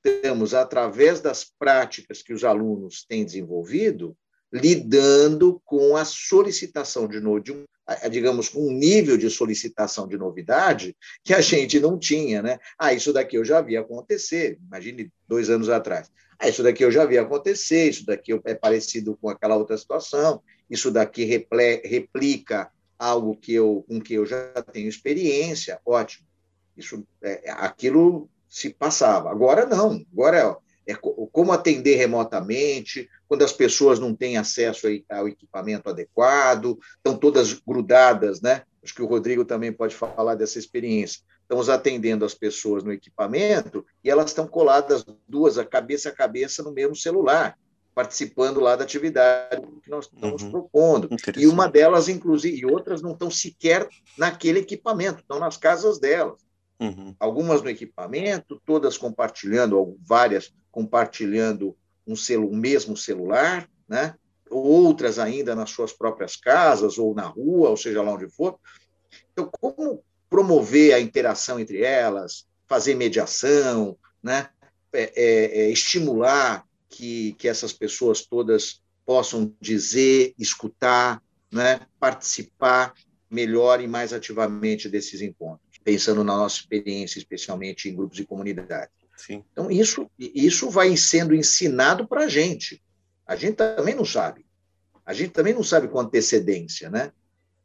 estamos, 0.05 0.53
através 0.53 1.21
das 1.21 1.45
práticas 1.57 2.21
que 2.21 2.33
os 2.33 2.43
alunos 2.43 3.05
têm 3.05 3.25
desenvolvido, 3.25 4.15
lidando 4.53 5.59
com 5.65 5.97
a 5.97 6.05
solicitação 6.05 7.07
de, 7.07 7.17
um, 7.17 7.65
digamos, 8.11 8.49
com 8.49 8.67
um 8.67 8.71
nível 8.71 9.17
de 9.17 9.27
solicitação 9.27 10.07
de 10.07 10.15
novidade 10.15 10.95
que 11.23 11.33
a 11.33 11.41
gente 11.41 11.79
não 11.79 11.97
tinha, 11.97 12.39
né? 12.43 12.59
Ah, 12.77 12.93
isso 12.93 13.11
daqui 13.11 13.35
eu 13.35 13.43
já 13.43 13.59
vi 13.61 13.75
acontecer, 13.75 14.59
imagine 14.67 15.11
dois 15.27 15.49
anos 15.49 15.69
atrás. 15.69 16.11
Ah, 16.37 16.47
isso 16.47 16.61
daqui 16.61 16.85
eu 16.85 16.91
já 16.91 17.03
vi 17.03 17.17
acontecer, 17.17 17.89
isso 17.89 18.05
daqui 18.05 18.39
é 18.45 18.53
parecido 18.53 19.17
com 19.19 19.27
aquela 19.27 19.55
outra 19.55 19.75
situação, 19.75 20.39
isso 20.69 20.91
daqui 20.91 21.23
replica 21.25 22.71
algo 22.99 23.35
que 23.35 23.53
eu, 23.53 23.83
com 23.87 23.99
que 23.99 24.13
eu 24.13 24.25
já 24.25 24.53
tenho 24.71 24.87
experiência, 24.87 25.79
ótimo. 25.83 26.27
Isso, 26.77 27.03
é, 27.23 27.51
aquilo 27.51 28.29
se 28.47 28.69
passava. 28.69 29.31
Agora 29.31 29.65
não, 29.65 30.05
agora 30.11 30.37
é, 30.37 30.57
é 30.85 30.95
como 30.95 31.51
atender 31.51 31.95
remotamente, 31.95 33.09
quando 33.27 33.43
as 33.43 33.53
pessoas 33.53 33.99
não 33.99 34.13
têm 34.13 34.37
acesso 34.37 34.87
ao 35.09 35.27
equipamento 35.27 35.89
adequado, 35.89 36.77
estão 36.97 37.17
todas 37.17 37.53
grudadas, 37.53 38.41
né? 38.41 38.63
Acho 38.83 38.93
que 38.93 39.01
o 39.01 39.07
Rodrigo 39.07 39.45
também 39.45 39.71
pode 39.71 39.95
falar 39.95 40.35
dessa 40.35 40.59
experiência. 40.59 41.21
Estamos 41.41 41.69
atendendo 41.69 42.25
as 42.25 42.33
pessoas 42.33 42.83
no 42.83 42.91
equipamento 42.91 43.85
e 44.03 44.09
elas 44.09 44.27
estão 44.27 44.47
coladas 44.47 45.05
duas, 45.27 45.57
a 45.57 45.65
cabeça 45.65 46.09
a 46.09 46.13
cabeça, 46.13 46.63
no 46.63 46.71
mesmo 46.71 46.95
celular, 46.95 47.57
participando 47.93 48.59
lá 48.59 48.75
da 48.75 48.83
atividade 48.83 49.61
que 49.83 49.89
nós 49.89 50.05
estamos 50.05 50.41
uhum. 50.43 50.51
propondo. 50.51 51.09
E 51.37 51.47
uma 51.47 51.67
delas, 51.67 52.09
inclusive, 52.09 52.57
e 52.57 52.65
outras 52.65 53.01
não 53.01 53.11
estão 53.11 53.29
sequer 53.29 53.87
naquele 54.17 54.59
equipamento, 54.59 55.21
estão 55.21 55.39
nas 55.39 55.57
casas 55.57 55.99
delas. 55.99 56.41
Uhum. 56.79 57.15
Algumas 57.19 57.61
no 57.61 57.69
equipamento, 57.69 58.61
todas 58.65 58.97
compartilhando, 58.97 59.97
várias 60.05 60.53
compartilhando 60.71 61.77
um, 62.05 62.15
celu, 62.15 62.51
um 62.51 62.55
mesmo 62.55 62.97
celular, 62.97 63.69
né? 63.87 64.15
outras 64.49 65.17
ainda 65.17 65.55
nas 65.55 65.71
suas 65.71 65.93
próprias 65.93 66.35
casas 66.35 66.97
ou 66.97 67.13
na 67.13 67.25
rua, 67.25 67.69
ou 67.69 67.77
seja 67.77 68.01
lá 68.01 68.13
onde 68.13 68.29
for. 68.29 68.59
Então, 69.31 69.49
como 69.59 70.03
promover 70.29 70.93
a 70.93 70.99
interação 70.99 71.59
entre 71.59 71.81
elas, 71.81 72.47
fazer 72.67 72.95
mediação, 72.95 73.97
né? 74.21 74.49
É, 74.91 75.11
é, 75.15 75.61
é, 75.61 75.69
estimular 75.71 76.63
que, 76.87 77.33
que 77.33 77.47
essas 77.47 77.73
pessoas 77.73 78.25
todas 78.25 78.81
possam 79.05 79.53
dizer, 79.59 80.33
escutar, 80.37 81.21
né? 81.51 81.81
participar 81.99 82.93
melhor 83.29 83.81
e 83.81 83.87
mais 83.87 84.13
ativamente 84.13 84.87
desses 84.87 85.21
encontros, 85.21 85.62
pensando 85.83 86.23
na 86.23 86.37
nossa 86.37 86.59
experiência, 86.59 87.19
especialmente 87.19 87.89
em 87.89 87.95
grupos 87.95 88.19
e 88.19 88.25
comunidades. 88.25 88.93
Sim. 89.15 89.43
Então, 89.51 89.69
isso, 89.69 90.09
isso 90.17 90.69
vai 90.69 90.95
sendo 90.97 91.35
ensinado 91.35 92.07
para 92.07 92.25
a 92.25 92.27
gente. 92.27 92.81
A 93.25 93.35
gente 93.35 93.55
também 93.55 93.95
não 93.95 94.05
sabe. 94.05 94.45
A 95.05 95.13
gente 95.13 95.31
também 95.31 95.53
não 95.53 95.63
sabe 95.63 95.87
com 95.87 95.99
antecedência, 95.99 96.89
né? 96.89 97.11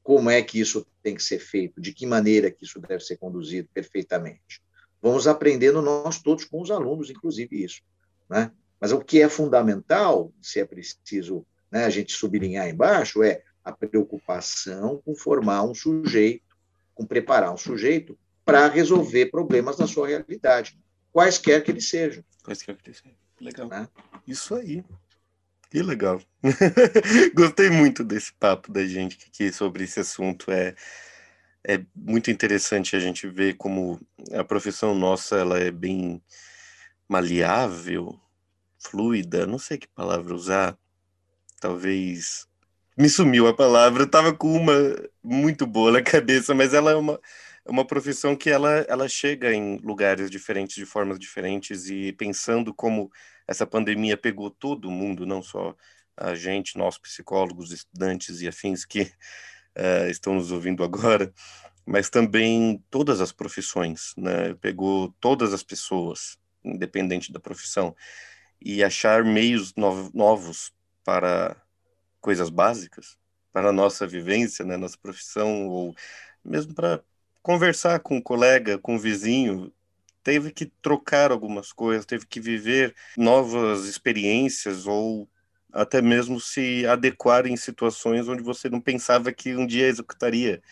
Como 0.03 0.31
é 0.31 0.43
que 0.43 0.59
isso 0.59 0.87
tem 1.03 1.15
que 1.15 1.23
ser 1.23 1.39
feito, 1.39 1.81
de 1.81 1.93
que 1.93 2.07
maneira 2.07 2.51
que 2.51 2.65
isso 2.65 2.81
deve 2.81 3.05
ser 3.05 3.17
conduzido 3.17 3.69
perfeitamente. 3.73 4.63
Vamos 5.01 5.27
aprendendo 5.27 5.81
nós 5.81 6.21
todos 6.21 6.45
com 6.45 6.61
os 6.61 6.71
alunos, 6.71 7.11
inclusive 7.11 7.63
isso, 7.63 7.83
né? 8.29 8.51
Mas 8.81 8.93
o 8.93 9.01
que 9.01 9.21
é 9.21 9.29
fundamental, 9.29 10.33
se 10.41 10.61
é 10.61 10.65
preciso 10.65 11.45
né, 11.71 11.85
a 11.85 11.91
gente 11.91 12.13
sublinhar 12.13 12.69
embaixo, 12.69 13.23
é 13.23 13.43
a 13.65 13.73
preocupação 13.73 15.03
com 15.05 15.15
formar 15.15 15.65
um 15.65 15.75
sujeito, 15.75 16.48
com 16.99 17.07
preparar 17.07 17.55
um 17.55 17.57
sujeito 17.57 18.19
para 18.45 18.67
resolver 18.67 19.27
problemas 19.27 19.79
na 19.79 19.87
sua 19.87 20.09
realidade 20.09 20.77
quaisquer 21.13 21.63
que 21.63 21.71
eles 21.71 21.89
sejam. 21.89 22.25
Quaisquer 22.43 22.77
que 22.77 22.89
eles 22.89 22.99
sejam. 22.99 23.17
Legal. 23.41 23.69
Né? 23.69 23.89
Isso 24.27 24.53
aí. 24.57 24.85
Que 25.71 25.81
legal. 25.81 26.21
Gostei 27.35 27.71
muito 27.71 28.03
desse 28.03 28.33
papo 28.33 28.73
da 28.73 28.85
gente 28.85 29.17
aqui 29.29 29.53
sobre 29.53 29.85
esse 29.85 30.01
assunto. 30.01 30.51
É, 30.51 30.75
é 31.65 31.85
muito 31.95 32.33
interessante 32.33 32.97
a 32.97 32.99
gente 32.99 33.29
ver 33.29 33.55
como 33.55 34.01
a 34.33 34.43
profissão 34.43 34.93
nossa 34.93 35.37
ela 35.37 35.61
é 35.61 35.71
bem 35.71 36.21
maleável, 37.09 38.19
fluida, 38.77 39.47
não 39.47 39.59
sei 39.59 39.79
que 39.79 39.87
palavra 39.87 40.35
usar. 40.35 40.77
Talvez 41.61 42.48
me 42.99 43.09
sumiu 43.09 43.47
a 43.47 43.55
palavra, 43.55 44.03
eu 44.03 44.11
tava 44.11 44.33
com 44.35 44.53
uma 44.53 44.73
muito 45.23 45.67
boa 45.67 45.93
na 45.93 46.03
cabeça, 46.03 46.55
mas 46.55 46.75
ela 46.75 46.91
é 46.91 46.97
uma 46.97 47.21
uma 47.69 47.85
profissão 47.87 48.35
que 48.35 48.49
ela, 48.49 48.79
ela 48.89 49.09
chega 49.09 49.53
em 49.53 49.77
lugares 49.79 50.31
diferentes, 50.31 50.75
de 50.75 50.87
formas 50.87 51.19
diferentes, 51.19 51.89
e 51.89 52.13
pensando 52.15 52.73
como 52.73 53.13
essa 53.47 53.67
pandemia 53.67 54.17
pegou 54.17 54.51
todo 54.51 54.91
mundo, 54.91 55.27
não 55.27 55.43
só 55.43 55.77
a 56.17 56.35
gente, 56.35 56.79
nós 56.79 56.99
psicólogos, 56.99 57.71
estudantes 57.71 58.41
e 58.41 58.49
afins 58.49 58.85
que 58.85 59.03
uh, 59.03 60.09
estão 60.11 60.35
nos 60.35 60.51
ouvindo 60.51 60.83
agora, 60.83 61.33
mas 61.87 62.11
também 62.11 62.83
todas 62.91 63.21
as 63.21 63.33
profissões, 63.33 64.15
né? 64.17 64.55
Pegou 64.61 65.15
todas 65.21 65.53
as 65.53 65.63
pessoas, 65.63 66.39
independente 66.65 67.33
da 67.33 67.39
profissão, 67.39 67.95
e 68.61 68.83
achar 68.83 69.25
meios 69.25 69.75
novos 69.77 70.73
para 71.05 71.57
coisas 72.21 72.51
básicas, 72.51 73.17
para 73.53 73.71
a 73.71 73.73
nossa 73.73 74.07
vivência, 74.07 74.65
né? 74.65 74.77
Nossa 74.77 74.97
profissão, 75.01 75.67
ou 75.69 75.95
mesmo 76.45 76.75
para 76.75 77.03
conversar 77.43 78.01
com 78.01 78.17
um 78.17 78.23
colega, 78.23 78.79
com 78.79 78.95
um 78.95 78.99
vizinho, 78.99 79.73
teve 80.23 80.53
que 80.53 80.67
trocar 80.83 81.31
algumas 81.33 81.73
coisas, 81.73 82.05
teve 82.05 82.27
que 82.27 82.41
viver 82.41 82.95
novas 83.17 83.87
experiências 83.87 84.87
ou 84.87 85.29
até 85.73 86.01
mesmo 86.03 86.41
se 86.41 86.87
adequar 86.87 87.47
em 87.47 87.57
situações 87.57 88.29
onde 88.29 88.43
você 88.43 88.69
não 88.69 88.81
pensava 88.81 89.33
que 89.33 89.55
um 89.57 89.67
dia 89.67 89.87
executaria, 89.87 90.63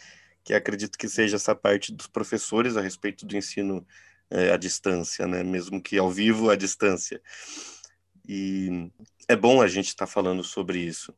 que 0.44 0.55
acredito 0.55 0.98
que 0.98 1.09
seja 1.09 1.36
essa 1.36 1.55
parte 1.55 1.93
dos 1.93 2.06
professores 2.06 2.77
a 2.77 2.81
respeito 2.81 3.27
do 3.27 3.36
ensino 3.36 3.86
é, 4.31 4.52
à 4.52 4.56
distância, 4.56 5.27
né? 5.27 5.43
Mesmo 5.43 5.81
que 5.81 5.98
ao 5.98 6.10
vivo, 6.10 6.51
à 6.51 6.56
distância. 6.56 7.20
E 8.28 8.90
é 9.28 9.36
bom 9.36 9.60
a 9.60 9.66
gente 9.66 9.88
estar 9.88 10.06
tá 10.06 10.12
falando 10.12 10.42
sobre 10.42 10.78
isso. 10.78 11.14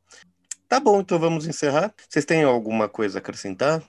Tá 0.67 0.79
bom, 0.79 0.99
então 0.99 1.19
vamos 1.19 1.47
encerrar. 1.47 1.93
Vocês 2.07 2.25
têm 2.25 2.43
alguma 2.43 2.87
coisa 2.87 3.17
a 3.17 3.19
acrescentar? 3.19 3.83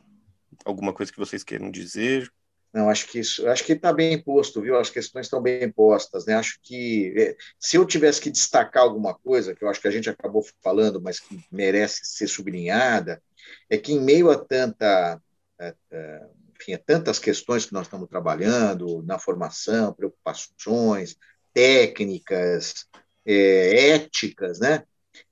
Alguma 0.64 0.92
coisa 0.92 1.12
que 1.12 1.18
vocês 1.18 1.44
queiram 1.44 1.70
dizer? 1.70 2.30
Não, 2.72 2.88
acho 2.88 3.08
que 3.08 3.18
isso, 3.18 3.46
acho 3.48 3.64
que 3.64 3.72
está 3.72 3.92
bem 3.92 4.22
posto, 4.22 4.62
viu? 4.62 4.78
As 4.78 4.90
questões 4.90 5.26
estão 5.26 5.42
bem 5.42 5.70
postas, 5.70 6.24
né? 6.24 6.34
Acho 6.34 6.58
que 6.62 7.12
é, 7.16 7.36
se 7.58 7.76
eu 7.76 7.84
tivesse 7.84 8.20
que 8.20 8.30
destacar 8.30 8.84
alguma 8.84 9.12
coisa, 9.12 9.54
que 9.54 9.64
eu 9.64 9.68
acho 9.68 9.80
que 9.80 9.88
a 9.88 9.90
gente 9.90 10.08
acabou 10.08 10.44
falando, 10.62 11.02
mas 11.02 11.18
que 11.18 11.44
merece 11.50 12.00
ser 12.04 12.28
sublinhada, 12.28 13.20
é 13.68 13.76
que 13.76 13.92
em 13.92 14.00
meio 14.00 14.30
a 14.30 14.38
tanta, 14.38 15.20
é, 15.58 15.74
é, 15.90 16.26
enfim, 16.60 16.74
a 16.74 16.78
tantas 16.78 17.18
questões 17.18 17.66
que 17.66 17.72
nós 17.72 17.86
estamos 17.86 18.08
trabalhando 18.08 19.02
na 19.02 19.18
formação, 19.18 19.92
preocupações 19.92 21.16
técnicas, 21.52 22.86
é, 23.24 23.88
éticas, 23.90 24.60
né? 24.60 24.84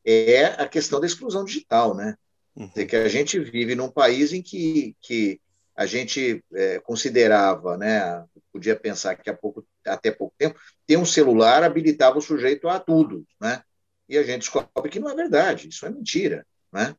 É 0.05 0.44
a 0.44 0.69
questão 0.69 1.01
da 1.01 1.06
exclusão 1.06 1.44
digital, 1.44 1.94
né? 1.94 2.16
Uhum. 2.59 2.69
que 2.70 2.97
a 2.97 3.09
gente 3.09 3.39
vive 3.39 3.77
num 3.77 3.89
país 3.89 4.32
em 4.32 4.43
que, 4.43 4.97
que 5.01 5.40
a 5.77 5.86
gente 5.86 6.44
é, 6.52 6.81
considerava, 6.81 7.77
né, 7.77 8.24
podia 8.52 8.74
pensar 8.74 9.15
que 9.15 9.31
há 9.31 9.35
pouco, 9.35 9.65
até 9.86 10.10
pouco 10.10 10.35
tempo, 10.36 10.59
ter 10.85 10.97
um 10.97 11.06
celular 11.06 11.62
habilitava 11.62 12.19
o 12.19 12.20
sujeito 12.20 12.69
a 12.69 12.81
tudo, 12.81 13.24
né? 13.40 13.62
E 14.09 14.19
a 14.19 14.24
gente 14.24 14.40
descobre 14.40 14.90
que 14.90 14.98
não 14.98 15.09
é 15.09 15.15
verdade, 15.15 15.69
isso 15.69 15.86
é 15.86 15.90
mentira, 15.90 16.44
né? 16.73 16.97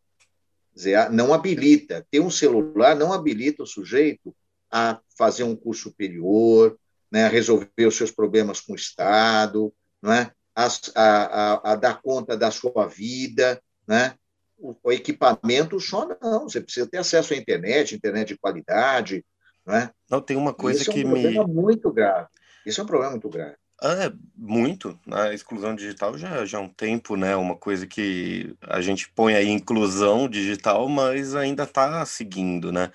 Dizer, 0.73 1.09
não 1.09 1.33
habilita, 1.33 2.07
ter 2.09 2.21
um 2.21 2.29
celular 2.29 2.95
não 2.95 3.11
habilita 3.11 3.63
o 3.63 3.67
sujeito 3.67 4.33
a 4.71 5.01
fazer 5.17 5.43
um 5.43 5.57
curso 5.57 5.89
superior, 5.89 6.79
né, 7.11 7.25
a 7.25 7.29
resolver 7.29 7.85
os 7.85 7.97
seus 7.97 8.11
problemas 8.11 8.61
com 8.61 8.71
o 8.71 8.77
Estado, 8.77 9.73
né, 10.01 10.31
a, 10.95 11.03
a, 11.23 11.71
a 11.71 11.75
dar 11.75 12.01
conta 12.01 12.35
da 12.35 12.51
sua 12.51 12.87
vida, 12.87 13.61
né, 13.87 14.13
o, 14.57 14.75
o, 14.83 14.91
equipamento 14.91 15.79
só 15.79 16.07
não. 16.21 16.49
Você 16.49 16.61
precisa 16.61 16.87
ter 16.87 16.97
acesso 16.97 17.33
à 17.33 17.37
internet, 17.37 17.95
internet 17.95 18.29
de 18.29 18.37
qualidade. 18.37 19.25
Não, 19.65 19.75
é? 19.75 19.91
não 20.09 20.21
tem 20.21 20.35
uma 20.35 20.53
coisa 20.53 20.81
Isso 20.81 20.91
que 20.91 21.01
é 21.01 21.05
um 21.05 21.11
me. 21.11 21.21
problema 21.21 21.47
muito 21.47 21.91
grave. 21.91 22.27
Isso 22.65 22.81
é 22.81 22.83
um 22.83 22.87
problema 22.87 23.11
muito 23.11 23.29
grave. 23.29 23.55
Ah, 23.81 24.05
é, 24.05 24.13
muito. 24.35 24.99
A 25.09 25.33
exclusão 25.33 25.73
digital 25.73 26.17
já, 26.17 26.45
já 26.45 26.57
há 26.57 26.61
um 26.61 26.67
tempo, 26.67 27.15
né? 27.15 27.35
Uma 27.37 27.55
coisa 27.55 27.87
que 27.87 28.53
a 28.61 28.81
gente 28.81 29.09
põe 29.09 29.35
aí 29.35 29.47
inclusão 29.47 30.27
digital, 30.27 30.89
mas 30.89 31.33
ainda 31.33 31.63
está 31.63 32.05
seguindo, 32.05 32.73
né? 32.73 32.91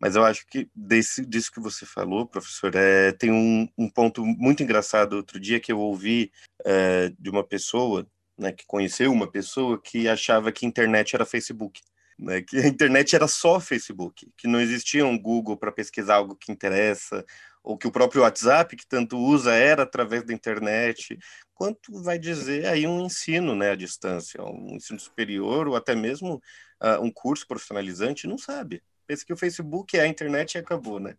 Mas 0.00 0.16
eu 0.16 0.24
acho 0.24 0.46
que 0.46 0.68
desse, 0.74 1.24
disso 1.24 1.52
que 1.52 1.60
você 1.60 1.86
falou, 1.86 2.26
professor, 2.26 2.74
é, 2.74 3.12
tem 3.12 3.30
um, 3.30 3.68
um 3.78 3.88
ponto 3.88 4.24
muito 4.24 4.62
engraçado 4.62 5.14
outro 5.14 5.40
dia 5.40 5.60
que 5.60 5.72
eu 5.72 5.78
ouvi 5.78 6.32
é, 6.64 7.12
de 7.18 7.30
uma 7.30 7.44
pessoa 7.44 8.06
né, 8.36 8.52
que 8.52 8.66
conheceu 8.66 9.12
uma 9.12 9.30
pessoa 9.30 9.80
que 9.80 10.08
achava 10.08 10.52
que 10.52 10.66
internet 10.66 11.14
era 11.14 11.24
Facebook, 11.24 11.80
né, 12.18 12.42
que 12.42 12.56
a 12.58 12.66
internet 12.66 13.14
era 13.14 13.28
só 13.28 13.60
Facebook, 13.60 14.30
que 14.36 14.48
não 14.48 14.60
existia 14.60 15.06
um 15.06 15.18
Google 15.18 15.56
para 15.56 15.72
pesquisar 15.72 16.16
algo 16.16 16.36
que 16.36 16.52
interessa, 16.52 17.24
ou 17.62 17.78
que 17.78 17.86
o 17.86 17.92
próprio 17.92 18.22
WhatsApp, 18.22 18.76
que 18.76 18.86
tanto 18.86 19.16
usa, 19.16 19.54
era 19.54 19.84
através 19.84 20.22
da 20.22 20.34
internet. 20.34 21.18
Quanto 21.54 22.02
vai 22.02 22.18
dizer 22.18 22.66
aí 22.66 22.86
um 22.86 23.06
ensino 23.06 23.54
né, 23.54 23.70
à 23.70 23.74
distância, 23.74 24.42
um 24.44 24.76
ensino 24.76 25.00
superior, 25.00 25.66
ou 25.66 25.74
até 25.74 25.94
mesmo 25.94 26.42
uh, 26.82 27.00
um 27.00 27.10
curso 27.10 27.46
profissionalizante, 27.46 28.26
não 28.26 28.36
sabe. 28.36 28.82
Pensa 29.06 29.24
que 29.24 29.32
o 29.32 29.36
Facebook 29.36 29.96
é 29.96 30.02
a 30.02 30.06
internet 30.06 30.54
e 30.54 30.58
acabou, 30.58 30.98
né? 30.98 31.16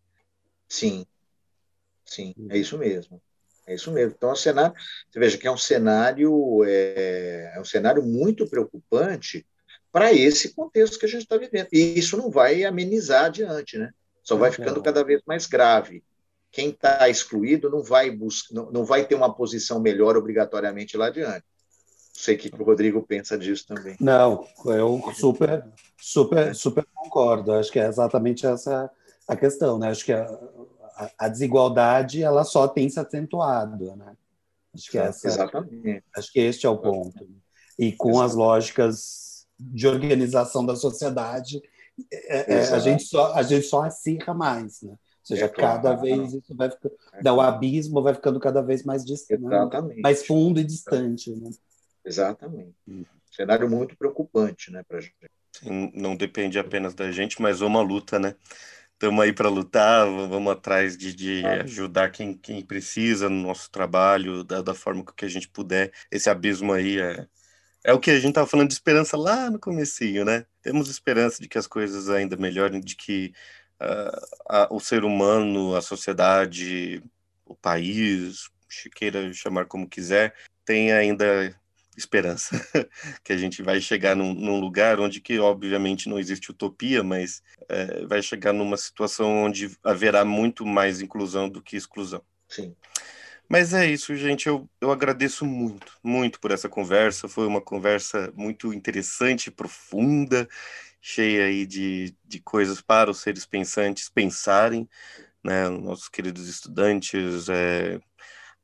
Sim, 0.68 1.06
sim, 2.06 2.34
é 2.50 2.58
isso 2.58 2.78
mesmo. 2.78 3.22
É 3.68 3.74
isso 3.74 3.92
mesmo. 3.92 4.14
Então, 4.16 4.32
o 4.32 4.36
cenário, 4.36 4.76
você 5.10 5.20
veja 5.20 5.38
que 5.38 5.48
é 5.48 5.52
um 5.52 5.58
cenário, 5.58 6.64
é, 6.66 7.54
é 7.56 7.60
um 7.60 7.66
cenário 7.66 8.04
muito 8.04 8.48
preocupante 8.48 9.46
para 9.92 10.14
esse 10.14 10.54
contexto 10.54 11.00
que 11.00 11.06
a 11.06 11.10
gente 11.10 11.24
está 11.24 11.38
vivendo. 11.38 11.68
E 11.72 11.98
isso 11.98 12.18
não 12.18 12.30
vai 12.30 12.64
amenizar 12.64 13.26
adiante, 13.26 13.78
né? 13.78 13.92
Só 14.24 14.36
vai 14.36 14.52
ficando 14.52 14.82
cada 14.82 15.04
vez 15.04 15.22
mais 15.26 15.46
grave. 15.46 16.04
Quem 16.52 16.70
está 16.70 17.08
excluído 17.10 17.70
não 17.70 17.84
vai 17.84 18.10
buscar, 18.12 18.54
não, 18.54 18.72
não 18.72 18.86
vai 18.86 19.06
ter 19.06 19.16
uma 19.16 19.34
posição 19.34 19.80
melhor 19.80 20.18
obrigatoriamente 20.18 20.98
lá 20.98 21.08
adiante. 21.08 21.46
Não 22.16 22.24
sei 22.24 22.36
o 22.36 22.38
que 22.38 22.62
o 22.62 22.64
Rodrigo 22.64 23.04
pensa 23.04 23.38
disso 23.38 23.68
também. 23.68 23.98
Não, 24.00 24.48
eu 24.66 25.02
super, 25.14 25.68
super, 26.00 26.56
super 26.56 26.86
concordo. 26.94 27.52
Acho 27.54 27.72
que 27.72 27.80
é 27.80 27.88
exatamente 27.88 28.46
essa 28.48 28.90
a 29.28 29.36
questão, 29.36 29.78
né? 29.78 29.90
Acho 29.90 30.06
que 30.06 30.14
a, 30.14 30.40
a, 31.18 31.28
desigualdade 31.28 32.24
ela 32.24 32.44
só 32.44 32.68
tem 32.68 32.88
se 32.90 33.00
acentuado, 33.00 33.96
né? 33.96 34.16
Acho 34.74 34.92
que 34.92 34.98
essa, 34.98 35.28
Exatamente. 35.28 36.04
Acho 36.16 36.32
que 36.32 36.40
este 36.40 36.66
é 36.66 36.70
o 36.70 36.78
ponto. 36.78 37.28
E 37.78 37.92
com 37.92 38.10
Exatamente. 38.10 38.32
as 38.32 38.36
lógicas 38.36 39.48
de 39.60 39.88
organização 39.88 40.66
da 40.66 40.76
sociedade, 40.76 41.62
é, 42.12 42.54
é, 42.54 42.70
a 42.70 42.80
gente 42.80 43.04
só 43.04 43.34
a 43.34 43.42
gente 43.42 43.66
só 43.66 43.84
acirra 43.84 44.34
mais, 44.34 44.82
né? 44.82 44.92
Ou 44.92 45.28
seja, 45.28 45.46
é 45.46 45.50
claro. 45.50 45.82
cada 45.82 45.96
vez 45.96 46.34
isso 46.34 46.56
vai 46.56 46.70
ficando, 46.70 46.96
é 47.24 47.32
o 47.32 47.42
abismo 47.42 48.02
vai 48.02 48.14
ficando 48.14 48.40
cada 48.40 48.62
vez 48.62 48.84
mais 48.84 49.04
distante, 49.04 49.42
né? 49.42 49.70
mais 50.04 50.26
fundo 50.26 50.60
e 50.60 50.64
distante, 50.64 51.32
né? 51.32 51.50
Exatamente. 52.06 52.76
Cenário 53.32 53.70
muito 53.70 53.98
preocupante, 53.98 54.72
né, 54.72 54.84
para 54.88 55.02
gente. 55.02 55.16
Não 55.94 56.16
depende 56.16 56.60
apenas 56.60 56.94
da 56.94 57.12
gente, 57.12 57.42
mas 57.42 57.62
uma 57.62 57.82
luta, 57.82 58.20
né? 58.20 58.36
estamos 58.96 59.24
aí 59.24 59.34
para 59.34 59.50
lutar, 59.50 60.06
vamos 60.06 60.52
atrás 60.52 60.98
de, 60.98 61.14
de 61.14 61.46
ajudar 61.46 62.12
quem, 62.12 62.34
quem 62.34 62.62
precisa 62.62 63.30
no 63.30 63.42
nosso 63.48 63.70
trabalho, 63.70 64.44
da, 64.44 64.62
da 64.62 64.74
forma 64.74 65.04
que 65.16 65.26
a 65.26 65.30
gente 65.30 65.50
puder. 65.50 65.92
Esse 66.10 66.30
abismo 66.30 66.74
aí 66.74 67.00
é, 67.00 67.28
é 67.84 67.94
o 67.94 68.00
que 68.00 68.10
a 68.10 68.16
gente 68.16 68.30
estava 68.30 68.48
falando 68.48 68.70
de 68.70 68.74
esperança 68.74 69.18
lá 69.18 69.50
no 69.50 69.60
comecinho, 69.60 70.24
né? 70.26 70.46
Temos 70.62 70.90
esperança 70.90 71.42
de 71.42 71.48
que 71.48 71.58
as 71.58 71.68
coisas 71.68 72.10
ainda 72.10 72.38
melhorem, 72.38 72.80
de 72.80 72.96
que 72.96 73.34
uh, 73.82 74.26
a, 74.50 74.68
o 74.74 74.80
ser 74.80 75.04
humano, 75.04 75.76
a 75.76 75.82
sociedade, 75.82 77.04
o 77.46 77.56
país, 77.56 78.50
queira 78.96 79.32
chamar 79.34 79.66
como 79.66 79.90
quiser, 79.90 80.34
tem 80.66 80.92
ainda 80.94 81.56
esperança 81.98 82.50
que 83.24 83.34
a 83.34 83.38
gente 83.38 83.62
vai 83.62 83.80
chegar 83.80 84.16
num, 84.16 84.34
num, 84.34 84.60
lugar 84.60 85.00
onde 85.00 85.22
que 85.22 85.40
obviamente 85.40 86.10
não 86.10 86.20
existe 86.20 86.52
utopia, 86.52 87.04
mas 87.04 87.42
é, 87.70 88.06
vai 88.06 88.22
chegar 88.22 88.54
numa 88.54 88.78
situação 88.78 89.46
onde 89.46 89.72
haverá 89.84 90.26
muito 90.26 90.66
mais 90.66 91.02
inclusão 91.02 91.50
do 91.50 91.62
que 91.62 91.76
exclusão. 91.76 92.22
Sim. 92.48 92.76
Mas 93.48 93.74
é 93.74 93.86
isso, 93.86 94.16
gente. 94.16 94.48
Eu, 94.48 94.68
eu 94.82 94.92
agradeço 94.92 95.46
muito, 95.46 95.94
muito 96.04 96.40
por 96.40 96.52
essa 96.52 96.68
conversa. 96.68 97.28
Foi 97.28 97.46
uma 97.46 97.62
conversa 97.62 98.34
muito 98.36 98.74
interessante, 98.74 99.52
profunda, 99.52 100.48
cheia 101.00 101.46
aí 101.46 101.66
de, 101.66 102.16
de 102.26 102.40
coisas 102.40 102.82
para 102.82 103.12
os 103.12 103.20
seres 103.20 103.46
pensantes 103.46 104.10
pensarem, 104.10 104.90
né? 105.44 105.70
Nossos 105.70 106.10
queridos 106.10 106.48
estudantes, 106.48 107.48
é, 107.48 108.00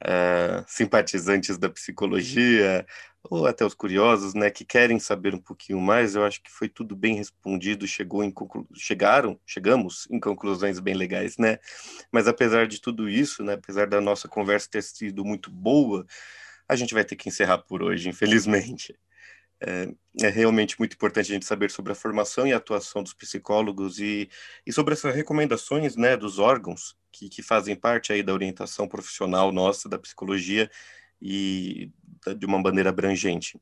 é, 0.03 0.63
simpatizantes 0.67 1.57
da 1.57 1.69
psicologia, 1.69 2.85
ou 3.23 3.45
até 3.45 3.63
os 3.63 3.73
curiosos, 3.73 4.33
né, 4.33 4.49
que 4.49 4.65
querem 4.65 4.99
saber 4.99 5.35
um 5.35 5.39
pouquinho 5.39 5.79
mais, 5.79 6.15
eu 6.15 6.23
acho 6.23 6.41
que 6.41 6.51
foi 6.51 6.67
tudo 6.67 6.95
bem 6.95 7.15
respondido, 7.15 7.87
chegou 7.87 8.23
em 8.23 8.31
conclu... 8.31 8.67
chegaram, 8.75 9.39
chegamos 9.45 10.07
em 10.09 10.19
conclusões 10.19 10.79
bem 10.79 10.95
legais, 10.95 11.37
né? 11.37 11.59
Mas 12.11 12.27
apesar 12.27 12.67
de 12.67 12.81
tudo 12.81 13.07
isso, 13.07 13.43
né, 13.43 13.53
apesar 13.53 13.87
da 13.87 14.01
nossa 14.01 14.27
conversa 14.27 14.69
ter 14.71 14.81
sido 14.81 15.23
muito 15.23 15.51
boa, 15.51 16.05
a 16.67 16.75
gente 16.75 16.93
vai 16.93 17.05
ter 17.05 17.15
que 17.15 17.29
encerrar 17.29 17.59
por 17.59 17.83
hoje, 17.83 18.09
infelizmente. 18.09 18.97
É, 19.63 19.87
é, 20.23 20.29
realmente 20.29 20.79
muito 20.79 20.95
importante 20.95 21.31
a 21.31 21.35
gente 21.35 21.45
saber 21.45 21.69
sobre 21.69 21.91
a 21.91 21.95
formação 21.95 22.47
e 22.47 22.53
a 22.53 22.57
atuação 22.57 23.03
dos 23.03 23.13
psicólogos 23.13 23.99
e, 23.99 24.27
e 24.65 24.73
sobre 24.73 24.95
essas 24.95 25.13
recomendações 25.13 25.95
né, 25.95 26.17
dos 26.17 26.39
órgãos 26.39 26.95
que, 27.11 27.29
que 27.29 27.41
fazem 27.41 27.75
parte 27.75 28.13
aí 28.13 28.23
da 28.23 28.33
orientação 28.33 28.87
profissional 28.87 29.51
nossa 29.51 29.89
da 29.89 29.99
psicologia 29.99 30.69
e 31.21 31.91
de 32.37 32.45
uma 32.45 32.59
maneira 32.59 32.89
abrangente. 32.89 33.59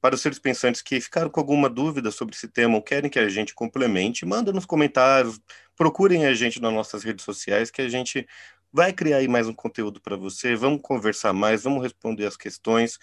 Para 0.00 0.14
os 0.14 0.22
seres 0.22 0.38
pensantes 0.38 0.80
que 0.80 1.00
ficaram 1.00 1.28
com 1.28 1.40
alguma 1.40 1.68
dúvida 1.68 2.10
sobre 2.10 2.34
esse 2.34 2.48
tema 2.48 2.74
ou 2.74 2.82
querem 2.82 3.10
que 3.10 3.18
a 3.18 3.28
gente 3.28 3.54
complemente, 3.54 4.24
manda 4.24 4.52
nos 4.52 4.64
comentários, 4.64 5.38
procurem 5.76 6.26
a 6.26 6.32
gente 6.32 6.60
nas 6.60 6.72
nossas 6.72 7.02
redes 7.04 7.24
sociais 7.24 7.70
que 7.70 7.82
a 7.82 7.88
gente 7.88 8.26
vai 8.72 8.92
criar 8.92 9.18
aí 9.18 9.28
mais 9.28 9.48
um 9.48 9.52
conteúdo 9.52 10.00
para 10.00 10.16
você, 10.16 10.54
vamos 10.54 10.80
conversar 10.82 11.32
mais, 11.32 11.64
vamos 11.64 11.82
responder 11.82 12.26
as 12.26 12.36
questões. 12.36 12.96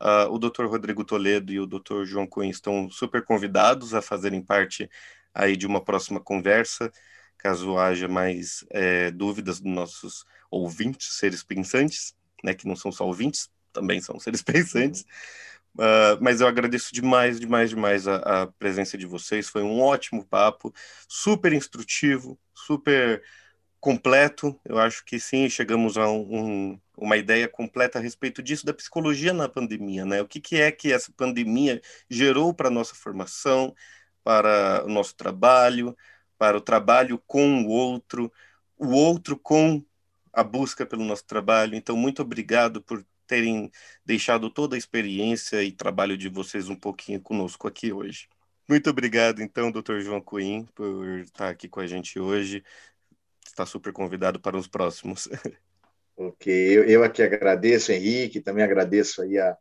Uh, 0.00 0.30
o 0.30 0.38
Dr. 0.38 0.66
Rodrigo 0.66 1.04
Toledo 1.04 1.52
e 1.52 1.58
o 1.58 1.66
Dr. 1.66 2.04
João 2.04 2.26
Cunha 2.26 2.50
estão 2.50 2.90
super 2.90 3.24
convidados 3.24 3.94
a 3.94 4.02
fazerem 4.02 4.42
parte 4.42 4.88
aí 5.32 5.56
de 5.56 5.66
uma 5.66 5.82
próxima 5.82 6.20
conversa, 6.20 6.92
caso 7.44 7.76
haja 7.76 8.08
mais 8.08 8.64
é, 8.70 9.10
dúvidas 9.10 9.60
dos 9.60 9.70
nossos 9.70 10.24
ouvintes, 10.50 11.18
seres 11.18 11.42
pensantes, 11.42 12.14
né, 12.42 12.54
que 12.54 12.66
não 12.66 12.74
são 12.74 12.90
só 12.90 13.06
ouvintes, 13.06 13.50
também 13.70 14.00
são 14.00 14.18
seres 14.18 14.40
pensantes. 14.42 15.04
Uh, 15.74 16.16
mas 16.20 16.40
eu 16.40 16.46
agradeço 16.46 16.94
demais, 16.94 17.38
demais, 17.38 17.68
demais 17.68 18.08
a, 18.08 18.16
a, 18.16 18.46
presença 18.46 18.96
de 18.96 19.04
vocês. 19.04 19.48
Foi 19.48 19.62
um 19.62 19.82
ótimo 19.82 20.24
papo, 20.24 20.72
super 21.06 21.52
instrutivo, 21.52 22.38
super 22.54 23.22
completo. 23.78 24.58
Eu 24.64 24.78
acho 24.78 25.04
que 25.04 25.20
sim, 25.20 25.50
chegamos 25.50 25.98
a 25.98 26.08
um, 26.08 26.36
um, 26.72 26.80
uma 26.96 27.16
ideia 27.18 27.46
completa 27.46 27.98
a 27.98 28.02
respeito 28.02 28.42
disso, 28.42 28.64
da 28.64 28.72
psicologia 28.72 29.34
na 29.34 29.48
pandemia, 29.48 30.06
né? 30.06 30.22
O 30.22 30.28
que, 30.28 30.40
que 30.40 30.56
é 30.56 30.72
que 30.72 30.92
essa 30.92 31.12
pandemia 31.14 31.82
gerou 32.08 32.54
para 32.54 32.68
a 32.68 32.70
nossa 32.70 32.94
formação, 32.94 33.74
para 34.22 34.84
o 34.86 34.88
nosso 34.88 35.14
trabalho, 35.16 35.94
para 36.44 36.58
o 36.58 36.60
trabalho 36.60 37.18
com 37.26 37.62
o 37.62 37.68
outro, 37.68 38.30
o 38.76 38.88
outro 38.88 39.34
com 39.34 39.82
a 40.30 40.44
busca 40.44 40.84
pelo 40.84 41.02
nosso 41.02 41.24
trabalho. 41.24 41.74
Então, 41.74 41.96
muito 41.96 42.20
obrigado 42.20 42.82
por 42.82 43.02
terem 43.26 43.72
deixado 44.04 44.50
toda 44.50 44.76
a 44.76 44.78
experiência 44.78 45.62
e 45.62 45.72
trabalho 45.72 46.18
de 46.18 46.28
vocês 46.28 46.68
um 46.68 46.76
pouquinho 46.76 47.18
conosco 47.18 47.66
aqui 47.66 47.94
hoje. 47.94 48.28
Muito 48.68 48.90
obrigado, 48.90 49.40
então, 49.40 49.72
doutor 49.72 50.02
João 50.02 50.20
Coim, 50.20 50.68
por 50.74 51.20
estar 51.20 51.48
aqui 51.48 51.66
com 51.66 51.80
a 51.80 51.86
gente 51.86 52.20
hoje. 52.20 52.62
Está 53.46 53.64
super 53.64 53.94
convidado 53.94 54.38
para 54.38 54.58
os 54.58 54.68
próximos. 54.68 55.26
Ok, 56.16 56.46
eu, 56.48 56.84
eu 56.84 57.02
aqui 57.02 57.24
agradeço, 57.24 57.90
Henrique, 57.90 58.40
também 58.40 58.62
agradeço 58.62 59.20
aí 59.20 59.36
a, 59.36 59.58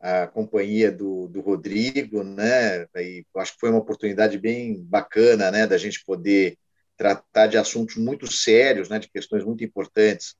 a 0.00 0.26
companhia 0.26 0.92
do, 0.92 1.26
do 1.28 1.40
Rodrigo, 1.40 2.22
né? 2.22 2.86
E 2.96 3.24
acho 3.36 3.54
que 3.54 3.60
foi 3.60 3.70
uma 3.70 3.78
oportunidade 3.78 4.38
bem 4.38 4.82
bacana, 4.82 5.50
né, 5.50 5.66
da 5.66 5.78
gente 5.78 6.04
poder 6.04 6.58
tratar 6.96 7.46
de 7.46 7.58
assuntos 7.58 7.96
muito 7.96 8.30
sérios, 8.30 8.88
né, 8.88 8.98
de 8.98 9.08
questões 9.08 9.44
muito 9.44 9.62
importantes 9.62 10.34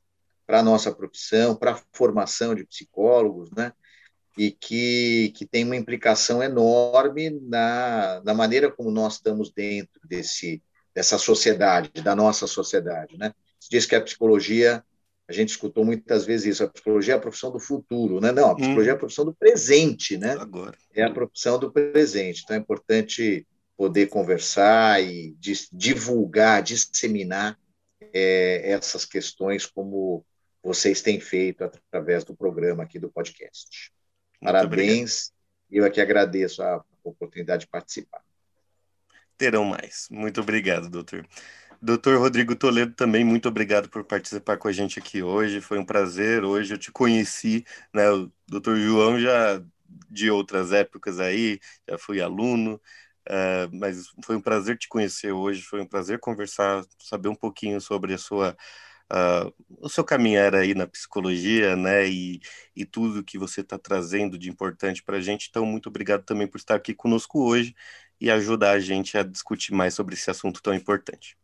para 0.47 0.61
a 0.61 0.63
nossa 0.63 0.93
profissão, 0.95 1.55
para 1.57 1.73
a 1.73 1.81
formação 1.93 2.55
de 2.55 2.65
psicólogos, 2.65 3.51
né? 3.51 3.73
E 4.39 4.51
que, 4.51 5.33
que 5.35 5.47
tem 5.47 5.65
uma 5.65 5.77
implicação 5.77 6.43
enorme 6.43 7.31
na, 7.31 8.23
na 8.25 8.35
maneira 8.35 8.71
como 8.71 8.91
nós 8.91 9.15
estamos 9.15 9.51
dentro 9.51 10.01
desse, 10.05 10.63
dessa 10.95 11.19
sociedade, 11.19 11.91
da 12.03 12.15
nossa 12.15 12.47
sociedade, 12.47 13.17
né? 13.19 13.33
Se 13.59 13.71
diz 13.71 13.87
que 13.87 13.97
a 13.97 14.01
psicologia, 14.01 14.85
a 15.29 15.33
gente 15.33 15.51
escutou 15.51 15.85
muitas 15.85 16.25
vezes 16.25 16.55
isso, 16.55 16.65
a 16.65 16.69
psicologia 16.69 17.15
é 17.15 17.17
a 17.17 17.21
profissão 17.21 17.51
do 17.51 17.59
futuro, 17.59 18.21
né? 18.21 18.31
Não, 18.31 18.51
a 18.51 18.55
psicologia 18.55 18.93
hum. 18.93 18.95
é 18.95 18.97
a 18.97 18.99
profissão 18.99 19.25
do 19.25 19.35
presente, 19.35 20.17
né? 20.17 20.33
Agora. 20.33 20.77
É 20.95 21.03
a 21.03 21.13
profissão 21.13 21.59
do 21.59 21.73
presente. 21.73 22.43
Então 22.45 22.57
é 22.57 22.59
importante 22.61 23.47
poder 23.77 24.07
conversar 24.07 25.03
e 25.03 25.37
divulgar, 25.73 26.63
disseminar 26.63 27.59
é, 28.13 28.71
essas 28.71 29.05
questões 29.05 29.67
como 29.67 30.25
vocês 30.63 31.03
têm 31.03 31.21
feito 31.21 31.65
através 31.65 32.25
do 32.25 32.35
programa 32.35 32.85
aqui 32.85 32.99
do 32.99 33.11
podcast. 33.11 33.93
Muito 34.41 34.53
Parabéns. 34.53 35.31
Obrigado. 35.31 35.37
Eu 35.71 35.85
aqui 35.85 36.01
agradeço 36.01 36.63
a 36.63 36.85
oportunidade 37.03 37.65
de 37.65 37.69
participar. 37.69 38.23
Terão 39.37 39.65
mais. 39.65 40.07
Muito 40.11 40.41
obrigado, 40.41 40.89
doutor. 40.89 41.27
Doutor 41.87 42.19
Rodrigo 42.19 42.57
Toledo, 42.57 42.93
também 42.95 43.25
muito 43.25 43.49
obrigado 43.49 43.89
por 43.89 44.03
participar 44.03 44.57
com 44.57 44.67
a 44.67 44.73
gente 44.73 44.99
aqui 44.99 45.23
hoje. 45.23 45.61
Foi 45.61 45.79
um 45.79 45.85
prazer. 45.85 46.43
Hoje 46.45 46.75
eu 46.75 46.79
te 46.79 46.91
conheci, 46.91 47.65
né? 47.95 48.11
O 48.11 48.29
doutor 48.49 48.77
João 48.77 49.21
já 49.21 49.63
de 50.11 50.29
outras 50.29 50.73
épocas 50.73 51.21
aí, 51.21 51.61
já 51.89 51.97
fui 51.97 52.21
aluno, 52.21 52.81
uh, 53.29 53.71
mas 53.73 54.09
foi 54.25 54.35
um 54.37 54.41
prazer 54.41 54.77
te 54.77 54.89
conhecer 54.89 55.31
hoje. 55.31 55.63
Foi 55.63 55.81
um 55.81 55.87
prazer 55.87 56.19
conversar, 56.19 56.85
saber 56.99 57.29
um 57.29 57.37
pouquinho 57.37 57.81
sobre 57.81 58.15
a 58.15 58.19
sua 58.19 58.57
uh, 59.13 59.55
o 59.81 59.89
seu 59.89 60.05
caminhar 60.05 60.57
aí 60.57 60.75
na 60.75 60.89
psicologia, 60.89 61.77
né, 61.77 62.09
e, 62.09 62.41
e 62.75 62.85
tudo 62.85 63.25
que 63.25 63.39
você 63.39 63.61
está 63.61 63.79
trazendo 63.79 64.37
de 64.39 64.51
importante 64.51 65.03
para 65.05 65.19
a 65.19 65.21
gente. 65.21 65.49
Então, 65.51 65.65
muito 65.67 65.89
obrigado 65.89 66.25
também 66.25 66.49
por 66.49 66.59
estar 66.59 66.75
aqui 66.77 66.95
conosco 66.95 67.45
hoje 67.45 67.75
e 68.21 68.31
ajudar 68.31 68.73
a 68.73 68.81
gente 68.81 69.17
a 69.19 69.23
discutir 69.23 69.73
mais 69.75 69.95
sobre 69.95 70.15
esse 70.17 70.31
assunto 70.31 70.61
tão 70.63 70.75
importante. 70.75 71.37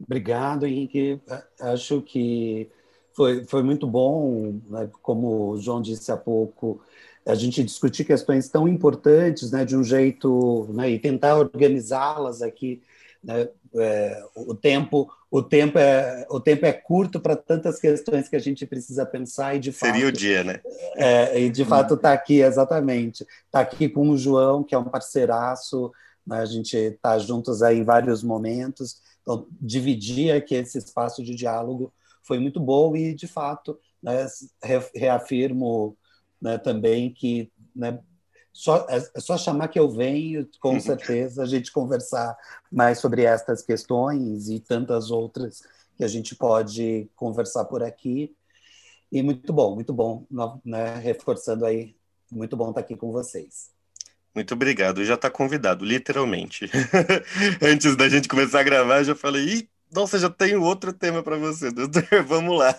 Obrigado, 0.00 0.66
Henrique. 0.66 1.20
Acho 1.60 2.02
que 2.02 2.70
foi, 3.12 3.44
foi 3.44 3.62
muito 3.62 3.86
bom, 3.86 4.60
né, 4.68 4.88
como 5.02 5.50
o 5.50 5.60
João 5.60 5.80
disse 5.80 6.10
há 6.10 6.16
pouco, 6.16 6.80
a 7.26 7.34
gente 7.34 7.62
discutir 7.62 8.04
questões 8.04 8.48
tão 8.48 8.68
importantes 8.68 9.50
né, 9.50 9.64
de 9.64 9.76
um 9.76 9.84
jeito 9.84 10.68
né, 10.72 10.90
e 10.90 10.98
tentar 10.98 11.36
organizá-las 11.36 12.42
aqui 12.42 12.82
né? 13.24 13.48
É, 13.76 14.22
o 14.36 14.54
tempo 14.54 15.10
o 15.28 15.42
tempo 15.42 15.78
é 15.78 16.26
o 16.30 16.38
tempo 16.38 16.64
é 16.64 16.72
curto 16.72 17.18
para 17.18 17.34
tantas 17.34 17.80
questões 17.80 18.28
que 18.28 18.36
a 18.36 18.38
gente 18.38 18.64
precisa 18.66 19.04
pensar 19.04 19.56
e 19.56 19.58
de 19.58 19.72
fato 19.72 19.90
seria 19.90 20.06
o 20.06 20.12
dia 20.12 20.44
né 20.44 20.60
é, 20.94 21.40
e 21.40 21.50
de 21.50 21.64
fato 21.64 21.94
está 21.94 22.12
aqui 22.12 22.40
exatamente 22.40 23.26
está 23.46 23.60
aqui 23.60 23.88
com 23.88 24.10
o 24.10 24.16
João 24.16 24.62
que 24.62 24.76
é 24.76 24.78
um 24.78 24.84
parceiraço 24.84 25.90
né? 26.24 26.38
a 26.38 26.44
gente 26.44 26.76
está 26.76 27.18
juntos 27.18 27.62
aí 27.62 27.78
em 27.78 27.84
vários 27.84 28.22
momentos 28.22 29.00
então 29.24 29.48
dividir 29.60 30.30
aqui 30.32 30.54
esse 30.54 30.76
espaço 30.78 31.24
de 31.24 31.34
diálogo 31.34 31.92
foi 32.22 32.38
muito 32.38 32.60
bom 32.60 32.94
e 32.94 33.14
de 33.14 33.26
fato 33.26 33.78
né, 34.02 34.26
reafirmo 34.94 35.96
né, 36.40 36.58
também 36.58 37.12
que 37.12 37.50
né, 37.74 37.98
só, 38.54 38.86
é, 38.88 38.98
é 39.16 39.20
só 39.20 39.36
chamar 39.36 39.66
que 39.66 39.78
eu 39.78 39.90
venho, 39.90 40.48
com 40.60 40.78
certeza, 40.78 41.42
a 41.42 41.46
gente 41.46 41.72
conversar 41.72 42.36
mais 42.70 43.00
sobre 43.00 43.24
estas 43.24 43.62
questões 43.62 44.48
e 44.48 44.60
tantas 44.60 45.10
outras 45.10 45.62
que 45.96 46.04
a 46.04 46.08
gente 46.08 46.36
pode 46.36 47.10
conversar 47.16 47.64
por 47.64 47.82
aqui. 47.82 48.32
E 49.10 49.22
muito 49.22 49.52
bom, 49.52 49.74
muito 49.74 49.92
bom, 49.92 50.24
né? 50.64 50.96
reforçando 50.98 51.66
aí, 51.66 51.96
muito 52.30 52.56
bom 52.56 52.68
estar 52.68 52.80
aqui 52.80 52.96
com 52.96 53.10
vocês. 53.10 53.73
Muito 54.34 54.52
obrigado, 54.54 55.04
já 55.04 55.14
está 55.14 55.30
convidado, 55.30 55.84
literalmente. 55.84 56.68
Antes 57.62 57.94
da 57.94 58.08
gente 58.08 58.26
começar 58.26 58.60
a 58.60 58.64
gravar, 58.64 59.04
já 59.04 59.14
falei, 59.14 59.44
Ih, 59.44 59.68
nossa, 59.92 60.18
já 60.18 60.28
tenho 60.28 60.60
outro 60.60 60.92
tema 60.92 61.22
para 61.22 61.36
você, 61.36 61.70
doutor, 61.70 62.04
vamos 62.26 62.58
lá. 62.58 62.74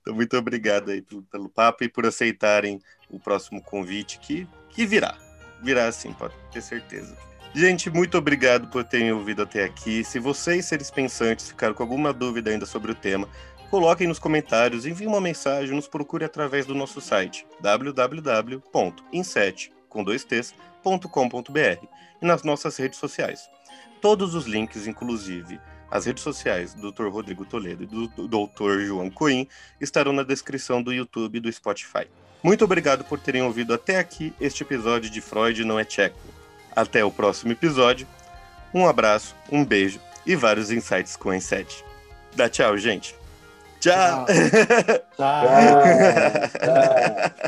Então, 0.00 0.12
muito 0.14 0.36
obrigado 0.36 0.90
aí 0.90 1.00
pelo, 1.00 1.22
pelo 1.22 1.48
papo 1.48 1.84
e 1.84 1.88
por 1.88 2.04
aceitarem 2.06 2.80
o 3.08 3.20
próximo 3.20 3.62
convite 3.62 4.18
que, 4.18 4.48
que 4.70 4.84
virá. 4.84 5.16
Virá 5.62 5.90
sim, 5.92 6.12
pode 6.12 6.34
ter 6.52 6.60
certeza. 6.60 7.16
Gente, 7.54 7.88
muito 7.88 8.18
obrigado 8.18 8.66
por 8.68 8.82
terem 8.82 9.12
ouvido 9.12 9.42
até 9.42 9.62
aqui. 9.62 10.02
Se 10.02 10.18
vocês, 10.18 10.66
seres 10.66 10.90
pensantes, 10.90 11.50
ficaram 11.50 11.72
com 11.72 11.84
alguma 11.84 12.12
dúvida 12.12 12.50
ainda 12.50 12.66
sobre 12.66 12.90
o 12.90 12.94
tema, 12.94 13.28
coloquem 13.70 14.08
nos 14.08 14.18
comentários, 14.18 14.86
enviem 14.86 15.08
uma 15.08 15.20
mensagem, 15.20 15.74
nos 15.74 15.86
procure 15.86 16.24
através 16.24 16.66
do 16.66 16.74
nosso 16.74 17.00
site 17.00 17.46
www.inset.com.br 20.04 21.86
e 22.22 22.26
nas 22.26 22.42
nossas 22.42 22.76
redes 22.76 22.98
sociais. 22.98 23.50
Todos 24.00 24.34
os 24.34 24.46
links, 24.46 24.86
inclusive 24.86 25.60
as 25.90 26.06
redes 26.06 26.22
sociais 26.22 26.74
do 26.74 26.90
Dr. 26.90 27.08
Rodrigo 27.08 27.44
Toledo 27.44 27.84
e 27.84 27.86
do 27.86 28.08
Dr. 28.28 28.80
João 28.84 29.08
Coim 29.10 29.48
estarão 29.80 30.12
na 30.12 30.22
descrição 30.22 30.82
do 30.82 30.92
YouTube 30.92 31.36
e 31.36 31.40
do 31.40 31.52
Spotify. 31.52 32.06
Muito 32.42 32.64
obrigado 32.64 33.04
por 33.04 33.18
terem 33.18 33.42
ouvido 33.42 33.72
até 33.72 33.98
aqui 33.98 34.32
este 34.40 34.62
episódio 34.62 35.10
de 35.10 35.20
Freud 35.20 35.64
Não 35.64 35.78
é 35.78 35.84
Tcheco. 35.84 36.18
Até 36.74 37.04
o 37.04 37.10
próximo 37.10 37.52
episódio. 37.52 38.06
Um 38.74 38.86
abraço, 38.86 39.34
um 39.50 39.64
beijo 39.64 40.00
e 40.26 40.36
vários 40.36 40.70
insights 40.70 41.16
com 41.16 41.30
o 41.30 41.38
Dá 42.34 42.48
tchau, 42.48 42.76
gente. 42.76 43.14
Tchau. 43.80 44.26
tchau. 44.26 44.36
tchau. 45.16 45.46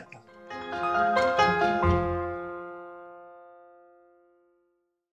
tchau. 0.00 1.18